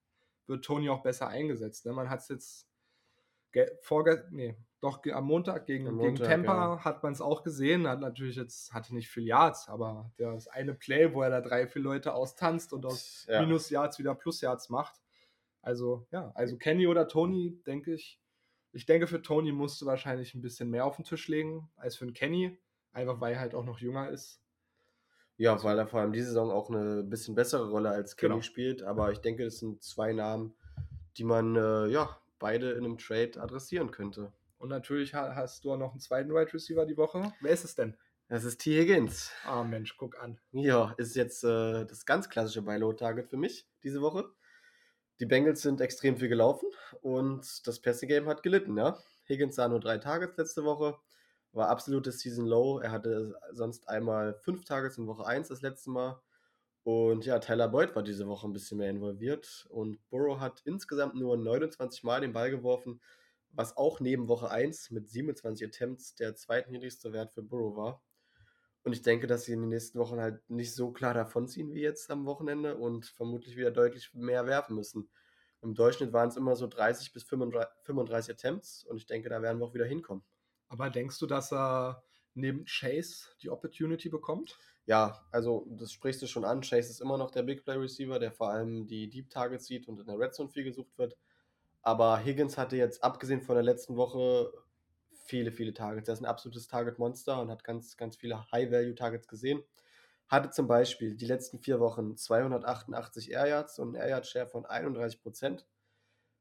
wird 0.50 0.64
Tony 0.64 0.90
auch 0.90 1.02
besser 1.02 1.28
eingesetzt. 1.28 1.86
Ne? 1.86 1.92
Man 1.92 2.10
hat 2.10 2.20
es 2.20 2.28
jetzt 2.28 2.68
vorge 3.80 4.28
nee, 4.30 4.56
doch 4.80 5.00
am 5.12 5.24
Montag 5.24 5.66
gegen, 5.66 5.88
am 5.88 5.96
Montag, 5.96 6.28
gegen 6.28 6.44
Tampa 6.44 6.74
ja. 6.74 6.84
hat 6.84 7.02
man 7.02 7.12
es 7.12 7.20
auch 7.20 7.42
gesehen. 7.42 7.88
Hat 7.88 8.00
natürlich 8.00 8.36
jetzt, 8.36 8.72
hatte 8.72 8.94
nicht 8.94 9.08
viel 9.08 9.26
Yards, 9.26 9.68
aber 9.68 10.12
das 10.18 10.48
eine 10.48 10.74
Play, 10.74 11.14
wo 11.14 11.22
er 11.22 11.30
da 11.30 11.40
drei, 11.40 11.66
vier 11.66 11.82
Leute 11.82 12.14
austanzt 12.14 12.72
und 12.72 12.86
aus 12.86 13.26
ja. 13.28 13.40
Minus 13.40 13.70
Yards 13.70 13.98
wieder 13.98 14.14
Plus 14.14 14.40
Yards 14.40 14.68
macht. 14.68 15.00
Also, 15.62 16.06
ja, 16.10 16.32
also 16.34 16.56
Kenny 16.56 16.86
oder 16.86 17.08
Tony, 17.08 17.60
denke 17.66 17.94
ich. 17.94 18.18
Ich 18.72 18.86
denke, 18.86 19.06
für 19.06 19.20
Tony 19.20 19.52
musst 19.52 19.82
du 19.82 19.86
wahrscheinlich 19.86 20.34
ein 20.34 20.40
bisschen 20.40 20.70
mehr 20.70 20.86
auf 20.86 20.96
den 20.96 21.04
Tisch 21.04 21.28
legen 21.28 21.68
als 21.76 21.96
für 21.96 22.04
einen 22.04 22.14
Kenny. 22.14 22.58
Einfach 22.92 23.20
weil 23.20 23.34
er 23.34 23.40
halt 23.40 23.54
auch 23.54 23.64
noch 23.64 23.78
jünger 23.78 24.08
ist. 24.08 24.40
Ja, 25.40 25.64
weil 25.64 25.78
er 25.78 25.86
vor 25.86 26.00
allem 26.00 26.12
diese 26.12 26.26
Saison 26.26 26.50
auch 26.50 26.68
eine 26.68 27.02
bisschen 27.02 27.34
bessere 27.34 27.70
Rolle 27.70 27.88
als 27.88 28.18
Kenny 28.18 28.34
genau. 28.34 28.42
spielt. 28.42 28.82
Aber 28.82 29.10
ich 29.10 29.20
denke, 29.20 29.42
das 29.42 29.58
sind 29.58 29.82
zwei 29.82 30.12
Namen, 30.12 30.52
die 31.16 31.24
man 31.24 31.56
äh, 31.56 31.86
ja 31.86 32.20
beide 32.38 32.72
in 32.72 32.84
einem 32.84 32.98
Trade 32.98 33.40
adressieren 33.40 33.90
könnte. 33.90 34.34
Und 34.58 34.68
natürlich 34.68 35.14
hast 35.14 35.64
du 35.64 35.72
auch 35.72 35.78
noch 35.78 35.92
einen 35.92 36.00
zweiten 36.00 36.28
Wide 36.28 36.52
Receiver 36.52 36.84
die 36.84 36.98
Woche. 36.98 37.32
Wer 37.40 37.52
ist 37.52 37.64
es 37.64 37.74
denn? 37.74 37.96
Das 38.28 38.44
ist 38.44 38.58
T. 38.58 38.78
Higgins. 38.78 39.30
Ah, 39.46 39.64
Mensch, 39.64 39.96
guck 39.96 40.20
an. 40.20 40.38
Ja, 40.52 40.92
ist 40.98 41.16
jetzt 41.16 41.42
äh, 41.42 41.86
das 41.86 42.04
ganz 42.04 42.28
klassische 42.28 42.60
Buy-Low-Target 42.60 43.30
für 43.30 43.38
mich 43.38 43.66
diese 43.82 44.02
Woche. 44.02 44.26
Die 45.20 45.26
Bengals 45.26 45.62
sind 45.62 45.80
extrem 45.80 46.18
viel 46.18 46.28
gelaufen 46.28 46.68
und 47.00 47.66
das 47.66 47.80
Passing-Game 47.80 48.28
hat 48.28 48.42
gelitten, 48.42 48.76
ja. 48.76 48.98
Higgins 49.26 49.56
sah 49.56 49.68
nur 49.68 49.80
drei 49.80 49.96
Targets 49.96 50.36
letzte 50.36 50.64
Woche 50.64 50.98
war 51.52 51.68
absolutes 51.68 52.20
Season 52.20 52.46
Low. 52.46 52.78
Er 52.78 52.92
hatte 52.92 53.34
sonst 53.52 53.88
einmal 53.88 54.34
fünf 54.34 54.64
Tages 54.64 54.98
in 54.98 55.06
Woche 55.06 55.26
1 55.26 55.48
das 55.48 55.62
letzte 55.62 55.90
Mal. 55.90 56.20
Und 56.82 57.26
ja, 57.26 57.38
Tyler 57.38 57.68
Boyd 57.68 57.94
war 57.94 58.02
diese 58.02 58.26
Woche 58.26 58.48
ein 58.48 58.52
bisschen 58.52 58.78
mehr 58.78 58.90
involviert. 58.90 59.66
Und 59.70 59.98
Burrow 60.10 60.40
hat 60.40 60.62
insgesamt 60.64 61.14
nur 61.14 61.36
29 61.36 62.04
Mal 62.04 62.20
den 62.20 62.32
Ball 62.32 62.50
geworfen, 62.50 63.00
was 63.52 63.76
auch 63.76 64.00
neben 64.00 64.28
Woche 64.28 64.50
1 64.50 64.90
mit 64.90 65.08
27 65.08 65.66
Attempts 65.66 66.14
der 66.14 66.34
zweitniedrigste 66.34 67.12
Wert 67.12 67.32
für 67.32 67.42
Burrow 67.42 67.76
war. 67.76 68.02
Und 68.82 68.92
ich 68.94 69.02
denke, 69.02 69.26
dass 69.26 69.44
sie 69.44 69.52
in 69.52 69.60
den 69.60 69.68
nächsten 69.68 69.98
Wochen 69.98 70.20
halt 70.20 70.48
nicht 70.48 70.74
so 70.74 70.90
klar 70.90 71.12
davonziehen 71.12 71.74
wie 71.74 71.82
jetzt 71.82 72.10
am 72.10 72.24
Wochenende 72.24 72.76
und 72.76 73.06
vermutlich 73.06 73.56
wieder 73.56 73.70
deutlich 73.70 74.14
mehr 74.14 74.46
werfen 74.46 74.74
müssen. 74.74 75.10
Im 75.60 75.74
Durchschnitt 75.74 76.14
waren 76.14 76.30
es 76.30 76.36
immer 76.36 76.56
so 76.56 76.66
30 76.66 77.12
bis 77.12 77.24
35 77.24 78.34
Attempts 78.34 78.84
und 78.84 78.96
ich 78.96 79.06
denke, 79.06 79.28
da 79.28 79.42
werden 79.42 79.58
wir 79.58 79.66
auch 79.66 79.74
wieder 79.74 79.84
hinkommen. 79.84 80.24
Aber 80.70 80.88
denkst 80.88 81.18
du, 81.18 81.26
dass 81.26 81.52
er 81.52 82.02
neben 82.34 82.64
Chase 82.64 83.26
die 83.42 83.50
Opportunity 83.50 84.08
bekommt? 84.08 84.56
Ja, 84.86 85.26
also 85.30 85.66
das 85.68 85.92
sprichst 85.92 86.22
du 86.22 86.26
schon 86.26 86.44
an. 86.44 86.62
Chase 86.62 86.90
ist 86.90 87.00
immer 87.00 87.18
noch 87.18 87.30
der 87.30 87.42
Big 87.42 87.64
Play 87.64 87.76
Receiver, 87.76 88.18
der 88.18 88.32
vor 88.32 88.50
allem 88.50 88.86
die 88.86 89.10
Deep 89.10 89.28
Targets 89.30 89.66
sieht 89.66 89.88
und 89.88 90.00
in 90.00 90.06
der 90.06 90.18
Red 90.18 90.34
Zone 90.34 90.48
viel 90.48 90.64
gesucht 90.64 90.96
wird. 90.96 91.18
Aber 91.82 92.18
Higgins 92.18 92.56
hatte 92.56 92.76
jetzt, 92.76 93.02
abgesehen 93.02 93.42
von 93.42 93.56
der 93.56 93.64
letzten 93.64 93.96
Woche, 93.96 94.52
viele, 95.24 95.52
viele 95.52 95.74
Targets. 95.74 96.08
Er 96.08 96.14
ist 96.14 96.20
ein 96.20 96.26
absolutes 96.26 96.68
Target-Monster 96.68 97.40
und 97.40 97.50
hat 97.50 97.64
ganz, 97.64 97.96
ganz 97.96 98.16
viele 98.16 98.50
High-Value-Targets 98.52 99.28
gesehen. 99.28 99.62
Hatte 100.28 100.50
zum 100.50 100.68
Beispiel 100.68 101.16
die 101.16 101.26
letzten 101.26 101.58
vier 101.58 101.80
Wochen 101.80 102.16
288 102.16 103.32
Air 103.32 103.46
Yards 103.46 103.78
und 103.78 103.88
einen 103.88 103.96
Air 103.96 104.08
Yard 104.10 104.26
Share 104.26 104.46
von 104.46 104.66
31 104.66 105.20
Prozent. 105.20 105.66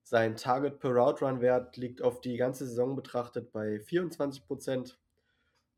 Sein 0.10 0.38
Target 0.38 0.80
per 0.80 0.90
Route 0.90 1.24
Run 1.24 1.40
Wert 1.40 1.78
liegt 1.78 2.02
auf 2.02 2.20
die 2.20 2.36
ganze 2.36 2.66
Saison 2.66 2.96
betrachtet 2.96 3.52
bei 3.52 3.76
24%. 3.76 4.96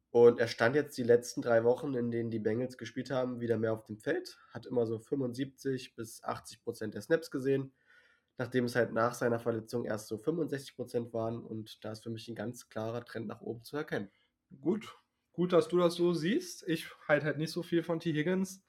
Und 0.10 0.40
er 0.40 0.48
stand 0.48 0.74
jetzt 0.74 0.98
die 0.98 1.04
letzten 1.04 1.42
drei 1.42 1.66
Wochen, 1.66 1.96
in 1.96 2.12
denen 2.12 2.32
die 2.32 2.40
Bengals 2.40 2.78
gespielt 2.78 3.12
haben, 3.12 3.42
wieder 3.42 3.58
mehr 3.58 3.74
auf 3.74 3.84
dem 3.84 3.98
Feld. 3.98 4.40
Hat 4.54 4.66
immer 4.66 4.86
so 4.86 5.00
75 5.00 5.96
bis 5.96 6.24
80% 6.24 6.92
der 6.92 7.02
Snaps 7.02 7.30
gesehen. 7.30 7.74
Nachdem 8.38 8.64
es 8.64 8.78
halt 8.78 8.94
nach 8.94 9.16
seiner 9.16 9.42
Verletzung 9.42 9.84
erst 9.84 10.08
so 10.08 10.16
65% 10.16 11.12
waren. 11.12 11.44
Und 11.44 11.84
da 11.84 11.92
ist 11.92 12.04
für 12.04 12.10
mich 12.10 12.30
ein 12.30 12.36
ganz 12.36 12.70
klarer 12.70 13.04
Trend 13.04 13.28
nach 13.28 13.42
oben 13.42 13.66
zu 13.66 13.76
erkennen. 13.76 14.10
Gut, 14.62 14.98
gut, 15.34 15.52
dass 15.52 15.68
du 15.68 15.78
das 15.78 15.96
so 15.96 16.14
siehst. 16.14 16.66
Ich 16.70 16.88
halte 17.06 17.26
halt 17.26 17.38
nicht 17.38 17.52
so 17.52 17.64
viel 17.64 17.84
von 17.84 18.00
T. 18.00 18.14
Higgins. 18.14 18.64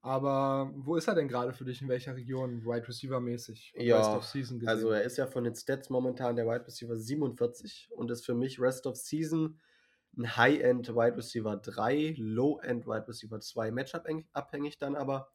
Aber 0.00 0.72
wo 0.76 0.96
ist 0.96 1.08
er 1.08 1.14
denn 1.14 1.28
gerade 1.28 1.52
für 1.52 1.64
dich? 1.64 1.82
In 1.82 1.88
welcher 1.88 2.14
Region? 2.14 2.64
Wide 2.64 2.86
Receiver 2.86 3.20
mäßig? 3.20 3.72
Ja, 3.76 3.98
Rest 3.98 4.10
of 4.10 4.24
Season 4.24 4.58
gesehen? 4.58 4.68
also 4.68 4.90
er 4.90 5.02
ist 5.02 5.16
ja 5.16 5.26
von 5.26 5.44
den 5.44 5.54
Stats 5.54 5.90
momentan 5.90 6.36
der 6.36 6.46
Wide 6.46 6.66
Receiver 6.66 6.96
47 6.96 7.90
und 7.96 8.10
ist 8.10 8.24
für 8.24 8.34
mich 8.34 8.60
Rest 8.60 8.86
of 8.86 8.96
Season 8.96 9.58
ein 10.16 10.36
High-End 10.36 10.88
Wide 10.94 11.16
Receiver 11.16 11.56
3, 11.56 12.14
Low-End 12.16 12.86
Wide 12.86 13.08
Receiver 13.08 13.40
2 13.40 13.70
Matchup 13.70 14.06
abhängig 14.32 14.78
dann 14.78 14.96
aber. 14.96 15.30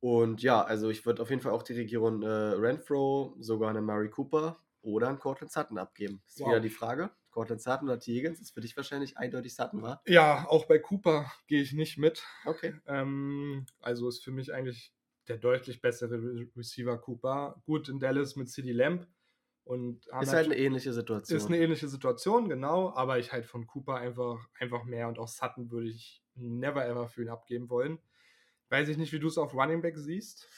Und 0.00 0.42
ja, 0.42 0.62
also 0.62 0.90
ich 0.90 1.04
würde 1.06 1.22
auf 1.22 1.30
jeden 1.30 1.42
Fall 1.42 1.52
auch 1.52 1.62
die 1.62 1.72
Region 1.72 2.22
äh, 2.22 2.28
Renfro, 2.28 3.34
sogar 3.40 3.70
eine 3.70 3.80
Murray 3.80 4.10
Cooper 4.10 4.60
oder 4.82 5.08
einen 5.08 5.18
Cortland 5.18 5.52
Sutton 5.52 5.78
abgeben. 5.78 6.20
Das 6.24 6.34
ist 6.34 6.40
wow. 6.40 6.48
wieder 6.48 6.60
die 6.60 6.70
Frage. 6.70 7.10
Cortland 7.30 7.62
Sutton 7.62 7.88
oder. 7.88 8.00
Higgins 8.00 8.40
ist 8.40 8.52
für 8.52 8.60
dich 8.60 8.76
wahrscheinlich 8.76 9.18
eindeutig 9.18 9.54
Sutton, 9.54 9.82
war? 9.82 10.02
Ja, 10.06 10.46
auch 10.48 10.66
bei 10.66 10.78
Cooper 10.78 11.30
gehe 11.46 11.62
ich 11.62 11.72
nicht 11.72 11.98
mit. 11.98 12.22
Okay. 12.44 12.74
Ähm, 12.86 13.66
also 13.80 14.08
ist 14.08 14.24
für 14.24 14.30
mich 14.30 14.52
eigentlich 14.52 14.92
der 15.28 15.38
deutlich 15.38 15.80
bessere 15.80 16.48
Receiver 16.56 16.98
Cooper. 16.98 17.62
Gut 17.64 17.88
in 17.88 18.00
Dallas 18.00 18.36
mit 18.36 18.48
CD 18.48 18.72
Lamb. 18.72 19.06
Und 19.64 20.06
ist 20.22 20.32
halt 20.32 20.46
eine 20.46 20.56
ähnliche 20.56 20.94
Situation. 20.94 21.36
Ist 21.36 21.46
eine 21.48 21.58
ähnliche 21.58 21.88
Situation, 21.88 22.48
genau. 22.48 22.94
Aber 22.94 23.18
ich 23.18 23.32
halt 23.32 23.44
von 23.44 23.66
Cooper 23.66 23.96
einfach, 23.96 24.48
einfach 24.58 24.84
mehr 24.84 25.08
und 25.08 25.18
auch 25.18 25.28
Sutton 25.28 25.70
würde 25.70 25.88
ich 25.88 26.22
never 26.34 26.86
ever 26.86 27.08
für 27.08 27.22
ihn 27.22 27.28
abgeben 27.28 27.68
wollen. 27.68 27.98
Weiß 28.70 28.88
ich 28.88 28.96
nicht, 28.96 29.12
wie 29.12 29.18
du 29.18 29.28
es 29.28 29.36
auf 29.36 29.52
Running 29.52 29.82
Back 29.82 29.98
siehst. 29.98 30.48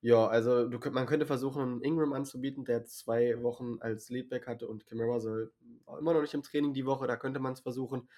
Ja, 0.00 0.26
also 0.26 0.68
du, 0.68 0.78
man 0.90 1.06
könnte 1.06 1.26
versuchen, 1.26 1.62
einen 1.62 1.80
Ingram 1.80 2.12
anzubieten, 2.12 2.64
der 2.64 2.84
zwei 2.84 3.42
Wochen 3.42 3.78
als 3.80 4.10
Leadback 4.10 4.46
hatte 4.46 4.68
und 4.68 4.86
Camara 4.86 5.18
soll, 5.18 5.52
war 5.88 5.98
immer 5.98 6.12
noch 6.14 6.20
nicht 6.20 6.34
im 6.34 6.42
Training 6.42 6.72
die 6.72 6.86
Woche, 6.86 7.06
da 7.06 7.16
könnte 7.16 7.40
man 7.40 7.52
es 7.52 7.60
versuchen. 7.60 8.08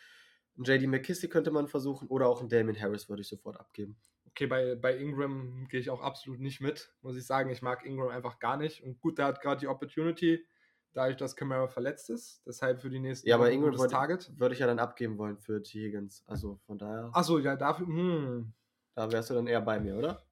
Ein 0.59 0.65
JD 0.65 0.89
McKissick 0.89 1.31
könnte 1.31 1.51
man 1.51 1.69
versuchen 1.69 2.09
oder 2.09 2.29
auch 2.29 2.41
einen 2.41 2.49
Damien 2.49 2.81
Harris 2.81 3.09
würde 3.09 3.23
ich 3.23 3.29
sofort 3.29 3.59
abgeben. 3.59 3.97
Okay, 4.27 4.47
bei, 4.47 4.75
bei 4.75 4.97
Ingram 4.97 5.67
gehe 5.69 5.81
ich 5.81 5.91
auch 5.91 6.01
absolut 6.01 6.41
nicht 6.41 6.61
mit, 6.61 6.93
muss 7.03 7.17
ich 7.17 7.27
sagen. 7.27 7.51
Ich 7.51 7.63
mag 7.63 7.85
Ingram 7.85 8.09
einfach 8.09 8.39
gar 8.39 8.57
nicht. 8.57 8.83
Und 8.83 9.01
gut, 9.01 9.19
der 9.19 9.27
hat 9.27 9.41
gerade 9.41 9.61
die 9.61 9.69
Opportunity, 9.69 10.47
dadurch, 10.93 11.17
dass 11.17 11.37
Camara 11.37 11.69
verletzt 11.69 12.11
ist. 12.11 12.43
Deshalb 12.47 12.81
für 12.81 12.91
die 12.91 13.01
nächsten 13.01 13.29
Ja, 13.29 13.37
aber 13.37 13.51
Ingram 13.51 13.77
würde, 13.77 13.89
Target. 13.93 14.33
würde 14.39 14.55
ich 14.55 14.61
ja 14.61 14.67
dann 14.67 14.79
abgeben 14.79 15.19
wollen 15.19 15.39
für 15.39 15.63
T. 15.63 15.81
Higgins. 15.81 16.25
Also 16.27 16.61
von 16.67 16.79
daher. 16.79 17.11
Achso, 17.13 17.39
ja, 17.39 17.57
dafür. 17.57 17.87
Hm. 17.87 18.53
Da 18.95 19.11
wärst 19.11 19.31
du 19.31 19.35
dann 19.35 19.47
eher 19.47 19.61
bei 19.61 19.81
mir, 19.81 19.97
oder? 19.97 20.23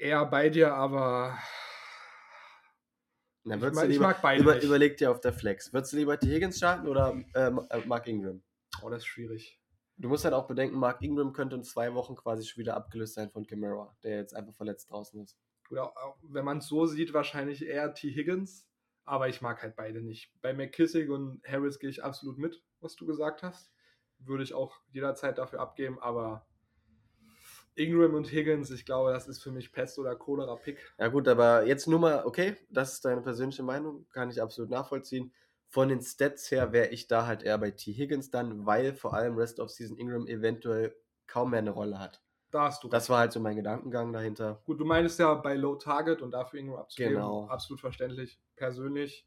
eher 0.00 0.24
bei 0.26 0.48
dir, 0.48 0.74
aber. 0.74 1.38
Na, 3.44 3.56
ich, 3.56 3.72
mag, 3.72 3.88
lieber, 3.88 4.04
mag 4.04 4.22
beide. 4.22 4.42
Über, 4.42 4.62
überleg 4.62 4.96
dir 4.98 5.10
auf 5.10 5.20
der 5.20 5.32
Flex. 5.32 5.72
Würdest 5.72 5.92
du 5.92 5.96
lieber 5.96 6.16
die 6.16 6.30
Higgins 6.30 6.58
starten 6.58 6.86
oder 6.86 7.16
äh, 7.34 7.46
äh, 7.48 7.86
Mark 7.86 8.06
Ingram? 8.06 8.42
Oh, 8.82 8.90
das 8.90 8.98
ist 8.98 9.06
schwierig. 9.06 9.58
Du 9.96 10.08
musst 10.08 10.24
halt 10.24 10.34
auch 10.34 10.46
bedenken, 10.46 10.78
Mark 10.78 11.02
Ingram 11.02 11.32
könnte 11.32 11.56
in 11.56 11.62
zwei 11.62 11.94
Wochen 11.94 12.16
quasi 12.16 12.46
schon 12.46 12.60
wieder 12.60 12.76
abgelöst 12.76 13.14
sein 13.14 13.30
von 13.30 13.46
Camara, 13.46 13.94
der 14.02 14.16
jetzt 14.16 14.34
einfach 14.34 14.54
verletzt 14.54 14.90
draußen 14.90 15.22
ist. 15.22 15.36
Oder 15.70 15.92
wenn 16.22 16.44
man 16.44 16.58
es 16.58 16.66
so 16.66 16.86
sieht, 16.86 17.12
wahrscheinlich 17.12 17.64
eher 17.64 17.94
T. 17.94 18.10
Higgins, 18.10 18.66
aber 19.04 19.28
ich 19.28 19.40
mag 19.40 19.62
halt 19.62 19.76
beide 19.76 20.00
nicht. 20.00 20.32
Bei 20.40 20.52
McKissick 20.52 21.10
und 21.10 21.42
Harris 21.46 21.78
gehe 21.78 21.90
ich 21.90 22.02
absolut 22.02 22.38
mit, 22.38 22.62
was 22.80 22.96
du 22.96 23.06
gesagt 23.06 23.42
hast. 23.42 23.70
Würde 24.18 24.42
ich 24.42 24.54
auch 24.54 24.80
jederzeit 24.90 25.38
dafür 25.38 25.60
abgeben, 25.60 25.98
aber 26.00 26.46
Ingram 27.80 28.14
und 28.14 28.30
Higgins, 28.30 28.70
ich 28.70 28.84
glaube, 28.84 29.12
das 29.12 29.26
ist 29.26 29.42
für 29.42 29.50
mich 29.50 29.72
Pest 29.72 29.98
oder 29.98 30.14
Cholera-Pick. 30.14 30.78
Ja 30.98 31.08
gut, 31.08 31.26
aber 31.26 31.66
jetzt 31.66 31.88
nur 31.88 31.98
mal, 31.98 32.24
okay, 32.24 32.56
das 32.70 32.94
ist 32.94 33.04
deine 33.04 33.22
persönliche 33.22 33.62
Meinung, 33.62 34.06
kann 34.12 34.30
ich 34.30 34.42
absolut 34.42 34.70
nachvollziehen. 34.70 35.32
Von 35.68 35.88
den 35.88 36.02
Stats 36.02 36.50
her 36.50 36.72
wäre 36.72 36.88
ich 36.88 37.06
da 37.06 37.26
halt 37.26 37.42
eher 37.42 37.56
bei 37.56 37.70
T. 37.70 37.92
Higgins 37.92 38.30
dann, 38.30 38.66
weil 38.66 38.92
vor 38.94 39.14
allem 39.14 39.36
Rest 39.36 39.60
of 39.60 39.70
Season 39.70 39.96
Ingram 39.96 40.26
eventuell 40.26 40.94
kaum 41.26 41.50
mehr 41.50 41.60
eine 41.60 41.70
Rolle 41.70 41.98
hat. 41.98 42.20
Da 42.50 42.64
hast 42.64 42.82
du 42.82 42.88
Das 42.88 43.08
war 43.08 43.20
halt 43.20 43.32
so 43.32 43.38
mein 43.38 43.56
Gedankengang 43.56 44.12
dahinter. 44.12 44.60
Gut, 44.64 44.80
du 44.80 44.84
meinst 44.84 45.18
ja 45.20 45.32
bei 45.34 45.54
Low 45.54 45.76
Target 45.76 46.20
und 46.20 46.32
dafür 46.32 46.58
Ingram 46.58 46.80
abzugeben. 46.80 47.14
Genau. 47.14 47.46
Absolut 47.46 47.80
verständlich. 47.80 48.40
Persönlich, 48.56 49.26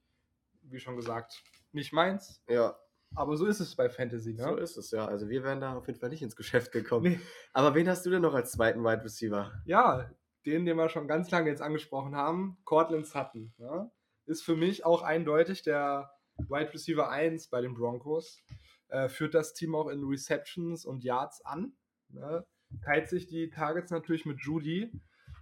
wie 0.64 0.80
schon 0.80 0.97
gesagt, 0.97 1.41
nicht 1.72 1.93
meins. 1.93 2.43
Ja, 2.49 2.78
Aber 3.16 3.38
so 3.38 3.45
ist 3.45 3.59
es 3.59 3.76
bei 3.76 3.89
Fantasy, 3.89 4.34
ne? 4.34 4.43
so 4.43 4.55
ist 4.55 4.78
es 4.78 4.91
ja. 4.91 5.05
Also 5.05 5.30
wir 5.30 5.43
wären 5.43 5.61
da 5.61 5.76
auf 5.76 5.88
jeden 5.88 5.99
Fall 5.99 6.09
nicht 6.09 6.22
ins 6.22 6.36
Geschäft 6.36 6.72
gekommen. 6.72 7.14
Nee. 7.14 7.20
Aber 7.53 7.76
wen 7.76 7.88
hast 7.88 8.05
du 8.05 8.09
denn 8.09 8.22
noch 8.22 8.34
als 8.34 8.51
zweiten 8.51 8.84
Wide 8.84 9.03
Receiver? 9.03 9.51
Ja, 9.66 10.09
den, 10.45 10.66
den 10.66 10.78
wir 10.78 10.89
schon 10.89 11.07
ganz 11.07 11.32
lange 11.32 11.49
jetzt 11.49 11.61
angesprochen 11.61 12.16
haben, 12.16 12.57
Cortland 12.66 13.05
Sutton, 13.05 13.53
ne? 13.57 13.91
ist 14.26 14.43
für 14.43 14.55
mich 14.55 14.86
auch 14.86 15.01
eindeutig 15.01 15.64
der 15.64 16.11
Wide 16.38 16.74
Receiver 16.74 17.09
1 17.09 17.49
bei 17.49 17.61
den 17.61 17.74
Broncos. 17.74 18.41
Äh, 18.88 19.09
führt 19.09 19.34
das 19.34 19.53
Team 19.53 19.76
auch 19.76 19.88
in 19.88 20.03
Receptions 20.03 20.86
und 20.86 21.03
Yards 21.03 21.43
an. 21.45 21.74
Ne? 22.09 22.45
Teilt 22.84 23.09
sich 23.09 23.28
die 23.28 23.49
Targets 23.49 23.91
natürlich 23.91 24.26
mit 24.26 24.39
Judy, 24.41 24.91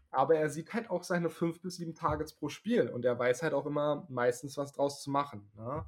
aber 0.10 0.36
er 0.36 0.50
sieht 0.50 0.74
halt 0.74 0.90
auch 0.90 1.04
seine 1.04 1.30
5 1.30 1.62
bis 1.62 1.76
7 1.78 1.96
Targets 1.96 2.34
pro 2.34 2.50
Spiel 2.50 2.90
und 2.90 3.06
er 3.06 3.18
weiß 3.18 3.44
halt 3.44 3.54
auch 3.54 3.66
immer 3.66 4.06
meistens 4.10 4.58
was 4.58 4.74
draus 4.74 5.02
zu 5.02 5.10
machen. 5.10 5.50
Ne? 5.56 5.86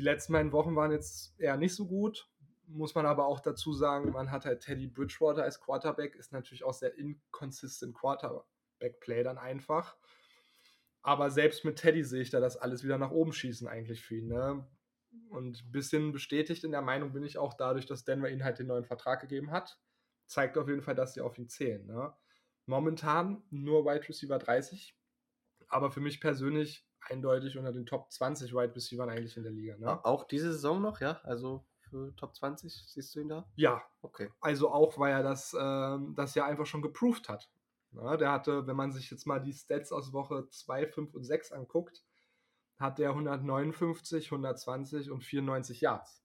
Die 0.00 0.06
letzten 0.06 0.32
beiden 0.32 0.52
Wochen 0.52 0.74
waren 0.76 0.92
jetzt 0.92 1.38
eher 1.38 1.58
nicht 1.58 1.74
so 1.74 1.86
gut. 1.86 2.26
Muss 2.66 2.94
man 2.94 3.04
aber 3.04 3.26
auch 3.26 3.38
dazu 3.38 3.74
sagen, 3.74 4.12
man 4.12 4.30
hat 4.30 4.46
halt 4.46 4.62
Teddy 4.62 4.86
Bridgewater 4.86 5.42
als 5.42 5.60
Quarterback, 5.60 6.14
ist 6.14 6.32
natürlich 6.32 6.64
auch 6.64 6.72
sehr 6.72 6.96
inconsistent 6.96 7.94
Quarterback-Play 7.94 9.24
dann 9.24 9.36
einfach. 9.36 9.98
Aber 11.02 11.30
selbst 11.30 11.66
mit 11.66 11.76
Teddy 11.76 12.02
sehe 12.02 12.22
ich 12.22 12.30
da 12.30 12.40
das 12.40 12.56
alles 12.56 12.82
wieder 12.82 12.96
nach 12.96 13.10
oben 13.10 13.34
schießen 13.34 13.68
eigentlich 13.68 14.00
für 14.00 14.16
ihn. 14.16 14.28
Ne? 14.28 14.66
Und 15.28 15.62
ein 15.62 15.70
bisschen 15.70 16.12
bestätigt 16.12 16.64
in 16.64 16.72
der 16.72 16.80
Meinung 16.80 17.12
bin 17.12 17.22
ich 17.22 17.36
auch 17.36 17.52
dadurch, 17.52 17.84
dass 17.84 18.06
Denver 18.06 18.30
ihn 18.30 18.42
halt 18.42 18.58
den 18.58 18.68
neuen 18.68 18.86
Vertrag 18.86 19.20
gegeben 19.20 19.50
hat. 19.50 19.78
Zeigt 20.24 20.56
auf 20.56 20.66
jeden 20.66 20.80
Fall, 20.80 20.94
dass 20.94 21.12
sie 21.12 21.20
auf 21.20 21.36
ihn 21.36 21.50
zählen. 21.50 21.84
Ne? 21.84 22.10
Momentan 22.64 23.42
nur 23.50 23.84
Wide 23.84 24.08
Receiver 24.08 24.38
30, 24.38 24.98
aber 25.68 25.90
für 25.90 26.00
mich 26.00 26.22
persönlich 26.22 26.89
eindeutig 27.08 27.56
unter 27.58 27.72
den 27.72 27.86
Top 27.86 28.10
20 28.12 28.52
Wide 28.54 28.74
Receivern 28.74 29.10
eigentlich 29.10 29.36
in 29.36 29.42
der 29.42 29.52
Liga. 29.52 29.76
Ne? 29.78 30.04
Auch 30.04 30.24
diese 30.24 30.52
Saison 30.52 30.80
noch, 30.82 31.00
ja? 31.00 31.20
Also 31.24 31.64
für 31.88 32.14
Top 32.16 32.34
20, 32.36 32.72
siehst 32.86 33.14
du 33.14 33.20
ihn 33.20 33.28
da? 33.28 33.48
Ja, 33.56 33.82
Okay. 34.02 34.30
also 34.40 34.70
auch, 34.70 34.98
weil 34.98 35.12
er 35.12 35.22
das, 35.22 35.56
ähm, 35.58 36.14
das 36.16 36.34
ja 36.34 36.44
einfach 36.46 36.66
schon 36.66 36.82
geproved 36.82 37.28
hat. 37.28 37.50
Ja, 37.92 38.16
der 38.16 38.30
hatte, 38.30 38.66
wenn 38.68 38.76
man 38.76 38.92
sich 38.92 39.10
jetzt 39.10 39.26
mal 39.26 39.40
die 39.40 39.52
Stats 39.52 39.90
aus 39.90 40.12
Woche 40.12 40.48
2, 40.48 40.86
5 40.86 41.14
und 41.14 41.24
6 41.24 41.50
anguckt, 41.52 42.04
hat 42.78 42.98
der 42.98 43.10
159, 43.10 44.26
120 44.30 45.10
und 45.10 45.22
94 45.24 45.80
Yards. 45.80 46.22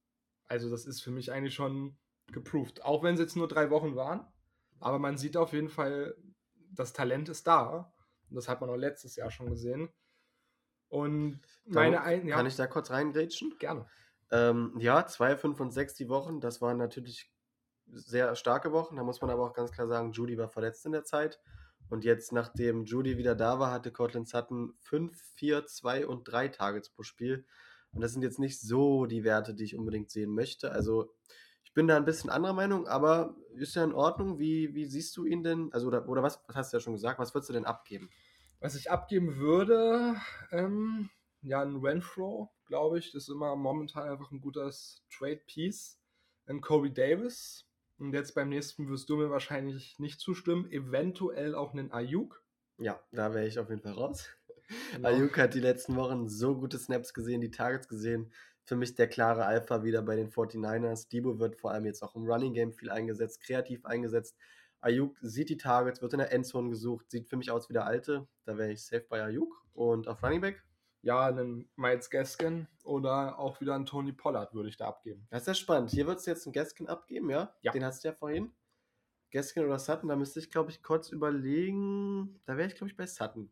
Also 0.47 0.69
das 0.69 0.86
ist 0.86 1.01
für 1.01 1.11
mich 1.11 1.32
eigentlich 1.32 1.55
schon 1.55 1.97
geproved. 2.32 2.84
Auch 2.84 3.01
wenn 3.03 3.15
es 3.15 3.19
jetzt 3.19 3.36
nur 3.36 3.47
drei 3.47 3.71
Wochen 3.71 3.95
waren. 3.95 4.26
Aber 4.80 4.99
man 4.99 5.17
sieht 5.17 5.38
auf 5.38 5.53
jeden 5.53 5.69
Fall, 5.69 6.15
das 6.71 6.93
Talent 6.93 7.30
ist 7.30 7.47
da. 7.47 7.91
Und 8.30 8.36
das 8.36 8.47
hat 8.47 8.61
man 8.61 8.69
auch 8.69 8.76
letztes 8.76 9.15
Jahr 9.15 9.32
schon 9.32 9.49
gesehen. 9.49 9.89
Und 10.89 11.41
meine 11.65 12.01
ein, 12.01 12.27
ja, 12.27 12.36
Kann 12.36 12.45
ich 12.45 12.55
da 12.55 12.67
kurz 12.67 12.91
reingrätschen? 12.91 13.55
gerne. 13.59 13.86
Ähm, 14.31 14.73
ja, 14.79 15.05
2, 15.05 15.38
5 15.38 15.59
und 15.59 15.71
6 15.71 15.95
die 15.95 16.09
Wochen, 16.09 16.41
das 16.41 16.61
waren 16.61 16.77
natürlich 16.77 17.31
sehr 17.88 18.36
starke 18.36 18.71
Wochen. 18.71 18.95
Da 18.95 19.03
muss 19.03 19.21
man 19.21 19.29
aber 19.29 19.43
auch 19.43 19.53
ganz 19.53 19.71
klar 19.71 19.88
sagen, 19.88 20.11
Judy 20.11 20.38
war 20.38 20.49
verletzt 20.49 20.86
in 20.86 20.91
der 20.91 21.03
Zeit. 21.03 21.39
Und 21.89 22.03
jetzt, 22.03 22.31
nachdem 22.31 22.83
Judy 22.86 23.17
wieder 23.17 23.36
da 23.36 23.59
war, 23.59 23.71
hatte 23.71 23.91
Cortland 23.91 24.27
Sutton 24.27 24.73
5, 24.79 25.15
4, 25.36 25.65
2 25.65 26.07
und 26.07 26.23
3 26.23 26.47
Targets 26.47 26.89
pro 26.89 27.03
Spiel. 27.03 27.45
Und 27.91 28.01
das 28.01 28.13
sind 28.13 28.23
jetzt 28.23 28.39
nicht 28.39 28.59
so 28.59 29.05
die 29.05 29.23
Werte, 29.23 29.53
die 29.53 29.63
ich 29.63 29.77
unbedingt 29.77 30.09
sehen 30.09 30.33
möchte. 30.33 30.71
Also 30.71 31.13
ich 31.63 31.73
bin 31.73 31.88
da 31.88 31.95
ein 31.95 32.05
bisschen 32.05 32.29
anderer 32.29 32.53
Meinung, 32.53 32.88
aber 32.88 33.36
ist 33.53 33.75
ja 33.75 33.83
in 33.83 33.93
Ordnung. 33.93 34.39
Wie, 34.39 34.73
wie 34.73 34.86
siehst 34.86 35.15
du 35.15 35.25
ihn 35.25 35.43
denn? 35.43 35.71
Also, 35.71 35.88
oder, 35.88 36.07
oder 36.09 36.23
was, 36.23 36.41
was 36.47 36.55
hast 36.55 36.73
du 36.73 36.77
ja 36.77 36.81
schon 36.81 36.93
gesagt? 36.93 37.19
Was 37.19 37.33
würdest 37.33 37.49
du 37.49 37.53
denn 37.53 37.65
abgeben? 37.65 38.09
Was 38.66 38.74
ich 38.74 38.89
abgeben 38.89 39.38
würde, 39.38 40.16
ähm, 40.49 41.11
ja, 41.43 41.61
ein 41.61 41.76
Renfro, 41.76 42.49
glaube 42.66 42.97
ich, 42.97 43.11
das 43.11 43.26
ist 43.26 43.30
immer 43.30 43.55
momentan 43.55 44.09
einfach 44.09 44.32
ein 44.32 44.41
gutes 44.41 45.03
Trade-Piece. 45.16 45.99
Ein 46.47 46.61
Corey 46.61 46.91
Davis. 46.91 47.70
Und 47.99 48.16
jetzt 48.16 48.34
beim 48.34 48.49
nächsten 48.49 48.89
wirst 48.89 49.07
du 49.07 49.18
mir 49.18 49.30
wahrscheinlich 49.30 49.99
nicht 49.99 50.20
zustimmen. 50.20 50.66
Eventuell 50.72 51.53
auch 51.53 51.74
einen 51.74 51.91
Ayuk. 51.91 52.43
Ja, 52.80 52.99
da 53.11 53.36
wäre 53.36 53.45
ich 53.45 53.59
auf 53.59 53.70
jeden 53.70 53.84
Fall 53.84 53.93
raus. 53.93 54.28
Genau. 54.93 55.09
Ayuk 55.09 55.38
hat 55.38 55.53
die 55.53 55.59
letzten 55.59 55.95
Wochen 55.95 56.28
so 56.28 56.55
gute 56.55 56.80
Snaps 56.80 57.13
gesehen, 57.13 57.41
die 57.41 57.51
Targets 57.51 57.88
gesehen. 57.88 58.34
Für 58.63 58.76
mich 58.76 58.95
der 58.95 59.07
klare 59.07 59.45
Alpha 59.45 59.84
wieder 59.84 60.01
bei 60.01 60.16
den 60.16 60.32
49ers. 60.32 61.07
Debo 61.07 61.38
wird 61.38 61.55
vor 61.55 61.70
allem 61.70 61.86
jetzt 61.86 62.01
auch 62.01 62.16
im 62.16 62.26
Running 62.26 62.53
Game 62.53 62.74
viel 62.74 62.89
eingesetzt, 62.89 63.43
kreativ 63.43 63.86
eingesetzt. 63.86 64.36
Ayuk 64.86 65.17
sieht 65.21 65.49
die 65.49 65.57
Targets, 65.57 66.03
wird 66.03 66.13
in 66.13 66.19
der 66.19 66.31
Endzone 66.31 66.69
gesucht, 66.69 67.09
sieht 67.09 67.27
für 67.27 67.38
mich 67.38 67.49
aus 67.49 67.69
wie 67.69 67.73
der 67.73 67.88
Alte. 67.88 68.27
Da 68.45 68.55
wäre 68.55 68.71
ich 68.71 68.86
safe 68.86 69.05
bei 69.09 69.23
Ayuk. 69.23 69.65
Und 69.73 70.07
auf 70.07 70.21
Running 70.21 70.41
Back? 70.41 70.63
Ja, 71.01 71.25
einen 71.25 71.67
Miles 71.75 72.11
Gaskin 72.11 72.67
oder 72.83 73.39
auch 73.39 73.59
wieder 73.61 73.73
einen 73.73 73.88
Tony 73.88 74.13
Pollard 74.13 74.53
würde 74.53 74.69
ich 74.69 74.77
da 74.77 74.88
abgeben. 74.88 75.25
Das 75.31 75.41
ist 75.41 75.47
ja 75.47 75.53
spannend. 75.55 75.89
Hier 75.89 76.05
würdest 76.05 76.27
du 76.27 76.31
jetzt 76.31 76.45
einen 76.45 76.53
Gaskin 76.53 76.88
abgeben, 76.88 77.31
ja? 77.31 77.51
Ja. 77.61 77.71
Den 77.71 77.83
hast 77.83 78.03
du 78.03 78.09
ja 78.09 78.13
vorhin. 78.13 78.51
Gaskin 79.31 79.65
oder 79.65 79.79
Sutton, 79.79 80.07
da 80.07 80.15
müsste 80.15 80.39
ich, 80.39 80.51
glaube 80.51 80.69
ich, 80.69 80.83
kurz 80.83 81.09
überlegen. 81.09 82.39
Da 82.45 82.55
wäre 82.55 82.67
ich, 82.67 82.75
glaube 82.75 82.91
ich, 82.91 82.95
bei 82.95 83.07
Sutton. 83.07 83.49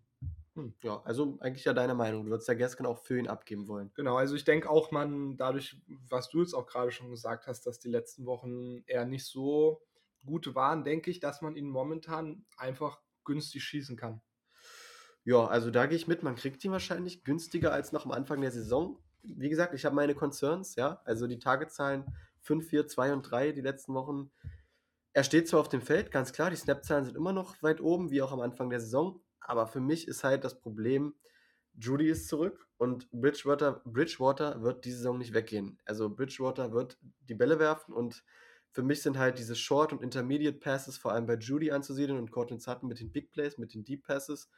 Hm, 0.53 0.75
ja, 0.83 1.01
also 1.03 1.37
eigentlich 1.39 1.65
ja 1.65 1.73
deine 1.73 1.95
Meinung. 1.95 2.25
Du 2.25 2.29
würdest 2.29 2.47
ja 2.47 2.53
Gaskin 2.53 2.85
auch 2.85 2.99
für 2.99 3.17
ihn 3.17 3.27
abgeben 3.27 3.67
wollen. 3.67 3.91
Genau, 3.95 4.17
also 4.17 4.35
ich 4.35 4.43
denke 4.43 4.69
auch, 4.69 4.91
man 4.91 5.35
dadurch, 5.35 5.81
was 6.09 6.29
du 6.29 6.41
jetzt 6.41 6.53
auch 6.53 6.67
gerade 6.67 6.91
schon 6.91 7.09
gesagt 7.09 7.47
hast, 7.47 7.65
dass 7.65 7.79
die 7.79 7.89
letzten 7.89 8.27
Wochen 8.27 8.83
eher 8.85 9.05
nicht 9.05 9.25
so 9.25 9.81
gut 10.25 10.55
waren, 10.55 10.83
denke 10.83 11.11
ich, 11.11 11.19
dass 11.19 11.41
man 11.41 11.55
ihn 11.55 11.69
momentan 11.69 12.45
einfach 12.57 13.01
günstig 13.23 13.63
schießen 13.63 13.97
kann. 13.97 14.21
Ja, 15.25 15.45
also 15.45 15.71
da 15.71 15.85
gehe 15.85 15.95
ich 15.95 16.07
mit. 16.07 16.23
Man 16.23 16.35
kriegt 16.35 16.63
ihn 16.65 16.71
wahrscheinlich 16.71 17.23
günstiger 17.23 17.71
als 17.71 17.91
noch 17.91 18.05
am 18.05 18.11
Anfang 18.11 18.41
der 18.41 18.51
Saison. 18.51 18.99
Wie 19.23 19.49
gesagt, 19.49 19.73
ich 19.73 19.85
habe 19.85 19.95
meine 19.95 20.15
Concerns, 20.15 20.75
ja. 20.75 21.01
Also 21.05 21.27
die 21.27 21.39
Targetzahlen 21.39 22.05
5, 22.41 22.67
4, 22.67 22.87
2 22.87 23.13
und 23.13 23.21
3 23.23 23.51
die 23.53 23.61
letzten 23.61 23.93
Wochen. 23.93 24.31
Er 25.13 25.23
steht 25.23 25.47
zwar 25.47 25.61
auf 25.61 25.69
dem 25.69 25.81
Feld, 25.81 26.11
ganz 26.11 26.33
klar, 26.33 26.49
die 26.49 26.55
Snap-Zahlen 26.55 27.05
sind 27.05 27.15
immer 27.15 27.33
noch 27.33 27.61
weit 27.61 27.79
oben, 27.79 28.09
wie 28.09 28.21
auch 28.21 28.31
am 28.31 28.41
Anfang 28.41 28.69
der 28.69 28.79
Saison. 28.79 29.21
Aber 29.39 29.67
für 29.67 29.79
mich 29.79 30.07
ist 30.07 30.23
halt 30.23 30.43
das 30.43 30.59
Problem, 30.59 31.13
Judy 31.75 32.09
ist 32.09 32.27
zurück 32.27 32.67
und 32.77 33.09
Bridgewater, 33.11 33.81
Bridgewater 33.85 34.61
wird 34.61 34.85
diese 34.85 34.97
Saison 34.97 35.17
nicht 35.17 35.33
weggehen. 35.33 35.79
Also 35.85 36.09
Bridgewater 36.09 36.71
wird 36.71 36.97
die 37.29 37.35
Bälle 37.35 37.59
werfen 37.59 37.93
und 37.93 38.23
für 38.73 38.81
mich 38.81 39.03
sind 39.03 39.19
halt 39.19 39.37
diese 39.37 39.55
Short- 39.55 39.93
und 39.93 40.01
Intermediate 40.01 40.57
Passes 40.57 40.97
vor 40.97 41.11
allem 41.11 41.27
bei 41.27 41.35
Judy 41.35 41.71
anzusiedeln 41.71 42.17
und 42.17 42.31
Cortland 42.31 42.61
Sutton 42.61 42.89
mit 42.89 42.99
den 42.99 43.11
Big 43.11 43.31
Plays, 43.31 43.59
mit 43.59 43.75
den 43.75 43.83
Deep 43.83 44.03
Passes. 44.03 44.49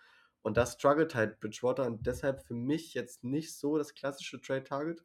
Und 0.41 0.55
das 0.55 0.74
struggelt 0.74 1.16
halt 1.16 1.39
Bridgewater 1.41 1.86
und 1.86 2.07
deshalb 2.07 2.41
für 2.45 2.53
mich 2.53 2.93
jetzt 2.93 3.26
nicht 3.26 3.53
so 3.53 3.78
das 3.78 3.93
klassische 3.93 4.39
Trade-Target. 4.39 5.03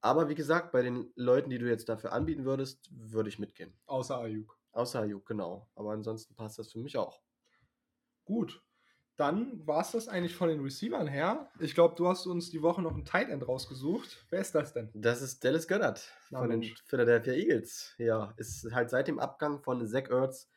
Aber 0.00 0.28
wie 0.28 0.34
gesagt, 0.34 0.72
bei 0.72 0.82
den 0.82 1.12
Leuten, 1.14 1.50
die 1.50 1.58
du 1.58 1.68
jetzt 1.68 1.88
dafür 1.88 2.12
anbieten 2.12 2.44
würdest, 2.44 2.88
würde 2.90 3.28
ich 3.28 3.38
mitgehen. 3.38 3.72
Außer 3.86 4.18
Ayuk. 4.18 4.58
Außer 4.72 5.00
Ayuk, 5.00 5.26
genau. 5.26 5.68
Aber 5.76 5.92
ansonsten 5.92 6.34
passt 6.34 6.58
das 6.58 6.72
für 6.72 6.80
mich 6.80 6.96
auch. 6.96 7.20
Gut. 8.24 8.64
Dann 9.20 9.66
war 9.66 9.82
es 9.82 9.90
das 9.90 10.08
eigentlich 10.08 10.34
von 10.34 10.48
den 10.48 10.60
Receivern 10.60 11.06
her. 11.06 11.50
Ich 11.58 11.74
glaube, 11.74 11.94
du 11.94 12.08
hast 12.08 12.26
uns 12.26 12.48
die 12.48 12.62
Woche 12.62 12.80
noch 12.80 12.94
einen 12.94 13.04
Tight 13.04 13.28
End 13.28 13.46
rausgesucht. 13.46 14.24
Wer 14.30 14.40
ist 14.40 14.54
das 14.54 14.72
denn? 14.72 14.88
Das 14.94 15.20
ist 15.20 15.44
Dallas 15.44 15.68
Goddard 15.68 15.98
von 16.30 16.48
den. 16.48 16.62
Philadelphia 16.86 17.34
Eagles. 17.34 17.94
Ja, 17.98 18.32
ist 18.38 18.72
halt 18.72 18.88
seit 18.88 19.08
dem 19.08 19.18
Abgang 19.18 19.60
von 19.60 19.86
Zach 19.86 20.08
Ertz 20.08 20.48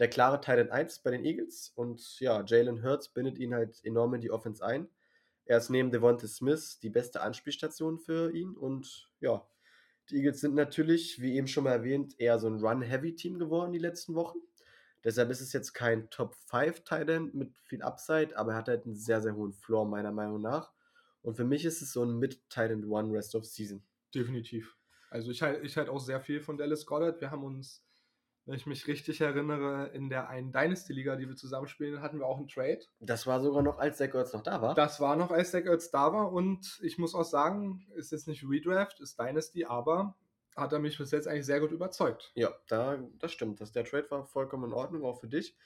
der 0.00 0.08
klare 0.08 0.40
Tight 0.40 0.58
End 0.58 0.72
1 0.72 0.98
bei 0.98 1.12
den 1.12 1.24
Eagles. 1.24 1.70
Und 1.76 2.18
ja, 2.18 2.42
Jalen 2.44 2.82
Hurts 2.82 3.08
bindet 3.08 3.38
ihn 3.38 3.54
halt 3.54 3.84
enorm 3.84 4.14
in 4.14 4.20
die 4.20 4.32
Offense 4.32 4.66
ein. 4.66 4.88
Er 5.44 5.58
ist 5.58 5.70
neben 5.70 5.92
Devonta 5.92 6.26
Smith 6.26 6.80
die 6.80 6.90
beste 6.90 7.20
Anspielstation 7.20 8.00
für 8.00 8.32
ihn. 8.34 8.56
Und 8.56 9.12
ja, 9.20 9.46
die 10.10 10.16
Eagles 10.16 10.40
sind 10.40 10.56
natürlich, 10.56 11.20
wie 11.20 11.36
eben 11.36 11.46
schon 11.46 11.62
mal 11.62 11.70
erwähnt, 11.70 12.18
eher 12.18 12.40
so 12.40 12.48
ein 12.48 12.58
Run-Heavy-Team 12.58 13.38
geworden 13.38 13.70
die 13.70 13.78
letzten 13.78 14.16
Wochen. 14.16 14.38
Deshalb 15.04 15.30
ist 15.30 15.40
es 15.40 15.52
jetzt 15.52 15.72
kein 15.72 16.10
Top 16.10 16.34
5 16.34 16.84
Tight 16.84 17.08
End 17.08 17.34
mit 17.34 17.56
viel 17.64 17.82
Upside, 17.82 18.36
aber 18.36 18.52
er 18.52 18.58
hat 18.58 18.68
halt 18.68 18.84
einen 18.84 18.96
sehr, 18.96 19.22
sehr 19.22 19.34
hohen 19.34 19.52
Floor, 19.52 19.86
meiner 19.86 20.12
Meinung 20.12 20.40
nach. 20.40 20.72
Und 21.22 21.36
für 21.36 21.44
mich 21.44 21.64
ist 21.64 21.82
es 21.82 21.92
so 21.92 22.04
ein 22.04 22.18
Mid-Tight 22.18 22.70
End 22.70 22.86
One 22.86 23.12
Rest 23.12 23.34
of 23.34 23.44
Season. 23.44 23.82
Definitiv. 24.14 24.76
Also 25.10 25.30
ich 25.30 25.42
halte 25.42 25.64
ich 25.64 25.76
halt 25.76 25.88
auch 25.88 26.00
sehr 26.00 26.20
viel 26.20 26.40
von 26.40 26.56
Dallas 26.56 26.84
Goddard. 26.84 27.20
Wir 27.20 27.30
haben 27.30 27.44
uns, 27.44 27.84
wenn 28.44 28.56
ich 28.56 28.66
mich 28.66 28.86
richtig 28.86 29.20
erinnere, 29.20 29.88
in 29.88 30.10
der 30.10 30.28
einen 30.28 30.52
Dynasty-Liga, 30.52 31.16
die 31.16 31.28
wir 31.28 31.36
zusammenspielen, 31.36 32.02
hatten 32.02 32.18
wir 32.18 32.26
auch 32.26 32.38
einen 32.38 32.48
Trade. 32.48 32.80
Das 33.00 33.26
war 33.26 33.40
sogar 33.40 33.62
noch, 33.62 33.78
als 33.78 33.98
Zach 33.98 34.14
Ertz 34.14 34.32
noch 34.32 34.42
da 34.42 34.60
war. 34.60 34.74
Das 34.74 35.00
war 35.00 35.16
noch, 35.16 35.30
als 35.30 35.50
Zach 35.50 35.64
Ertz 35.64 35.90
da 35.90 36.12
war 36.12 36.32
und 36.32 36.78
ich 36.82 36.98
muss 36.98 37.14
auch 37.14 37.24
sagen, 37.24 37.86
ist 37.94 38.12
jetzt 38.12 38.28
nicht 38.28 38.44
Redraft, 38.44 39.00
ist 39.00 39.18
Dynasty, 39.18 39.64
aber 39.64 40.16
hat 40.58 40.72
er 40.72 40.78
mich 40.78 40.98
bis 40.98 41.10
jetzt 41.10 41.28
eigentlich 41.28 41.46
sehr 41.46 41.60
gut 41.60 41.72
überzeugt. 41.72 42.32
Ja, 42.34 42.52
da, 42.68 42.98
das 43.18 43.32
stimmt. 43.32 43.60
Das, 43.60 43.72
der 43.72 43.84
Trade 43.84 44.10
war 44.10 44.24
vollkommen 44.24 44.64
in 44.64 44.72
Ordnung, 44.72 45.04
auch 45.04 45.20
für 45.20 45.28
dich. 45.28 45.56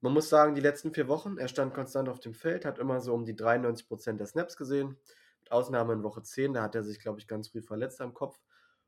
Man 0.00 0.12
muss 0.12 0.28
sagen, 0.28 0.54
die 0.54 0.60
letzten 0.60 0.92
vier 0.92 1.08
Wochen, 1.08 1.38
er 1.38 1.48
stand 1.48 1.74
konstant 1.74 2.08
auf 2.08 2.20
dem 2.20 2.34
Feld, 2.34 2.64
hat 2.64 2.78
immer 2.78 3.00
so 3.00 3.14
um 3.14 3.24
die 3.24 3.34
93% 3.34 4.16
der 4.16 4.26
Snaps 4.26 4.56
gesehen. 4.56 4.96
Mit 5.40 5.50
Ausnahme 5.50 5.94
in 5.94 6.02
Woche 6.02 6.22
10, 6.22 6.54
da 6.54 6.62
hat 6.62 6.74
er 6.74 6.84
sich, 6.84 7.00
glaube 7.00 7.18
ich, 7.18 7.26
ganz 7.26 7.48
früh 7.48 7.62
verletzt 7.62 8.00
am 8.00 8.14
Kopf. 8.14 8.38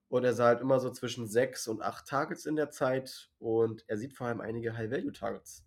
Und 0.08 0.24
er 0.24 0.34
sah 0.34 0.46
halt 0.46 0.60
immer 0.60 0.78
so 0.78 0.90
zwischen 0.90 1.26
6 1.26 1.68
und 1.68 1.82
8 1.82 2.06
Targets 2.06 2.46
in 2.46 2.56
der 2.56 2.70
Zeit 2.70 3.30
und 3.38 3.84
er 3.88 3.96
sieht 3.96 4.12
vor 4.12 4.26
allem 4.26 4.40
einige 4.40 4.76
High-Value-Targets. 4.76 5.64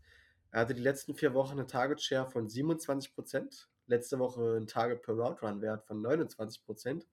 Er 0.51 0.61
hatte 0.61 0.73
die 0.73 0.81
letzten 0.81 1.15
vier 1.15 1.33
Wochen 1.33 1.53
eine 1.53 1.65
Target-Share 1.65 2.29
von 2.29 2.47
27%, 2.47 3.67
letzte 3.87 4.19
Woche 4.19 4.57
ein 4.57 4.67
Target 4.67 5.01
per 5.01 5.15
Route 5.15 5.45
Run-Wert 5.45 5.85
von 5.85 6.01
29% 6.01 7.03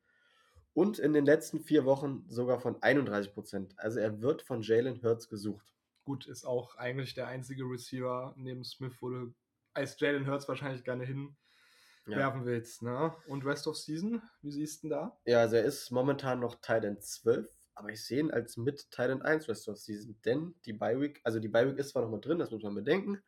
und 0.80 0.98
in 0.98 1.12
den 1.12 1.26
letzten 1.26 1.60
vier 1.60 1.84
Wochen 1.84 2.24
sogar 2.30 2.58
von 2.58 2.80
31%. 2.80 3.76
Also 3.76 3.98
er 3.98 4.22
wird 4.22 4.40
von 4.40 4.62
Jalen 4.62 5.02
Hurts 5.02 5.28
gesucht. 5.28 5.74
Gut, 6.06 6.26
ist 6.26 6.46
auch 6.46 6.74
eigentlich 6.76 7.12
der 7.12 7.26
einzige 7.26 7.64
Receiver 7.64 8.32
neben 8.38 8.64
Smith, 8.64 8.94
wo 9.00 9.10
du 9.10 9.34
als 9.74 10.00
Jalen 10.00 10.26
Hurts 10.26 10.48
wahrscheinlich 10.48 10.82
gerne 10.82 11.04
hinwerfen 11.04 12.40
ja. 12.40 12.44
willst. 12.46 12.80
Ne? 12.80 13.14
Und 13.26 13.44
Rest 13.44 13.66
of 13.66 13.76
Season, 13.76 14.22
wie 14.40 14.52
siehst 14.52 14.82
du 14.82 14.88
denn 14.88 14.96
da? 14.96 15.20
Ja, 15.26 15.40
also 15.40 15.56
er 15.56 15.64
ist 15.64 15.90
momentan 15.90 16.40
noch 16.40 16.54
Titan 16.54 16.98
12, 16.98 17.46
aber 17.74 17.90
ich 17.90 18.02
sehe 18.02 18.20
ihn 18.20 18.30
als 18.30 18.56
mit 18.56 18.90
Titan 18.90 19.20
1 19.20 19.50
Rest 19.50 19.68
of 19.68 19.76
Season, 19.76 20.18
denn 20.24 20.54
die 20.64 20.72
Bye 20.72 20.98
Week, 20.98 21.20
also 21.24 21.40
die 21.40 21.48
Bye 21.48 21.68
Week 21.68 21.78
ist 21.78 21.90
zwar 21.90 22.04
noch 22.04 22.10
mal 22.10 22.20
drin, 22.22 22.38
das 22.38 22.52
muss 22.52 22.62
man 22.62 22.74
bedenken, 22.74 23.22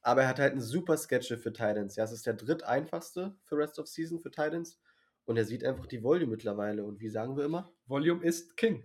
aber 0.00 0.22
er 0.22 0.28
hat 0.28 0.38
halt 0.38 0.52
einen 0.52 0.60
super 0.60 0.96
Schedule 0.96 1.40
für 1.40 1.52
Titans. 1.52 1.96
Ja, 1.96 2.04
es 2.04 2.12
ist 2.12 2.24
der 2.24 2.34
dritteinfachste 2.34 3.34
für 3.42 3.56
Rest 3.56 3.80
of 3.80 3.88
Season 3.88 4.20
für 4.20 4.30
Titans 4.30 4.78
und 5.26 5.36
er 5.36 5.44
sieht 5.44 5.64
einfach 5.64 5.86
die 5.86 6.02
Volume 6.02 6.32
mittlerweile 6.32 6.84
und 6.84 7.00
wie 7.00 7.08
sagen 7.08 7.36
wir 7.36 7.44
immer? 7.44 7.72
Volume 7.86 8.24
ist 8.24 8.56
King. 8.56 8.84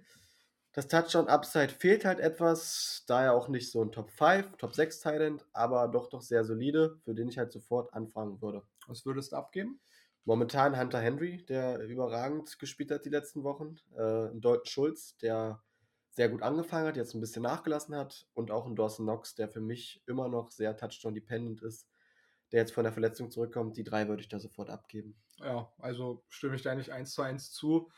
Das 0.73 0.87
Touchdown-Upside 0.87 1.69
fehlt 1.69 2.05
halt 2.05 2.19
etwas, 2.19 3.03
da 3.07 3.23
er 3.23 3.33
auch 3.33 3.47
nicht 3.47 3.71
so 3.71 3.81
ein 3.83 3.91
Top 3.91 4.11
5, 4.11 4.57
Top 4.57 4.75
6 4.75 4.99
Talent, 4.99 5.45
aber 5.51 5.87
doch 5.87 6.09
doch 6.09 6.21
sehr 6.21 6.45
solide, 6.45 6.99
für 7.03 7.15
den 7.15 7.27
ich 7.27 7.37
halt 7.37 7.51
sofort 7.51 7.93
anfangen 7.93 8.41
würde. 8.41 8.61
Was 8.87 9.05
würdest 9.05 9.31
du 9.31 9.35
abgeben? 9.37 9.79
Momentan 10.25 10.79
Hunter 10.79 10.99
Henry, 10.99 11.43
der 11.45 11.79
überragend 11.79 12.59
gespielt 12.59 12.91
hat 12.91 13.05
die 13.05 13.09
letzten 13.09 13.43
Wochen. 13.43 13.77
Äh, 13.95 14.29
Dalton 14.33 14.65
Schulz, 14.65 15.17
der 15.17 15.63
sehr 16.11 16.29
gut 16.29 16.43
angefangen 16.43 16.87
hat, 16.87 16.97
jetzt 16.97 17.15
ein 17.15 17.21
bisschen 17.21 17.43
nachgelassen 17.43 17.95
hat. 17.95 18.27
Und 18.33 18.51
auch 18.51 18.67
ein 18.67 18.75
Dawson 18.75 19.05
Knox, 19.05 19.35
der 19.35 19.49
für 19.49 19.61
mich 19.61 20.03
immer 20.05 20.29
noch 20.29 20.51
sehr 20.51 20.77
Touchdown-dependent 20.77 21.63
ist, 21.63 21.87
der 22.51 22.61
jetzt 22.61 22.73
von 22.73 22.83
der 22.83 22.93
Verletzung 22.93 23.31
zurückkommt. 23.31 23.77
Die 23.77 23.83
drei 23.83 24.07
würde 24.07 24.21
ich 24.21 24.29
da 24.29 24.39
sofort 24.39 24.69
abgeben. 24.69 25.15
Ja, 25.37 25.71
also 25.77 26.23
stimme 26.29 26.55
ich 26.55 26.61
da 26.61 26.75
nicht 26.75 26.91
eins 26.91 27.13
zu 27.13 27.21
eins 27.21 27.51
zu. 27.51 27.89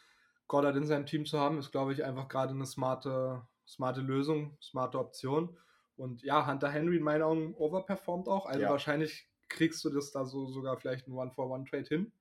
Goddard 0.48 0.76
in 0.76 0.86
seinem 0.86 1.06
Team 1.06 1.26
zu 1.26 1.40
haben, 1.40 1.60
ist, 1.60 1.72
glaube 1.72 1.94
ich, 1.94 2.04
einfach 2.04 2.28
gerade 2.28 2.54
eine 2.54 2.66
smarte, 2.66 3.42
smarte 3.66 4.02
Lösung, 4.02 4.58
smarte 4.62 5.00
Option. 5.00 5.58
Und 5.96 6.24
ja, 6.24 6.46
Hunter 6.46 6.70
Henry 6.70 6.98
in 6.98 7.04
meinen 7.04 7.22
Augen 7.22 7.54
overperformt 7.56 8.28
auch. 8.28 8.46
Also 8.46 8.64
ja. 8.64 8.70
wahrscheinlich 8.70 9.30
kriegst 9.48 9.84
du 9.86 9.90
das 9.90 10.12
da 10.12 10.26
so 10.26 10.48
sogar 10.48 10.78
vielleicht 10.78 11.08
ein 11.08 11.14
One-for-One-Trade 11.14 11.88
hin. 11.88 12.12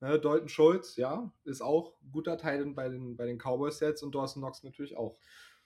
Ne, 0.00 0.18
Dalton 0.18 0.48
Schultz, 0.48 0.96
ja, 0.96 1.32
ist 1.44 1.62
auch 1.62 1.94
guter 2.10 2.36
Teil 2.36 2.66
bei 2.74 2.88
den, 2.88 3.16
bei 3.16 3.24
den 3.24 3.38
Cowboys 3.38 3.78
jetzt 3.80 4.02
und 4.02 4.14
Dawson 4.14 4.42
Knox 4.42 4.64
natürlich 4.64 4.96
auch. 4.96 5.16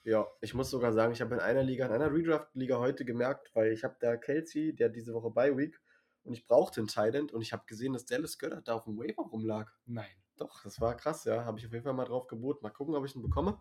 Ja, 0.05 0.27
ich 0.41 0.55
muss 0.55 0.71
sogar 0.71 0.93
sagen, 0.93 1.13
ich 1.13 1.21
habe 1.21 1.35
in 1.35 1.41
einer 1.41 1.63
Liga, 1.63 1.87
in 1.87 1.93
einer 1.93 2.13
Redraft-Liga 2.13 2.79
heute 2.79 3.05
gemerkt, 3.05 3.51
weil 3.55 3.73
ich 3.73 3.83
habe 3.83 3.97
da 3.99 4.17
Kelsey, 4.17 4.77
der 4.77 4.91
diese 4.91 5.15
Woche 5.15 5.31
bei 5.31 5.57
Week 5.57 5.81
und 6.27 6.35
ich 6.35 6.47
brauchte 6.47 6.81
einen 6.81 6.89
Tident 6.89 7.33
und 7.33 7.43
ich 7.43 7.53
habe 7.53 7.65
gesehen, 7.67 7.93
dass 7.93 8.05
Dallas 8.05 8.39
Goddard 8.39 8.67
da 8.69 8.75
auf 8.75 8.85
dem 8.85 8.99
Waiver 8.99 9.23
rumlag. 9.23 9.71
Nein. 9.87 10.11
Doch, 10.37 10.63
das 10.65 10.81
war 10.81 10.95
krass, 10.97 11.25
ja. 11.25 11.45
Habe 11.45 11.59
ich 11.59 11.67
auf 11.67 11.73
jeden 11.73 11.85
Fall 11.85 11.95
mal 11.95 12.05
drauf 12.05 12.27
geboten. 12.27 12.61
Mal 12.63 12.71
gucken, 12.71 12.95
ob 12.95 13.07
ich 13.07 13.17
ihn 13.17 13.23
bekomme. 13.23 13.59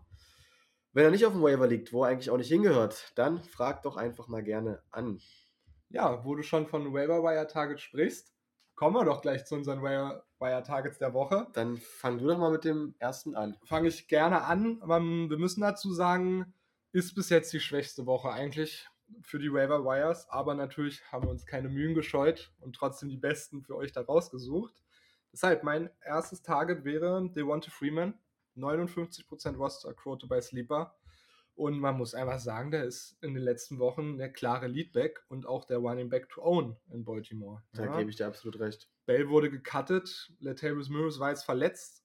Wenn 0.92 1.04
er 1.04 1.10
nicht 1.10 1.24
auf 1.24 1.32
dem 1.32 1.42
Waiver 1.42 1.66
liegt, 1.66 1.92
wo 1.92 2.04
er 2.04 2.10
eigentlich 2.10 2.30
auch 2.30 2.36
nicht 2.36 2.48
hingehört, 2.48 3.12
dann 3.16 3.42
frag 3.42 3.82
doch 3.82 3.96
einfach 3.96 4.28
mal 4.28 4.42
gerne 4.42 4.82
an. 4.90 5.20
Ja, 5.88 6.24
wo 6.24 6.34
du 6.34 6.42
schon 6.42 6.66
von 6.66 6.92
Waiver 6.92 7.22
Wire 7.22 7.46
Target 7.46 7.80
sprichst, 7.80 8.34
kommen 8.74 8.96
wir 8.96 9.04
doch 9.04 9.22
gleich 9.22 9.46
zu 9.46 9.54
unseren 9.54 9.82
Waiver 9.82 10.26
Wire 10.38 10.62
Targets 10.62 10.98
der 10.98 11.14
Woche. 11.14 11.46
Dann 11.54 11.76
fang 11.78 12.18
du 12.18 12.26
doch 12.26 12.38
mal 12.38 12.50
mit 12.50 12.64
dem 12.64 12.94
ersten 12.98 13.34
an. 13.34 13.56
Fange 13.64 13.88
ich 13.88 14.08
gerne 14.08 14.42
an. 14.44 14.80
Wir 14.80 15.38
müssen 15.38 15.62
dazu 15.62 15.92
sagen, 15.92 16.52
ist 16.92 17.14
bis 17.14 17.30
jetzt 17.30 17.52
die 17.52 17.60
schwächste 17.60 18.04
Woche 18.06 18.30
eigentlich 18.30 18.88
für 19.22 19.38
die 19.38 19.52
Waiver 19.52 19.84
Wires, 19.84 20.28
aber 20.28 20.54
natürlich 20.54 21.04
haben 21.10 21.24
wir 21.24 21.30
uns 21.30 21.46
keine 21.46 21.68
Mühen 21.68 21.94
gescheut 21.94 22.52
und 22.60 22.74
trotzdem 22.74 23.08
die 23.08 23.16
besten 23.16 23.62
für 23.62 23.76
euch 23.76 23.92
da 23.92 24.02
rausgesucht. 24.02 24.82
Deshalb, 25.32 25.62
mein 25.62 25.90
erstes 26.04 26.42
Target 26.42 26.84
wäre 26.84 27.28
Devonta 27.30 27.70
Freeman, 27.70 28.14
59% 28.56 29.56
Rosterquote 29.56 30.26
bei 30.26 30.40
Sleeper. 30.40 30.96
Und 31.54 31.78
man 31.80 31.96
muss 31.96 32.14
einfach 32.14 32.38
sagen, 32.38 32.70
der 32.70 32.84
ist 32.84 33.16
in 33.22 33.32
den 33.32 33.42
letzten 33.42 33.78
Wochen 33.78 34.18
der 34.18 34.30
klare 34.30 34.66
Leadback 34.66 35.24
und 35.28 35.46
auch 35.46 35.64
der 35.64 35.78
Running 35.78 36.10
Back 36.10 36.28
to 36.28 36.42
own 36.42 36.76
in 36.90 37.04
Baltimore. 37.04 37.62
Da 37.72 37.86
ja. 37.86 37.96
gebe 37.96 38.10
ich 38.10 38.16
dir 38.16 38.26
absolut 38.26 38.60
recht. 38.60 38.90
Bell 39.06 39.30
wurde 39.30 39.50
gecuttet, 39.50 40.32
Latavius 40.38 40.90
Murray 40.90 41.18
war 41.18 41.30
jetzt 41.30 41.44
verletzt, 41.44 42.04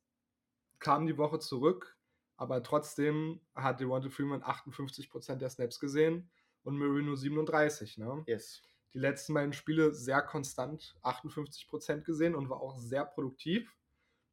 kam 0.79 1.05
die 1.05 1.17
Woche 1.17 1.39
zurück, 1.39 1.97
aber 2.37 2.63
trotzdem 2.63 3.41
hat 3.53 3.81
Devonta 3.81 4.09
Freeman 4.09 4.41
58% 4.41 5.35
der 5.35 5.49
Snaps 5.49 5.81
gesehen 5.81 6.31
und 6.63 6.77
nur 6.77 7.17
37. 7.17 7.97
Ne? 7.97 8.23
Yes 8.27 8.61
die 8.93 8.99
letzten 8.99 9.33
beiden 9.33 9.53
Spiele 9.53 9.93
sehr 9.93 10.21
konstant 10.21 10.95
58% 11.03 12.01
gesehen 12.01 12.35
und 12.35 12.49
war 12.49 12.61
auch 12.61 12.77
sehr 12.77 13.05
produktiv. 13.05 13.75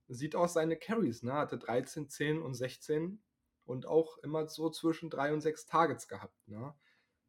Sieht 0.09 0.35
aus 0.35 0.55
seine 0.55 0.77
Carries, 0.77 1.23
ne? 1.23 1.35
hatte 1.35 1.59
13, 1.59 2.09
10 2.09 2.43
und 2.43 2.55
16 2.55 3.21
und 3.67 3.87
auch 3.87 4.19
immer 4.19 4.49
so 4.49 4.71
zwischen 4.71 5.11
3 5.11 5.35
und 5.35 5.43
6 5.43 5.67
Targets 5.67 6.09
gehabt. 6.09 6.49
Ne? 6.49 6.75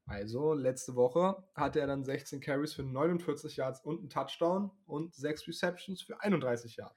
Also 0.06 0.54
letzte 0.54 0.96
Woche 0.96 1.44
hatte 1.54 1.82
er 1.82 1.88
dann 1.88 2.04
16 2.04 2.40
Carries 2.40 2.74
für 2.74 2.84
49 2.84 3.58
Yards 3.58 3.82
und 3.82 4.00
einen 4.00 4.10
Touchdown 4.10 4.72
und 4.88 5.14
6 5.14 5.48
Receptions 5.48 6.02
für 6.02 6.20
31 6.22 6.78
Yards. 6.78 6.96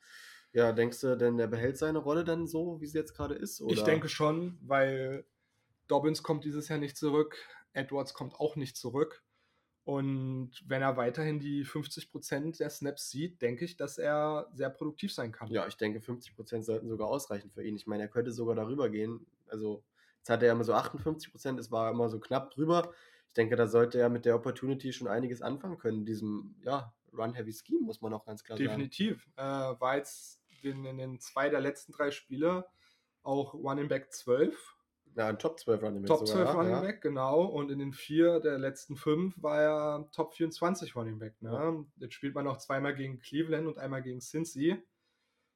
Ja, 0.53 0.72
denkst 0.72 1.00
du 1.00 1.16
denn, 1.16 1.38
er 1.38 1.48
behält 1.48 1.78
seine 1.78 1.98
Rolle 1.98 2.24
dann 2.24 2.46
so, 2.46 2.80
wie 2.80 2.86
sie 2.86 2.98
jetzt 2.98 3.14
gerade 3.14 3.34
ist? 3.34 3.61
Oder? 3.61 3.72
Ich 3.72 3.82
denke 3.82 4.09
schon, 4.09 4.59
weil 4.62 5.26
Dobbins 5.88 6.22
kommt 6.22 6.44
dieses 6.44 6.68
Jahr 6.68 6.78
nicht 6.78 6.96
zurück, 6.96 7.36
Edwards 7.72 8.14
kommt 8.14 8.34
auch 8.34 8.56
nicht 8.56 8.76
zurück. 8.76 9.24
Und 9.84 10.52
wenn 10.64 10.80
er 10.80 10.96
weiterhin 10.96 11.40
die 11.40 11.64
50% 11.64 12.58
der 12.58 12.70
Snaps 12.70 13.10
sieht, 13.10 13.42
denke 13.42 13.64
ich, 13.64 13.76
dass 13.76 13.98
er 13.98 14.48
sehr 14.52 14.70
produktiv 14.70 15.12
sein 15.12 15.32
kann. 15.32 15.48
Ja, 15.48 15.66
ich 15.66 15.76
denke, 15.76 15.98
50% 15.98 16.62
sollten 16.62 16.88
sogar 16.88 17.08
ausreichen 17.08 17.50
für 17.50 17.64
ihn. 17.64 17.74
Ich 17.74 17.86
meine, 17.86 18.04
er 18.04 18.08
könnte 18.08 18.30
sogar 18.30 18.54
darüber 18.54 18.90
gehen. 18.90 19.26
Also, 19.48 19.82
jetzt 20.18 20.30
hat 20.30 20.42
er 20.42 20.48
ja 20.48 20.52
immer 20.52 20.62
so 20.62 20.74
58%, 20.74 21.58
es 21.58 21.72
war 21.72 21.90
immer 21.90 22.08
so 22.08 22.20
knapp 22.20 22.52
drüber. 22.52 22.92
Ich 23.26 23.34
denke, 23.34 23.56
da 23.56 23.66
sollte 23.66 23.98
er 23.98 24.08
mit 24.08 24.24
der 24.24 24.36
Opportunity 24.36 24.92
schon 24.92 25.08
einiges 25.08 25.42
anfangen 25.42 25.78
können, 25.78 26.00
in 26.00 26.06
diesem 26.06 26.54
ja, 26.62 26.94
Run-Heavy-Scheme, 27.12 27.80
muss 27.80 28.00
man 28.00 28.12
auch 28.14 28.24
ganz 28.24 28.44
klar 28.44 28.56
Definitiv. 28.56 29.26
sagen. 29.36 29.36
Definitiv. 29.36 29.76
Äh, 29.76 29.80
war 29.80 29.96
jetzt 29.96 30.40
in, 30.62 30.84
in, 30.84 30.98
den 30.98 31.18
zwei 31.18 31.48
der 31.48 31.60
letzten 31.60 31.92
drei 31.92 32.12
Spiele 32.12 32.66
auch 33.22 33.54
Running 33.54 33.88
Back 33.88 34.12
12 34.12 34.76
ja, 35.14 35.28
ein 35.28 35.38
Top 35.38 35.58
12 35.58 35.82
Running 35.82 36.02
Back. 36.02 36.08
Top 36.08 36.26
12 36.26 36.38
sogar, 36.38 36.54
Running 36.56 36.72
ja. 36.72 36.80
Back, 36.80 37.02
genau. 37.02 37.44
Und 37.44 37.70
in 37.70 37.78
den 37.78 37.92
vier 37.92 38.40
der 38.40 38.58
letzten 38.58 38.96
fünf 38.96 39.34
war 39.42 39.60
er 39.60 40.08
Top 40.12 40.34
24 40.34 40.96
Running 40.96 41.18
Back. 41.18 41.40
Ne? 41.42 41.50
Ja. 41.50 41.84
Jetzt 41.96 42.14
spielt 42.14 42.34
man 42.34 42.44
noch 42.44 42.58
zweimal 42.58 42.94
gegen 42.94 43.18
Cleveland 43.18 43.66
und 43.66 43.78
einmal 43.78 44.02
gegen 44.02 44.20
Cincy. 44.20 44.82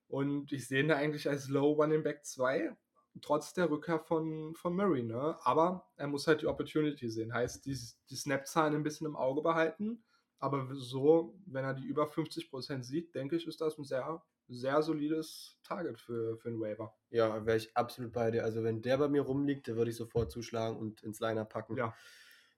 Und 0.09 0.53
ich 0.53 0.69
sehe 0.69 0.81
ihn 0.81 0.89
da 0.89 0.97
eigentlich 0.97 1.29
als 1.29 1.49
Low 1.49 1.73
Running 1.73 2.03
Back 2.03 2.25
2, 2.25 2.77
trotz 3.23 3.55
der 3.55 3.71
Rückkehr 3.71 3.99
von, 3.99 4.55
von 4.55 4.77
Murray. 4.77 5.03
Ne? 5.03 5.37
Aber 5.43 5.89
er 5.97 6.07
muss 6.07 6.27
halt 6.27 6.43
die 6.43 6.47
Opportunity 6.47 7.09
sehen. 7.09 7.33
Heißt, 7.33 7.65
die, 7.67 7.77
die 8.11 8.17
Snap-Zahlen 8.17 8.75
ein 8.75 8.83
bisschen 8.83 9.07
im 9.07 9.17
Auge 9.17 9.43
behalten. 9.43 10.05
Aber 10.39 10.69
so, 10.75 11.35
wenn 11.47 11.65
er 11.65 11.75
die 11.75 11.87
über 11.87 12.05
50% 12.05 12.83
sieht, 12.83 13.15
denke 13.15 13.37
ich, 13.37 13.47
ist 13.47 13.61
das 13.61 13.79
ein 13.79 13.85
sehr 13.85 14.07
sehr 14.49 14.83
solides 14.83 15.59
Target 15.63 15.99
für, 15.99 16.37
für 16.39 16.49
einen 16.49 16.61
Waiver. 16.61 16.95
Ja, 17.11 17.45
wäre 17.45 17.57
ich 17.57 17.77
absolut 17.77 18.13
bei 18.13 18.31
dir. 18.31 18.45
Also 18.45 18.63
wenn 18.63 18.83
der 18.83 18.99
bei 18.99 19.09
mir 19.09 19.23
rumliegt, 19.23 19.67
der 19.67 19.77
würde 19.77 19.91
ich 19.91 19.97
sofort 19.97 20.31
zuschlagen 20.31 20.77
und 20.77 21.03
ins 21.03 21.21
Liner 21.21 21.45
packen. 21.45 21.77
Ja. 21.77 21.95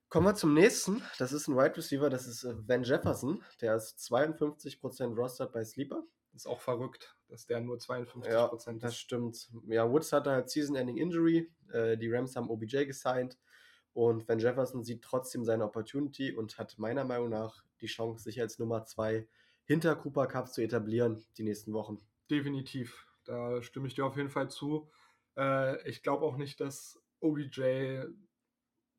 Kommen 0.08 0.26
wir 0.26 0.34
zum 0.34 0.54
nächsten. 0.54 1.02
Das 1.18 1.32
ist 1.32 1.48
ein 1.48 1.56
Wide 1.56 1.76
Receiver, 1.76 2.08
das 2.08 2.26
ist 2.26 2.44
äh, 2.44 2.54
Van 2.66 2.82
Jefferson. 2.82 3.42
Der 3.60 3.76
ist 3.76 3.98
52% 3.98 5.14
rostered 5.14 5.52
bei 5.52 5.64
Sleeper. 5.64 6.02
ist 6.34 6.46
auch 6.46 6.60
verrückt, 6.60 7.14
dass 7.28 7.46
der 7.46 7.60
nur 7.60 7.76
52% 7.76 8.26
ja, 8.26 8.46
ist. 8.46 8.68
Das 8.80 8.96
stimmt. 8.96 9.50
Ja, 9.66 9.90
Woods 9.90 10.12
hatte 10.12 10.30
halt 10.30 10.48
Season-Ending 10.48 10.96
Injury. 10.96 11.50
Äh, 11.72 11.98
die 11.98 12.10
Rams 12.10 12.36
haben 12.36 12.48
OBJ 12.48 12.86
gesigned. 12.86 13.36
Und 13.92 14.28
Van 14.28 14.38
Jefferson 14.38 14.84
sieht 14.84 15.02
trotzdem 15.02 15.44
seine 15.44 15.64
Opportunity 15.64 16.32
und 16.32 16.56
hat 16.58 16.78
meiner 16.78 17.04
Meinung 17.04 17.28
nach 17.30 17.64
die 17.80 17.86
Chance, 17.86 18.24
sich 18.24 18.40
als 18.40 18.58
Nummer 18.58 18.84
2 18.84 19.26
hinter 19.68 19.94
Cooper 19.94 20.26
Cup 20.26 20.48
zu 20.48 20.62
etablieren 20.62 21.22
die 21.36 21.44
nächsten 21.44 21.74
Wochen. 21.74 21.98
Definitiv. 22.30 23.06
Da 23.24 23.62
stimme 23.62 23.86
ich 23.86 23.94
dir 23.94 24.06
auf 24.06 24.16
jeden 24.16 24.30
Fall 24.30 24.50
zu. 24.50 24.90
Äh, 25.36 25.86
ich 25.88 26.02
glaube 26.02 26.24
auch 26.24 26.38
nicht, 26.38 26.58
dass 26.60 26.98
OBJ 27.20 28.00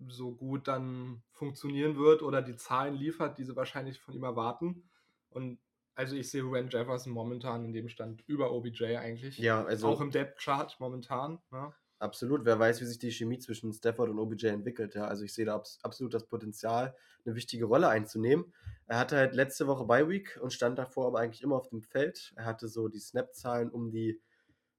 so 0.07 0.31
gut 0.31 0.67
dann 0.67 1.23
funktionieren 1.31 1.97
wird 1.97 2.21
oder 2.21 2.43
die 2.43 2.55
Zahlen 2.55 2.93
liefert, 2.93 3.39
die 3.39 3.43
sie 3.43 3.55
wahrscheinlich 3.55 3.99
von 3.99 4.13
ihm 4.13 4.23
erwarten. 4.23 4.87
Und 5.31 5.59
also 5.95 6.15
ich 6.15 6.29
sehe 6.29 6.43
Rand 6.45 6.71
Jefferson 6.71 7.11
momentan 7.11 7.65
in 7.65 7.73
dem 7.73 7.89
Stand 7.89 8.23
über 8.27 8.51
OBJ 8.51 8.95
eigentlich. 8.97 9.39
Ja, 9.39 9.65
also 9.65 9.87
auch 9.87 10.01
im 10.01 10.11
Depth 10.11 10.39
Chart 10.39 10.73
momentan. 10.79 11.39
Ne? 11.51 11.73
Absolut. 11.99 12.45
Wer 12.45 12.57
weiß, 12.57 12.79
wie 12.79 12.85
sich 12.85 12.97
die 12.97 13.11
Chemie 13.11 13.39
zwischen 13.39 13.73
Stafford 13.73 14.09
und 14.09 14.19
OBJ 14.19 14.47
entwickelt. 14.47 14.95
Ja? 14.95 15.07
Also 15.07 15.25
ich 15.25 15.33
sehe 15.33 15.45
da 15.45 15.55
abs 15.55 15.79
absolut 15.83 16.13
das 16.13 16.25
Potenzial, 16.25 16.95
eine 17.25 17.35
wichtige 17.35 17.65
Rolle 17.65 17.89
einzunehmen. 17.89 18.53
Er 18.87 18.97
hatte 18.97 19.17
halt 19.17 19.35
letzte 19.35 19.67
Woche 19.67 19.85
Bye 19.85 20.07
Week 20.07 20.39
und 20.41 20.53
stand 20.53 20.79
davor 20.79 21.07
aber 21.07 21.19
eigentlich 21.19 21.43
immer 21.43 21.57
auf 21.57 21.67
dem 21.67 21.81
Feld. 21.81 22.31
Er 22.37 22.45
hatte 22.45 22.69
so 22.69 22.87
die 22.87 22.99
Snap-Zahlen 22.99 23.69
um 23.69 23.91
die 23.91 24.21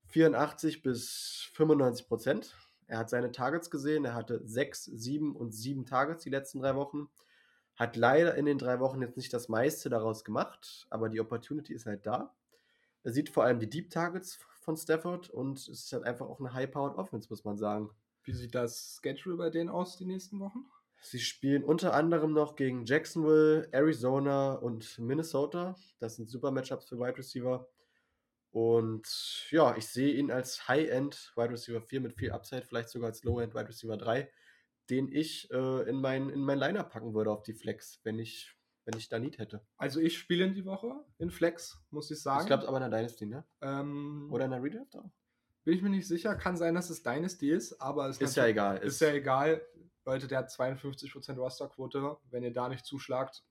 84 0.07 0.83
bis 0.83 1.51
95 1.53 2.09
Prozent. 2.09 2.57
Er 2.87 2.99
hat 2.99 3.11
seine 3.11 3.31
Targets 3.31 3.71
gesehen. 3.71 4.07
Er 4.07 4.15
hatte 4.15 4.41
6, 4.43 4.87
7 4.87 5.37
und 5.37 5.53
7 5.53 5.85
Targets 5.85 6.25
die 6.25 6.31
letzten 6.31 6.61
drei 6.61 6.75
Wochen. 6.75 7.11
Hat 7.77 7.97
leider 7.97 8.35
in 8.35 8.47
den 8.47 8.59
drei 8.59 8.81
Wochen 8.81 9.03
jetzt 9.03 9.19
nicht 9.19 9.33
das 9.33 9.49
meiste 9.49 9.91
daraus 9.91 10.25
gemacht, 10.25 10.87
aber 10.91 11.11
die 11.11 11.21
Opportunity 11.21 11.75
ist 11.75 11.87
halt 11.87 12.07
da. 12.07 12.35
Er 13.03 13.13
sieht 13.13 13.29
vor 13.29 13.45
allem 13.45 13.59
die 13.59 13.69
Deep 13.71 13.91
Targets 13.91 14.39
von 14.71 14.77
Stafford 14.77 15.31
und 15.31 15.59
es 15.59 15.69
ist 15.69 15.93
halt 15.93 16.05
einfach 16.05 16.29
auch 16.29 16.39
eine 16.39 16.53
High-Powered 16.53 16.97
Offense, 16.97 17.27
muss 17.29 17.45
man 17.45 17.57
sagen. 17.57 17.91
Wie 18.23 18.33
sieht 18.33 18.55
das 18.55 19.01
Schedule 19.03 19.37
bei 19.37 19.51
denen 19.51 19.69
aus 19.69 19.97
die 19.97 20.05
nächsten 20.05 20.39
Wochen? 20.39 20.65
Sie 21.01 21.19
spielen 21.19 21.65
unter 21.65 21.93
anderem 21.93 22.33
noch 22.33 22.55
gegen 22.55 22.85
Jacksonville, 22.85 23.69
Arizona 23.73 24.53
und 24.53 24.97
Minnesota. 25.01 25.75
Das 25.99 26.17
sind 26.17 26.29
super 26.29 26.53
Matchups 26.53 26.89
für 26.89 27.01
Wide 27.01 27.19
Receiver. 27.19 27.69
Und 28.53 29.49
ja, 29.51 29.77
ich 29.77 29.89
sehe 29.89 30.15
ihn 30.15 30.31
als 30.31 30.69
High-End 30.69 31.33
Wide 31.35 31.51
Receiver 31.51 31.81
4 31.81 32.01
mit 32.01 32.15
viel 32.15 32.31
Upside, 32.31 32.63
vielleicht 32.63 32.91
sogar 32.91 33.09
als 33.09 33.25
Low-End 33.25 33.55
Wide 33.55 33.69
Receiver 33.69 33.97
3, 33.97 34.31
den 34.89 35.11
ich 35.11 35.51
äh, 35.51 35.89
in 35.89 35.97
mein, 35.97 36.31
in 36.31 36.41
mein 36.41 36.59
Liner 36.59 36.85
packen 36.85 37.13
würde 37.13 37.33
auf 37.33 37.43
die 37.43 37.55
Flex, 37.55 37.99
wenn 38.05 38.21
ich 38.21 38.55
wenn 38.85 38.99
ich 38.99 39.09
da 39.09 39.19
Need 39.19 39.39
hätte. 39.39 39.65
Also 39.77 40.01
ich 40.01 40.19
spiele 40.19 40.45
in 40.45 40.55
die 40.55 40.65
Woche 40.65 40.93
in 41.19 41.31
Flex, 41.31 41.79
muss 41.91 42.11
ich 42.11 42.21
sagen. 42.21 42.43
Ich 42.43 42.47
glaube 42.47 42.67
aber 42.67 42.79
in 42.79 42.91
der 42.91 42.99
Dynasty, 42.99 43.27
ne? 43.27 43.45
Ähm, 43.61 44.29
Oder 44.31 44.47
in 44.47 44.51
der 44.51 44.63
Redraft 44.63 44.97
auch. 44.97 45.11
Bin 45.65 45.75
ich 45.75 45.83
mir 45.83 45.91
nicht 45.91 46.09
sicher. 46.09 46.35
Kann 46.37 46.57
sein, 46.57 46.75
dass 46.75 46.91
es 46.91 47.03
Dynasty 47.03 47.51
ist, 47.51 47.81
aber 47.81 48.09
es 48.09 48.21
ist 48.21 48.37
ja 48.37 48.47
egal. 48.47 48.79
Ist, 48.79 48.95
ist 48.95 49.01
ja 49.01 49.13
egal. 49.13 49.63
Leute, 50.05 50.27
der 50.27 50.39
hat 50.39 50.51
52% 50.51 51.37
Rosterquote. 51.37 52.17
Wenn 52.31 52.43
ihr 52.43 52.53
da 52.53 52.69
nicht 52.69 52.87
zuschlagt, 52.87 53.45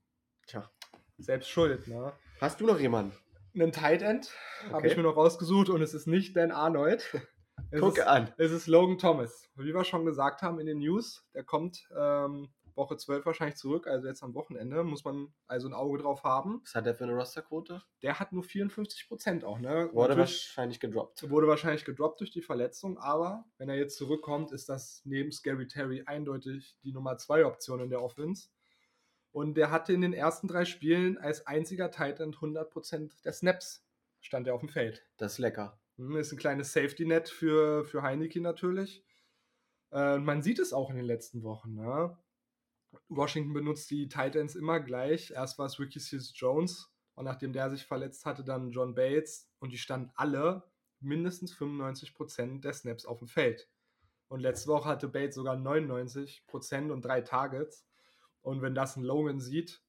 tja, 0.47 0.69
selbst 1.17 1.49
schuld. 1.49 1.88
Ne? 1.88 2.13
Hast 2.41 2.59
du 2.59 2.65
noch 2.65 2.80
jemanden? 2.80 3.15
Einen 3.53 3.71
Tight 3.71 4.01
End 4.01 4.32
okay. 4.65 4.73
habe 4.73 4.88
ich 4.88 4.97
mir 4.97 5.03
noch 5.03 5.15
rausgesucht 5.15 5.69
und 5.69 5.82
es 5.82 5.93
ist 5.93 6.07
nicht 6.07 6.36
Dan 6.36 6.51
Arnold. 6.51 7.03
Es 7.71 7.82
Gucke 7.82 8.01
ist, 8.01 8.07
an. 8.07 8.34
Es 8.38 8.51
ist 8.51 8.67
Logan 8.67 8.97
Thomas. 8.97 9.49
Wie 9.55 9.73
wir 9.73 9.84
schon 9.84 10.05
gesagt 10.05 10.41
haben 10.41 10.59
in 10.59 10.65
den 10.65 10.80
News, 10.80 11.27
der 11.34 11.43
kommt 11.43 11.88
ähm, 11.95 12.47
Woche 12.80 12.97
12 12.97 13.27
wahrscheinlich 13.27 13.57
zurück, 13.57 13.86
also 13.86 14.07
jetzt 14.07 14.23
am 14.23 14.34
Wochenende, 14.34 14.84
muss 14.84 15.03
man 15.03 15.32
also 15.45 15.67
ein 15.67 15.75
Auge 15.75 15.99
drauf 15.99 16.23
haben. 16.23 16.61
Was 16.63 16.73
hat 16.73 16.88
der 16.88 16.95
für 16.95 17.03
eine 17.03 17.13
Rosterquote? 17.13 17.84
Der 18.01 18.19
hat 18.19 18.34
nur 18.34 18.43
54 18.43 19.07
Prozent 19.07 19.45
auch, 19.45 19.59
ne? 19.59 19.89
Wurde 19.93 20.15
Natürlich 20.15 20.47
wahrscheinlich 20.47 20.80
gedroppt. 20.80 21.30
Wurde 21.30 21.47
wahrscheinlich 21.47 21.86
gedroppt 21.86 22.21
durch 22.21 22.32
die 22.32 22.41
Verletzung, 22.41 22.97
aber 22.97 23.45
wenn 23.59 23.69
er 23.69 23.75
jetzt 23.75 23.97
zurückkommt, 23.97 24.51
ist 24.51 24.67
das 24.69 25.01
neben 25.05 25.32
Scary 25.32 25.67
Terry 25.67 26.03
eindeutig 26.07 26.75
die 26.84 26.91
Nummer 26.91 27.17
2 27.17 27.45
Option 27.45 27.82
in 27.82 27.91
der 27.91 28.01
Offense. 28.01 28.49
Und 29.32 29.55
der 29.55 29.69
hatte 29.69 29.93
in 29.93 30.01
den 30.01 30.13
ersten 30.13 30.47
drei 30.47 30.65
Spielen 30.65 31.19
als 31.19 31.45
einziger 31.45 31.91
Titan 31.91 32.34
100% 32.34 33.21
der 33.23 33.34
Snaps 33.34 33.86
stand 34.21 34.47
er 34.47 34.55
auf 34.55 34.61
dem 34.61 34.69
Feld. 34.69 35.05
Das 35.17 35.34
ist 35.34 35.38
lecker. 35.38 35.80
Hm, 35.97 36.15
ist 36.15 36.32
ein 36.32 36.39
kleines 36.39 36.73
Safety-Net 36.73 37.30
für, 37.30 37.86
für 37.86 38.01
Heineke 38.01 38.41
natürlich. 38.41 39.03
Äh, 39.91 40.17
man 40.17 40.41
sieht 40.41 40.59
es 40.59 40.73
auch 40.73 40.89
in 40.89 40.95
den 40.95 41.05
letzten 41.05 41.43
Wochen. 41.43 41.75
Ne? 41.75 42.17
Washington 43.08 43.54
benutzt 43.54 43.90
die 43.92 44.08
Titans 44.08 44.56
immer 44.56 44.80
gleich. 44.80 45.32
Erst 45.32 45.58
war 45.58 45.66
es 45.66 45.80
Ricky 45.80 46.00
Sears 46.00 46.34
Jones 46.36 46.92
und 47.16 47.26
nachdem 47.26 47.54
der 47.54 47.70
sich 47.70 47.86
verletzt 47.86 48.26
hatte, 48.26 48.44
dann 48.44 48.72
John 48.72 48.96
Bates 48.96 49.50
und 49.60 49.72
die 49.72 49.78
standen 49.78 50.12
alle 50.16 50.64
mindestens 51.00 51.54
95% 51.56 52.62
der 52.62 52.74
Snaps 52.74 53.06
auf 53.06 53.20
dem 53.20 53.28
Feld. 53.28 53.70
Und 54.28 54.42
letzte 54.42 54.68
Woche 54.70 54.90
hatte 54.90 55.08
Bates 55.08 55.36
sogar 55.36 55.56
99% 55.56 56.92
und 56.92 57.04
drei 57.04 57.22
Targets. 57.22 57.86
Und 58.42 58.62
wenn 58.62 58.76
das 58.76 58.96
ein 58.96 59.04
Logan 59.04 59.40
sieht, 59.40 59.82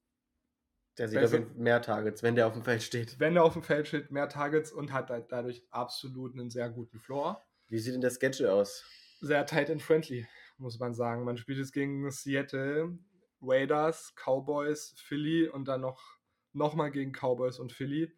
der 0.99 1.09
sieht 1.09 1.19
auf 1.23 1.33
jeden 1.33 1.47
Fall 1.47 1.57
mehr 1.57 1.83
Targets, 1.83 2.23
wenn 2.23 2.35
der 2.35 2.47
auf 2.47 2.53
dem 2.55 2.65
Feld 2.65 2.83
steht. 2.83 3.19
Wenn 3.19 3.35
der 3.35 3.45
auf 3.45 3.53
dem 3.53 3.63
Feld 3.63 3.87
steht, 3.87 4.11
mehr 4.11 4.29
Targets 4.29 4.73
und 4.73 4.93
hat 4.93 5.11
dadurch 5.31 5.65
absolut 5.71 6.35
einen 6.35 6.51
sehr 6.51 6.69
guten 6.69 6.99
Floor. 6.99 7.47
Wie 7.69 7.79
sieht 7.79 7.95
denn 7.95 8.01
der 8.01 8.11
Schedule 8.11 8.53
aus? 8.53 8.85
Sehr 9.21 9.47
tight 9.47 9.71
and 9.71 9.83
friendly 9.83 10.27
muss 10.61 10.79
man 10.79 10.95
sagen. 10.95 11.25
Man 11.25 11.37
spielt 11.37 11.59
jetzt 11.59 11.73
gegen 11.73 12.11
Seattle, 12.11 12.99
Raiders, 13.43 14.15
Cowboys, 14.15 14.95
Philly 14.99 15.49
und 15.49 15.67
dann 15.67 15.81
noch, 15.81 16.19
mal 16.53 16.91
gegen 16.91 17.13
Cowboys 17.13 17.59
und 17.59 17.73
Philly. 17.73 18.13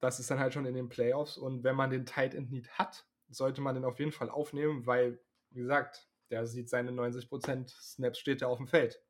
Das 0.00 0.20
ist 0.20 0.30
dann 0.30 0.38
halt 0.38 0.52
schon 0.52 0.66
in 0.66 0.74
den 0.74 0.88
Playoffs. 0.88 1.38
Und 1.38 1.64
wenn 1.64 1.76
man 1.76 1.90
den 1.90 2.06
Tight 2.06 2.34
End 2.34 2.50
Need 2.50 2.70
hat, 2.72 3.06
sollte 3.28 3.60
man 3.60 3.74
den 3.74 3.84
auf 3.84 3.98
jeden 3.98 4.12
Fall 4.12 4.28
aufnehmen, 4.28 4.86
weil, 4.86 5.20
wie 5.50 5.60
gesagt, 5.60 6.08
der 6.30 6.46
sieht 6.46 6.68
seine 6.68 6.90
90% 6.90 7.68
Snaps 7.68 8.18
steht 8.18 8.42
er 8.42 8.48
auf 8.48 8.58
dem 8.58 8.68
Feld. 8.68 9.02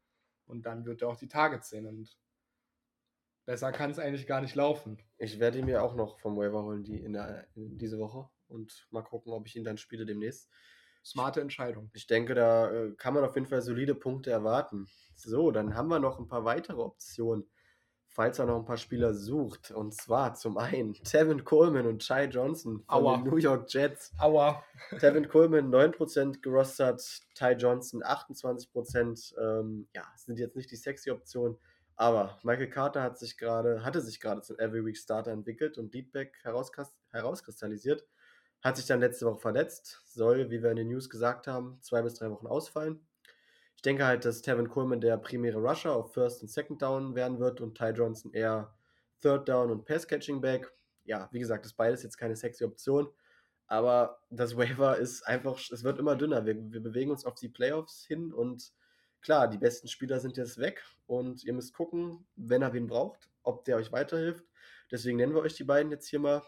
Und 0.47 0.67
dann 0.67 0.85
wird 0.85 1.03
er 1.03 1.09
auch 1.09 1.17
die 1.17 1.29
Targets 1.29 1.71
sehen. 1.71 1.87
Und 1.87 2.17
besser 3.45 3.73
kann 3.73 3.91
es 3.91 3.99
eigentlich 3.99 4.27
gar 4.27 4.41
nicht 4.41 4.55
laufen. 4.55 4.99
Ich 5.19 5.41
werde 5.41 5.59
ihn 5.59 5.67
mir 5.67 5.83
auch 5.83 5.95
noch 5.95 6.21
vom 6.21 6.37
Waiver 6.37 6.63
holen 6.63 6.85
die 6.85 7.03
in, 7.03 7.15
der, 7.15 7.49
in 7.55 7.79
diese 7.79 7.99
Woche 7.99 8.29
und 8.47 8.87
mal 8.91 9.03
gucken, 9.03 9.33
ob 9.33 9.47
ich 9.47 9.57
ihn 9.57 9.65
dann 9.65 9.79
spiele 9.79 10.07
demnächst. 10.07 10.51
Smarte 11.05 11.41
Entscheidung. 11.41 11.91
Ich 11.93 12.07
denke, 12.07 12.35
da 12.35 12.71
äh, 12.71 12.93
kann 12.93 13.15
man 13.15 13.25
auf 13.25 13.35
jeden 13.35 13.47
Fall 13.47 13.63
solide 13.63 13.95
Punkte 13.95 14.31
erwarten. 14.31 14.89
So, 15.17 15.51
dann 15.51 15.75
haben 15.75 15.89
wir 15.89 15.99
noch 15.99 16.19
ein 16.19 16.29
paar 16.29 16.45
weitere 16.45 16.81
Optionen, 16.81 17.47
falls 18.09 18.39
er 18.39 18.47
noch 18.47 18.57
ein 18.57 18.65
paar 18.65 18.79
Spieler 18.79 19.13
sucht. 19.13 19.71
Und 19.71 19.95
zwar 19.95 20.35
zum 20.35 20.57
einen 20.57 20.95
Tevin 21.05 21.45
Coleman 21.45 21.87
und 21.87 22.03
Chai 22.03 22.25
Johnson 22.25 22.85
von 22.89 23.05
Aua. 23.05 23.17
den 23.19 23.25
New 23.25 23.37
York 23.37 23.67
Jets. 23.69 24.13
Aua. 24.19 24.65
Tevin 24.99 25.29
Coleman 25.29 25.71
9% 25.71 26.41
gerostert, 26.41 27.03
Ty 27.35 27.53
Johnson 27.53 28.03
28%. 28.03 29.35
Ähm, 29.39 29.89
ja, 29.95 30.05
sind 30.17 30.39
jetzt 30.39 30.57
nicht 30.57 30.71
die 30.71 30.77
sexy 30.77 31.11
Optionen. 31.11 31.59
Aber 31.97 32.39
Michael 32.43 32.71
Carter 32.71 33.03
hat 33.03 33.19
sich 33.19 33.39
grade, 33.39 33.85
hatte 33.85 34.01
sich 34.01 34.21
gerade 34.21 34.43
zum 34.43 34.59
Every 34.59 34.85
Week 34.85 34.97
Starter 34.97 35.31
entwickelt 35.31 35.79
und 35.79 35.93
Leadback 35.95 36.37
herauskristallisiert. 37.13 38.05
Hat 38.65 38.79
sich 38.79 38.87
dann 38.87 39.01
letzte 39.01 39.27
Woche 39.27 39.41
verletzt, 39.41 40.01
soll, 40.07 40.51
wie 40.51 40.62
wir 40.62 40.71
in 40.71 40.77
den 40.77 40.89
News 40.89 41.11
gesagt 41.11 41.47
haben, 41.47 41.79
zwei 41.83 42.01
bis 42.01 42.15
drei 42.15 42.31
Wochen 42.31 42.47
ausfallen. 42.47 43.07
Ich 43.77 43.83
denke 43.83 44.07
halt, 44.07 44.25
dass 44.25 44.41
Tevin 44.41 44.71
Coleman 44.71 45.03
der 45.03 45.19
primäre 45.19 45.59
Rusher 45.59 45.95
auf 45.95 46.15
First 46.15 46.41
und 46.41 46.49
Second 46.49 46.81
Down 46.81 47.15
werden 47.15 47.39
wird 47.39 47.61
und 47.61 47.77
Ty 47.77 47.91
Johnson 47.91 48.33
eher 48.33 48.75
Third 49.21 49.51
Down 49.51 49.71
und 49.71 49.85
Pass-Catching 49.85 50.41
Back. 50.41 50.73
Ja, 51.05 51.29
wie 51.31 51.41
gesagt, 51.41 51.67
ist 51.67 51.75
beides 51.75 52.03
jetzt 52.05 52.17
keine 52.17 52.37
sexy 52.37 52.65
Option. 52.65 53.11
Aber 53.67 54.23
das 54.31 54.57
Waiver 54.57 54.97
ist 54.97 55.27
einfach, 55.27 55.61
es 55.71 55.85
wird 55.85 55.99
immer 55.99 56.17
dünner. 56.17 56.47
Wir, 56.47 56.57
wir 56.57 56.83
bewegen 56.83 57.11
uns 57.11 57.27
auf 57.27 57.35
die 57.35 57.51
Playoffs 57.51 58.07
hin 58.07 58.33
und 58.33 58.73
klar, 59.21 59.47
die 59.47 59.59
besten 59.59 59.89
Spieler 59.89 60.21
sind 60.21 60.39
jetzt 60.39 60.57
weg 60.57 60.83
und 61.05 61.45
ihr 61.45 61.53
müsst 61.53 61.75
gucken, 61.75 62.27
wenn 62.35 62.62
er 62.62 62.73
wen 62.73 62.87
braucht, 62.87 63.29
ob 63.43 63.67
der 63.67 63.77
euch 63.77 63.93
weiterhilft. 63.93 64.47
Deswegen 64.91 65.19
nennen 65.19 65.35
wir 65.35 65.43
euch 65.43 65.55
die 65.55 65.65
beiden 65.65 65.93
jetzt 65.93 66.09
hier 66.09 66.21
mal. 66.21 66.41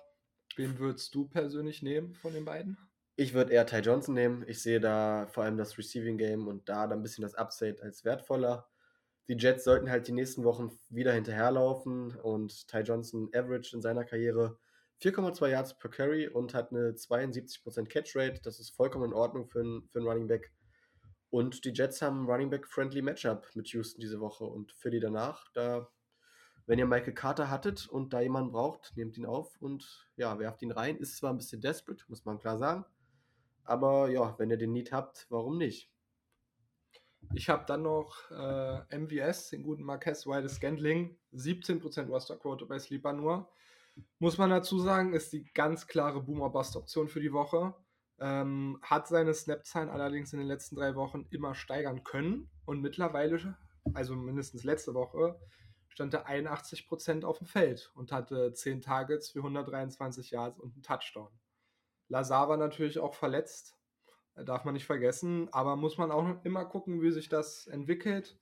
Wen 0.56 0.78
würdest 0.78 1.14
du 1.14 1.28
persönlich 1.28 1.82
nehmen 1.82 2.14
von 2.14 2.32
den 2.32 2.44
beiden? 2.44 2.78
Ich 3.14 3.34
würde 3.34 3.52
eher 3.52 3.66
Ty 3.66 3.78
Johnson 3.78 4.14
nehmen. 4.14 4.44
Ich 4.46 4.62
sehe 4.62 4.80
da 4.80 5.26
vor 5.26 5.44
allem 5.44 5.56
das 5.56 5.78
Receiving 5.78 6.18
Game 6.18 6.48
und 6.48 6.68
da 6.68 6.86
dann 6.86 7.00
ein 7.00 7.02
bisschen 7.02 7.22
das 7.22 7.34
Upside 7.34 7.82
als 7.82 8.04
wertvoller. 8.04 8.68
Die 9.28 9.36
Jets 9.36 9.64
sollten 9.64 9.90
halt 9.90 10.06
die 10.08 10.12
nächsten 10.12 10.44
Wochen 10.44 10.70
wieder 10.88 11.12
hinterherlaufen 11.12 12.14
und 12.16 12.68
Ty 12.68 12.80
Johnson 12.80 13.28
average 13.34 13.74
in 13.74 13.82
seiner 13.82 14.04
Karriere 14.04 14.58
4,2 15.02 15.48
Yards 15.48 15.78
per 15.78 15.90
Carry 15.90 16.28
und 16.28 16.54
hat 16.54 16.70
eine 16.70 16.92
72% 16.92 17.86
Catch 17.88 18.16
Rate. 18.16 18.40
Das 18.42 18.60
ist 18.60 18.70
vollkommen 18.70 19.06
in 19.06 19.12
Ordnung 19.12 19.46
für 19.46 19.60
einen, 19.60 19.88
für 19.88 19.98
einen 19.98 20.08
Running 20.08 20.28
Back. 20.28 20.52
Und 21.30 21.64
die 21.64 21.72
Jets 21.72 22.00
haben 22.00 22.22
ein 22.22 22.30
Running 22.30 22.50
Back 22.50 22.66
Friendly 22.66 23.02
Matchup 23.02 23.46
mit 23.54 23.68
Houston 23.68 24.00
diese 24.00 24.20
Woche 24.20 24.44
und 24.44 24.72
für 24.72 24.90
die 24.90 25.00
danach, 25.00 25.50
da 25.52 25.88
wenn 26.66 26.78
ihr 26.78 26.86
Michael 26.86 27.14
Carter 27.14 27.48
hattet 27.48 27.88
und 27.88 28.12
da 28.12 28.20
jemanden 28.20 28.52
braucht, 28.52 28.96
nehmt 28.96 29.16
ihn 29.16 29.26
auf 29.26 29.60
und 29.60 30.08
ja, 30.16 30.38
werft 30.38 30.62
ihn 30.62 30.72
rein. 30.72 30.96
Ist 30.96 31.16
zwar 31.16 31.32
ein 31.32 31.36
bisschen 31.38 31.60
desperate, 31.60 32.04
muss 32.08 32.24
man 32.24 32.38
klar 32.38 32.58
sagen. 32.58 32.84
Aber 33.64 34.10
ja, 34.10 34.34
wenn 34.38 34.50
ihr 34.50 34.56
den 34.56 34.72
Need 34.72 34.92
habt, 34.92 35.26
warum 35.30 35.58
nicht? 35.58 35.90
Ich 37.34 37.48
habe 37.48 37.64
dann 37.66 37.82
noch 37.82 38.30
äh, 38.30 38.98
MVS, 38.98 39.50
den 39.50 39.62
guten 39.62 39.82
Marquez 39.82 40.26
Wilde 40.26 40.48
Scandling, 40.48 41.16
17% 41.34 42.06
Rosterquote 42.06 42.66
bei 42.66 42.78
Sleeper 42.78 43.12
nur. 43.12 43.48
Muss 44.18 44.38
man 44.38 44.50
dazu 44.50 44.78
sagen, 44.78 45.12
ist 45.14 45.32
die 45.32 45.44
ganz 45.54 45.86
klare 45.86 46.22
Boomer-Bust-Option 46.22 47.08
für 47.08 47.20
die 47.20 47.32
Woche. 47.32 47.74
Ähm, 48.18 48.78
hat 48.82 49.08
seine 49.08 49.34
Snap-Zahlen 49.34 49.88
allerdings 49.88 50.32
in 50.32 50.38
den 50.38 50.48
letzten 50.48 50.76
drei 50.76 50.94
Wochen 50.94 51.26
immer 51.30 51.54
steigern 51.54 52.04
können 52.04 52.48
und 52.64 52.80
mittlerweile, 52.80 53.56
also 53.94 54.14
mindestens 54.14 54.64
letzte 54.64 54.94
Woche, 54.94 55.38
stand 55.96 56.12
er 56.12 56.28
81% 56.28 57.24
auf 57.24 57.38
dem 57.38 57.46
Feld 57.46 57.90
und 57.94 58.12
hatte 58.12 58.52
10 58.52 58.82
Targets 58.82 59.30
für 59.30 59.38
123 59.38 60.30
Yards 60.30 60.60
und 60.60 60.74
einen 60.74 60.82
Touchdown. 60.82 61.30
Lazar 62.08 62.50
war 62.50 62.58
natürlich 62.58 62.98
auch 62.98 63.14
verletzt, 63.14 63.78
darf 64.34 64.66
man 64.66 64.74
nicht 64.74 64.84
vergessen, 64.84 65.48
aber 65.52 65.74
muss 65.76 65.96
man 65.96 66.10
auch 66.10 66.44
immer 66.44 66.66
gucken, 66.66 67.00
wie 67.00 67.12
sich 67.12 67.30
das 67.30 67.66
entwickelt. 67.66 68.38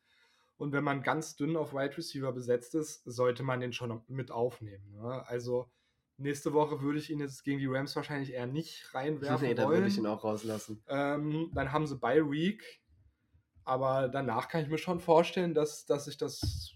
Und 0.56 0.72
wenn 0.72 0.82
man 0.82 1.04
ganz 1.04 1.36
dünn 1.36 1.56
auf 1.56 1.72
Wide 1.72 1.96
Receiver 1.96 2.32
besetzt 2.32 2.74
ist, 2.74 3.04
sollte 3.04 3.44
man 3.44 3.60
den 3.60 3.72
schon 3.72 4.02
mit 4.08 4.32
aufnehmen. 4.32 4.90
Ne? 4.90 5.24
Also 5.28 5.70
Nächste 6.16 6.52
Woche 6.52 6.80
würde 6.80 7.00
ich 7.00 7.10
ihn 7.10 7.18
jetzt 7.18 7.42
gegen 7.42 7.58
die 7.58 7.66
Rams 7.66 7.96
wahrscheinlich 7.96 8.32
eher 8.32 8.46
nicht 8.46 8.94
reinwerfen. 8.94 9.48
Nee, 9.48 9.54
dann 9.54 9.66
wollen. 9.66 9.78
würde 9.78 9.88
ich 9.88 9.98
ihn 9.98 10.06
auch 10.06 10.22
rauslassen. 10.22 10.80
Ähm, 10.86 11.50
dann 11.54 11.72
haben 11.72 11.88
sie 11.88 11.96
Bye 11.96 12.30
Week. 12.30 12.82
Aber 13.64 14.08
danach 14.08 14.48
kann 14.48 14.62
ich 14.62 14.68
mir 14.68 14.78
schon 14.78 15.00
vorstellen, 15.00 15.54
dass, 15.54 15.86
dass 15.86 16.04
sich 16.04 16.16
das, 16.16 16.73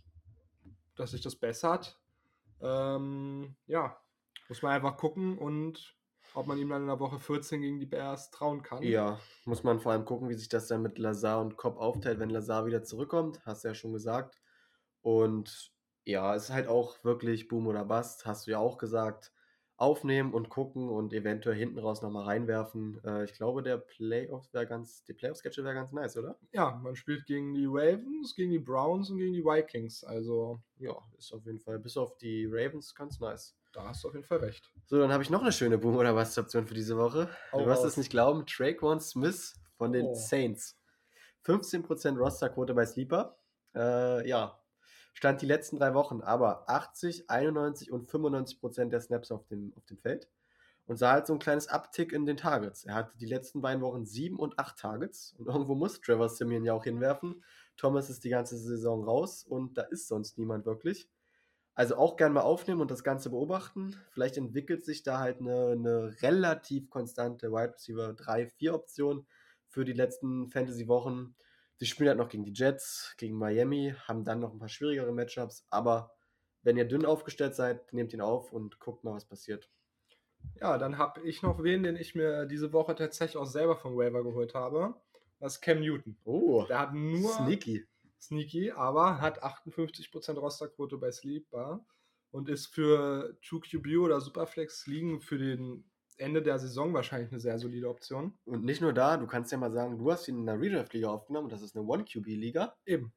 dass 0.99 1.13
sich 1.13 1.21
das 1.21 1.37
bessert. 1.37 1.99
Ähm, 2.61 3.57
ja, 3.67 4.01
muss 4.49 4.63
man 4.63 4.73
einfach 4.73 4.97
gucken 4.97 5.39
und 5.39 5.97
ob 6.35 6.47
man 6.47 6.59
ihm 6.59 6.69
dann 6.69 6.83
in 6.83 6.89
der 6.89 7.01
Woche 7.01 7.19
14 7.19 7.61
gegen 7.61 7.81
die 7.81 7.87
Bears 7.87 8.31
trauen 8.31 8.63
kann. 8.63 8.83
Ja, 8.83 9.19
muss 9.45 9.65
man 9.65 9.81
vor 9.81 9.93
allem 9.93 10.05
gucken, 10.05 10.29
wie 10.29 10.35
sich 10.35 10.49
das 10.49 10.69
dann 10.69 10.83
mit 10.83 10.99
Lazar 10.99 11.41
und 11.41 11.57
Cobb 11.57 11.79
aufteilt, 11.79 12.19
wenn 12.19 12.31
Lazar 12.31 12.67
wieder 12.67 12.83
zurückkommt. 12.83 13.41
Hast 13.45 13.65
du 13.65 13.69
ja 13.69 13.75
schon 13.75 13.93
gesagt. 13.93 14.41
Und 15.01 15.73
ja, 16.05 16.35
es 16.35 16.45
ist 16.45 16.51
halt 16.51 16.69
auch 16.69 17.03
wirklich 17.05 17.49
Boom 17.49 17.67
oder 17.67 17.85
Bust, 17.85 18.27
hast 18.27 18.47
du 18.47 18.53
ja 18.53 18.59
auch 18.59 18.79
gesagt. 18.79 19.33
Aufnehmen 19.79 20.35
und 20.35 20.49
gucken 20.51 20.89
und 20.89 21.13
eventuell 21.13 21.55
hinten 21.57 21.79
raus 21.79 22.03
nochmal 22.03 22.25
reinwerfen. 22.25 23.01
Äh, 23.05 23.25
ich 23.25 23.33
glaube, 23.33 23.63
der 23.63 23.79
Playoffs 23.79 24.53
wäre 24.53 24.67
ganz, 24.67 25.05
die 25.05 25.13
Playoff-Sketche 25.15 25.63
wäre 25.63 25.75
ganz 25.75 25.93
nice, 25.93 26.17
oder? 26.17 26.37
Ja, 26.53 26.79
man 26.83 26.97
spielt 26.97 27.27
gegen 27.27 27.55
die 27.55 27.67
Ravens, 27.67 28.35
gegen 28.35 28.51
die 28.51 28.59
Browns 28.59 29.09
und 29.09 29.19
gegen 29.19 29.33
die 29.35 29.45
Vikings. 29.45 30.03
Also, 30.03 30.61
Ja, 30.79 30.97
ist 31.17 31.33
auf 31.33 31.47
jeden 31.47 31.61
Fall, 31.61 31.79
bis 31.79 31.97
auf 31.97 32.17
die 32.19 32.47
Ravens, 32.51 32.93
ganz 32.95 33.21
nice. 33.21 33.55
da 33.73 33.85
hast 33.89 34.03
du 34.03 34.09
auf 34.09 34.15
jeden 34.15 34.27
Fall 34.27 34.39
recht. 34.39 34.69
So, 34.87 34.99
dann 34.99 35.13
habe 35.13 35.23
ich 35.23 35.31
noch 35.31 35.43
eine 35.43 35.53
schöne 35.53 35.79
Boom- 35.79 35.97
oder 35.97 36.13
Bust-Option 36.13 36.67
für 36.67 36.75
diese 36.75 36.97
Woche. 36.97 37.29
Hau 37.53 37.61
du 37.61 37.67
wirst 37.67 37.85
es 37.85 37.97
nicht 37.97 38.11
glauben, 38.11 38.45
Traquan 38.47 39.01
Smith 39.01 39.55
von 39.77 39.93
den 39.93 40.07
Oh. 40.07 40.15
Saints. 40.15 40.77
15% 41.47 42.19
Rosterquote 42.19 42.75
bei 42.75 42.85
Sleeper. 42.85 43.39
Äh, 43.77 44.29
ja, 44.29 44.59
stand 45.19 45.43
die 45.43 45.47
letzten 45.47 45.79
drei 45.79 45.95
Wochen, 45.95 46.21
aber 46.21 46.71
80, 46.71 47.29
91 47.29 47.91
und 47.91 48.09
95% 48.09 48.89
der 48.89 49.01
Snaps 49.01 49.33
auf 49.33 49.45
dem, 49.49 49.73
auf 49.75 49.85
dem 49.87 49.99
Feld. 49.99 50.29
Und 50.87 50.97
sah 50.97 51.11
halt 51.11 51.27
so 51.27 51.33
ein 51.33 51.41
kleines 51.41 51.67
Uptick 51.67 52.13
in 52.13 52.25
den 52.25 52.37
Targets. 52.37 52.85
Er 52.85 52.95
hatte 52.95 53.19
die 53.19 53.27
letzten 53.27 53.61
beiden 53.61 53.83
Wochen 53.83 54.07
sieben 54.07 54.39
und 54.39 54.61
acht 54.61 54.79
Targets. 54.79 55.35
Und 55.37 55.49
irgendwo 55.49 55.75
muss 55.75 56.01
Trevor 56.01 56.29
Simeon 56.29 56.65
ja 56.65 56.73
auch 56.73 56.85
hinwerfen. 56.85 57.43
Thomas 57.77 58.11
ist 58.11 58.23
die 58.23 58.29
ganze 58.29 58.57
Saison 58.59 59.03
raus 59.03 59.43
und 59.43 59.77
da 59.77 59.83
ist 59.83 60.07
sonst 60.07 60.39
niemand 60.39 60.67
wirklich. 60.67 61.09
Also 61.75 61.97
auch 61.97 62.17
gern 62.17 62.33
mal 62.33 62.43
aufnehmen 62.43 62.81
und 62.81 62.93
das 62.93 63.03
Ganze 63.03 63.31
beobachten. 63.31 63.97
Vielleicht 64.13 64.37
entwickelt 64.37 64.85
sich 64.85 65.03
da 65.03 65.19
halt 65.19 65.41
eine, 65.41 65.73
eine 65.73 66.23
relativ 66.23 66.91
konstante 66.91 67.51
Wide 67.51 67.75
Receiver 67.75 68.11
3-4 68.11 68.71
Option 68.71 69.27
für 69.67 69.85
die 69.85 69.95
letzten 69.95 70.49
Fantasy-Wochen. 70.49 71.35
Sie 71.79 71.87
spielen 71.87 72.09
halt 72.09 72.19
noch 72.19 72.29
gegen 72.29 72.45
die 72.45 72.53
Jets, 72.53 73.15
gegen 73.19 73.37
Miami, 73.39 73.95
haben 74.07 74.25
dann 74.25 74.41
noch 74.41 74.53
ein 74.53 74.59
paar 74.59 74.69
schwierigere 74.69 75.13
Matchups, 75.13 75.65
aber 75.71 76.13
wenn 76.63 76.77
ihr 76.77 76.85
dünn 76.87 77.07
aufgestellt 77.07 77.55
seid, 77.55 77.93
nehmt 77.93 78.13
ihn 78.13 78.21
auf 78.21 78.53
und 78.53 78.81
guckt 78.81 79.05
mal, 79.05 79.15
was 79.15 79.25
passiert. 79.27 79.71
Ja, 80.61 80.77
dann 80.77 80.99
habe 80.99 81.23
ich 81.23 81.43
noch 81.43 81.63
wen, 81.63 81.83
den 81.85 81.97
ich 81.97 82.15
mir 82.15 82.47
diese 82.47 82.73
Woche 82.73 82.95
tatsächlich 82.95 83.37
auch 83.37 83.47
selber 83.47 83.77
vom 83.77 83.97
Waiver 83.97 84.23
geholt 84.25 84.55
habe. 84.55 84.95
Das 85.39 85.55
ist 85.55 85.61
Cam 85.61 85.81
Newton. 85.81 86.17
Oh, 86.25 86.65
Der 86.69 86.81
hat 86.81 86.95
nur 86.95 87.31
sneaky. 87.31 87.87
sneaky, 88.21 88.73
aber 88.73 89.21
hat 89.21 89.43
58% 89.45 90.35
Rosterquote 90.35 90.99
bei 90.99 91.13
Sleeper 91.13 91.85
und 92.33 92.49
ist 92.49 92.67
für 92.67 93.39
2QB 93.43 94.01
oder 94.01 94.21
Superflex 94.21 94.87
liegen 94.87 95.21
für 95.21 95.39
den 95.39 95.88
Ende 96.19 96.43
der 96.43 96.59
Saison 96.59 96.93
wahrscheinlich 96.95 97.31
eine 97.31 97.41
sehr 97.41 97.59
solide 97.59 97.89
Option. 97.89 98.39
Und 98.45 98.65
nicht 98.65 98.81
nur 98.81 98.93
da, 98.93 99.17
du 99.17 99.27
kannst 99.27 99.53
ja 99.53 99.59
mal 99.59 99.73
sagen, 99.73 99.99
du 99.99 100.11
hast 100.11 100.29
ihn 100.29 100.39
in 100.39 100.49
einer 100.49 100.61
Redraft-Liga 100.61 101.09
aufgenommen, 101.09 101.49
das 101.49 101.63
ist 101.63 101.77
eine 101.77 101.87
One-QB-Liga. 101.87 102.77
Eben. 102.85 103.13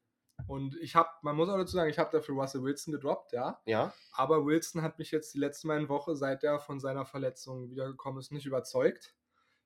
Und 0.46 0.76
ich 0.80 0.96
habe, 0.96 1.08
man 1.22 1.36
muss 1.36 1.48
auch 1.48 1.56
dazu 1.56 1.76
sagen, 1.76 1.90
ich 1.90 1.98
habe 1.98 2.10
dafür 2.10 2.34
Russell 2.34 2.62
Wilson 2.62 2.92
gedroppt, 2.92 3.32
ja. 3.32 3.60
Ja, 3.66 3.92
Aber 4.12 4.44
Wilson 4.44 4.82
hat 4.82 4.98
mich 4.98 5.10
jetzt 5.10 5.34
die 5.34 5.38
letzte 5.38 5.66
Mal 5.66 5.88
Woche, 5.88 6.16
seit 6.16 6.42
er 6.42 6.58
von 6.58 6.80
seiner 6.80 7.04
Verletzung 7.04 7.70
wiedergekommen 7.70 8.18
ist, 8.20 8.32
nicht 8.32 8.46
überzeugt. 8.46 9.14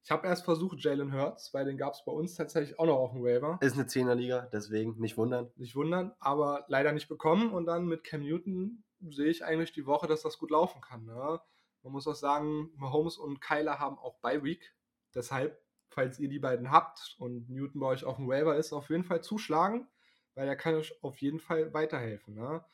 Ich 0.05 0.11
habe 0.11 0.29
erst 0.29 0.45
versucht, 0.45 0.79
Jalen 0.85 1.13
Hurts, 1.13 1.53
weil 1.53 1.65
den 1.65 1.79
gab 1.79 1.95
es 1.95 2.05
bei 2.05 2.13
uns 2.13 2.37
tatsächlich 2.37 2.79
auch 2.79 2.87
noch 2.87 2.97
auf 2.97 3.13
dem 3.13 3.25
Waiver. 3.25 3.59
ist 3.61 3.75
eine 3.75 3.89
10er-Liga, 3.89 4.49
deswegen 4.53 5.01
nicht 5.01 5.17
wundern. 5.17 5.51
Nicht 5.57 5.75
wundern, 5.75 6.15
aber 6.21 6.65
leider 6.69 6.93
nicht 6.93 7.09
bekommen. 7.09 7.53
Und 7.53 7.67
dann 7.67 7.87
mit 7.87 8.05
Cam 8.05 8.23
Newton 8.23 8.85
sehe 9.11 9.27
ich 9.27 9.45
eigentlich 9.45 9.73
die 9.73 9.87
Woche, 9.87 10.07
dass 10.07 10.23
das 10.23 10.39
gut 10.39 10.53
laufen 10.53 10.81
kann. 10.81 11.05
Ne? 11.07 11.41
Man 11.87 11.93
muss 11.93 12.09
auch 12.09 12.17
sagen, 12.17 12.73
Mahomes 12.75 13.17
und 13.17 13.41
Kyler 13.41 13.79
haben 13.79 13.97
auch 13.97 14.19
Bye 14.19 14.43
Week. 14.43 14.75
Deshalb, 15.15 15.63
falls 15.89 16.19
ihr 16.19 16.29
die 16.29 16.41
beiden 16.41 16.73
habt 16.73 17.15
und 17.21 17.49
Newton 17.49 17.81
bei 17.81 17.87
euch 17.87 18.03
auf 18.03 18.17
dem 18.17 18.27
Waiver 18.27 18.57
ist, 18.57 18.73
auf 18.73 18.91
jeden 18.91 19.05
Fall 19.05 19.23
zuschlagen, 19.23 19.87
weil 20.35 20.49
er 20.49 20.57
kann 20.57 20.75
euch 20.75 21.01
auf 21.05 21.17
jeden 21.19 21.39
Fall 21.39 21.73
weiterhelfen. 21.73 22.35
Ne? 22.35 22.65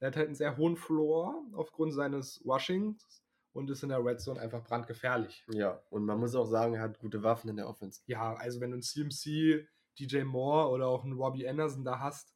Er 0.00 0.06
hat 0.06 0.16
halt 0.16 0.28
einen 0.28 0.36
sehr 0.36 0.56
hohen 0.56 0.78
Floor 0.78 1.44
aufgrund 1.52 1.92
seines 1.92 2.40
Washings 2.46 3.22
und 3.52 3.68
ist 3.68 3.82
in 3.82 3.90
der 3.90 4.02
Red 4.02 4.22
Zone 4.22 4.40
einfach 4.40 4.64
brandgefährlich. 4.64 5.44
Ja, 5.52 5.82
und 5.90 6.06
man 6.06 6.18
muss 6.18 6.34
auch 6.34 6.46
sagen, 6.46 6.72
er 6.72 6.80
hat 6.80 6.98
gute 6.98 7.22
Waffen 7.22 7.50
in 7.50 7.56
der 7.56 7.68
Offense. 7.68 8.00
Ja, 8.06 8.32
also 8.36 8.62
wenn 8.62 8.70
du 8.70 8.76
einen 8.76 8.82
CMC, 8.82 9.68
DJ 9.98 10.22
Moore 10.22 10.70
oder 10.70 10.86
auch 10.86 11.04
einen 11.04 11.12
Robbie 11.12 11.46
Anderson 11.46 11.84
da 11.84 12.00
hast, 12.00 12.34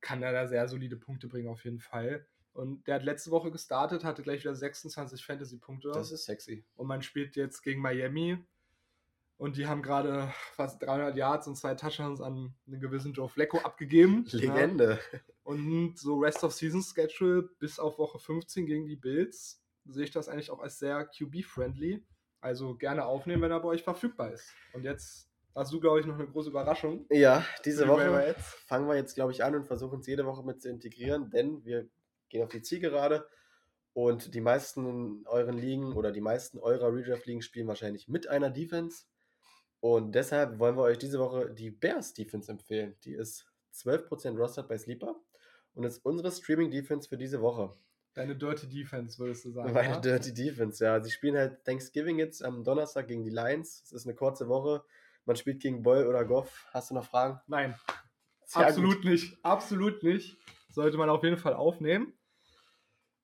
kann 0.00 0.20
er 0.20 0.32
da 0.32 0.48
sehr 0.48 0.66
solide 0.66 0.96
Punkte 0.96 1.28
bringen 1.28 1.48
auf 1.48 1.64
jeden 1.64 1.78
Fall. 1.78 2.26
Und 2.52 2.86
der 2.86 2.96
hat 2.96 3.04
letzte 3.04 3.30
Woche 3.30 3.50
gestartet, 3.50 4.04
hatte 4.04 4.22
gleich 4.22 4.40
wieder 4.40 4.54
26 4.54 5.24
Fantasy-Punkte. 5.24 5.90
Das 5.92 6.10
ist 6.10 6.24
sexy. 6.24 6.64
Und 6.74 6.88
man 6.88 7.02
spielt 7.02 7.36
jetzt 7.36 7.62
gegen 7.62 7.80
Miami. 7.80 8.38
Und 9.36 9.56
die 9.56 9.66
haben 9.66 9.82
gerade 9.82 10.30
fast 10.52 10.82
300 10.82 11.16
Yards 11.16 11.46
und 11.46 11.56
zwei 11.56 11.74
Touchdowns 11.74 12.20
an 12.20 12.54
einen 12.66 12.80
gewissen 12.80 13.14
Joe 13.14 13.28
Flacco 13.28 13.58
abgegeben. 13.58 14.26
Ja. 14.32 14.38
Legende. 14.38 14.98
Und 15.44 15.98
so 15.98 16.18
Rest 16.18 16.44
of 16.44 16.52
Season 16.52 16.82
Schedule 16.82 17.48
bis 17.58 17.78
auf 17.78 17.98
Woche 17.98 18.18
15 18.18 18.66
gegen 18.66 18.86
die 18.86 18.96
Bills 18.96 19.62
sehe 19.86 20.04
ich 20.04 20.10
das 20.10 20.28
eigentlich 20.28 20.50
auch 20.50 20.60
als 20.60 20.78
sehr 20.78 21.06
QB-friendly. 21.06 22.04
Also 22.40 22.76
gerne 22.76 23.06
aufnehmen, 23.06 23.42
wenn 23.42 23.50
er 23.50 23.60
bei 23.60 23.68
euch 23.68 23.82
verfügbar 23.82 24.32
ist. 24.32 24.52
Und 24.72 24.84
jetzt 24.84 25.30
hast 25.54 25.72
du, 25.72 25.80
glaube 25.80 26.00
ich, 26.00 26.06
noch 26.06 26.18
eine 26.18 26.26
große 26.26 26.50
Überraschung. 26.50 27.06
Ja, 27.10 27.44
diese 27.64 27.84
Die 27.84 27.88
Woche 27.88 28.34
fangen 28.66 28.88
wir 28.88 28.96
jetzt, 28.96 29.14
glaube 29.14 29.32
ich, 29.32 29.42
an 29.42 29.54
und 29.54 29.66
versuchen 29.66 30.00
es 30.00 30.06
jede 30.06 30.24
Woche 30.26 30.44
mit 30.44 30.62
zu 30.62 30.68
integrieren, 30.68 31.30
denn 31.30 31.64
wir 31.64 31.88
gehen 32.30 32.42
auf 32.42 32.50
die 32.50 32.62
Zielgerade 32.62 33.26
und 33.92 34.34
die 34.34 34.40
meisten 34.40 34.86
in 34.86 35.26
euren 35.26 35.58
Ligen 35.58 35.92
oder 35.92 36.12
die 36.12 36.20
meisten 36.20 36.58
eurer 36.58 36.94
Redraft-Ligen 36.94 37.42
spielen 37.42 37.68
wahrscheinlich 37.68 38.08
mit 38.08 38.28
einer 38.28 38.50
Defense. 38.50 39.04
Und 39.80 40.14
deshalb 40.14 40.58
wollen 40.58 40.76
wir 40.76 40.82
euch 40.82 40.98
diese 40.98 41.18
Woche 41.18 41.50
die 41.50 41.70
Bears 41.70 42.14
Defense 42.14 42.50
empfehlen. 42.50 42.96
Die 43.04 43.14
ist 43.14 43.46
12% 43.74 44.36
rostered 44.36 44.68
bei 44.68 44.78
Sleeper 44.78 45.16
und 45.74 45.84
ist 45.84 46.04
unsere 46.04 46.30
Streaming-Defense 46.30 47.08
für 47.08 47.16
diese 47.16 47.40
Woche. 47.40 47.74
Deine 48.14 48.36
Dirty 48.36 48.68
Defense, 48.68 49.18
würdest 49.18 49.44
du 49.44 49.52
sagen. 49.52 49.72
Meine 49.72 49.94
ja? 49.94 50.00
Dirty 50.00 50.34
Defense, 50.34 50.84
ja. 50.84 51.02
Sie 51.02 51.10
spielen 51.10 51.36
halt 51.36 51.64
Thanksgiving 51.64 52.18
jetzt 52.18 52.44
am 52.44 52.64
Donnerstag 52.64 53.06
gegen 53.06 53.24
die 53.24 53.30
Lions. 53.30 53.82
Es 53.84 53.92
ist 53.92 54.06
eine 54.06 54.14
kurze 54.14 54.48
Woche. 54.48 54.84
Man 55.24 55.36
spielt 55.36 55.60
gegen 55.60 55.82
Boyle 55.82 56.08
oder 56.08 56.24
Goff. 56.24 56.66
Hast 56.72 56.90
du 56.90 56.94
noch 56.94 57.04
Fragen? 57.04 57.40
Nein, 57.46 57.76
Sehr 58.46 58.66
absolut 58.66 59.04
nicht. 59.04 59.38
Absolut 59.44 60.02
nicht. 60.02 60.38
Sollte 60.70 60.96
man 60.96 61.08
auf 61.08 61.22
jeden 61.22 61.38
Fall 61.38 61.54
aufnehmen. 61.54 62.12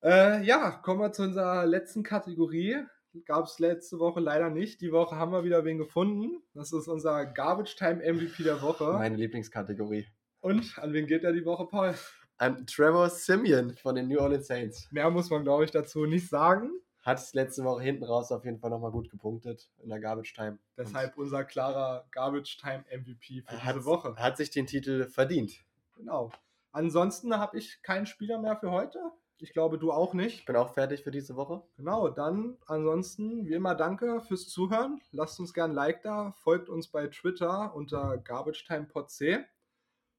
Äh, 0.03 0.43
ja, 0.43 0.71
kommen 0.71 0.99
wir 1.01 1.11
zu 1.11 1.23
unserer 1.23 1.65
letzten 1.65 2.03
Kategorie. 2.03 2.77
Gab 3.25 3.45
es 3.45 3.57
letzte 3.57 3.99
Woche 3.99 4.19
leider 4.19 4.49
nicht. 4.49 4.79
Die 4.81 4.91
Woche 4.91 5.15
haben 5.15 5.31
wir 5.31 5.43
wieder 5.43 5.65
wen 5.65 5.79
gefunden. 5.79 6.43
Das 6.53 6.71
ist 6.71 6.87
unser 6.87 7.25
Garbage 7.25 7.75
Time 7.75 8.01
MVP 8.03 8.43
der 8.43 8.61
Woche. 8.61 8.93
Meine 8.93 9.15
Lieblingskategorie. 9.15 10.05
Und 10.39 10.77
an 10.77 10.93
wen 10.93 11.07
geht 11.07 11.23
er 11.23 11.33
die 11.33 11.43
Woche, 11.45 11.65
Paul? 11.65 11.95
An 12.37 12.67
Trevor 12.67 13.09
Simeon 13.09 13.73
von 13.73 13.95
den 13.95 14.07
New 14.07 14.19
Orleans 14.19 14.45
Saints. 14.45 14.87
Mehr 14.91 15.09
muss 15.09 15.31
man, 15.31 15.43
glaube 15.43 15.65
ich, 15.65 15.71
dazu 15.71 16.05
nicht 16.05 16.29
sagen. 16.29 16.69
Hat 17.01 17.17
es 17.17 17.33
letzte 17.33 17.63
Woche 17.63 17.81
hinten 17.81 18.03
raus 18.03 18.31
auf 18.31 18.45
jeden 18.45 18.59
Fall 18.59 18.69
nochmal 18.69 18.91
gut 18.91 19.09
gepunktet 19.09 19.71
in 19.81 19.89
der 19.89 19.99
Garbage 19.99 20.33
Time. 20.33 20.59
Deshalb 20.77 21.17
unser 21.17 21.43
klarer 21.45 22.05
Garbage 22.11 22.57
Time 22.57 22.83
MVP 22.91 23.41
für 23.41 23.55
Und 23.55 23.61
diese 23.65 23.85
Woche. 23.85 24.15
hat 24.17 24.37
sich 24.37 24.51
den 24.51 24.67
Titel 24.67 25.07
verdient. 25.07 25.53
Genau. 25.95 26.31
Ansonsten 26.71 27.35
habe 27.39 27.57
ich 27.57 27.81
keinen 27.81 28.05
Spieler 28.05 28.39
mehr 28.39 28.57
für 28.57 28.69
heute. 28.69 28.99
Ich 29.39 29.53
glaube, 29.53 29.77
du 29.77 29.91
auch 29.91 30.13
nicht. 30.13 30.39
Ich 30.39 30.45
bin 30.45 30.55
auch 30.55 30.73
fertig 30.73 31.03
für 31.03 31.11
diese 31.11 31.35
Woche. 31.35 31.61
Genau, 31.75 32.09
dann 32.09 32.57
ansonsten 32.65 33.45
wie 33.45 33.53
immer 33.53 33.75
danke 33.75 34.21
fürs 34.21 34.49
Zuhören. 34.49 34.99
Lasst 35.11 35.39
uns 35.39 35.53
gern 35.53 35.71
ein 35.71 35.75
Like 35.75 36.01
da, 36.01 36.31
folgt 36.37 36.69
uns 36.69 36.87
bei 36.87 37.07
Twitter 37.07 37.75
unter 37.75 38.17
GarbageTimePodC. 38.17 39.45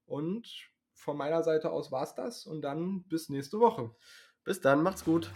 Und 0.05 0.69
von 0.93 1.17
meiner 1.17 1.43
Seite 1.43 1.71
aus 1.71 1.91
war's 1.91 2.15
das 2.15 2.45
und 2.45 2.61
dann 2.61 3.03
bis 3.03 3.29
nächste 3.29 3.59
Woche. 3.59 3.91
Bis 4.45 4.61
dann, 4.61 4.83
macht's 4.83 5.03
gut. 5.03 5.31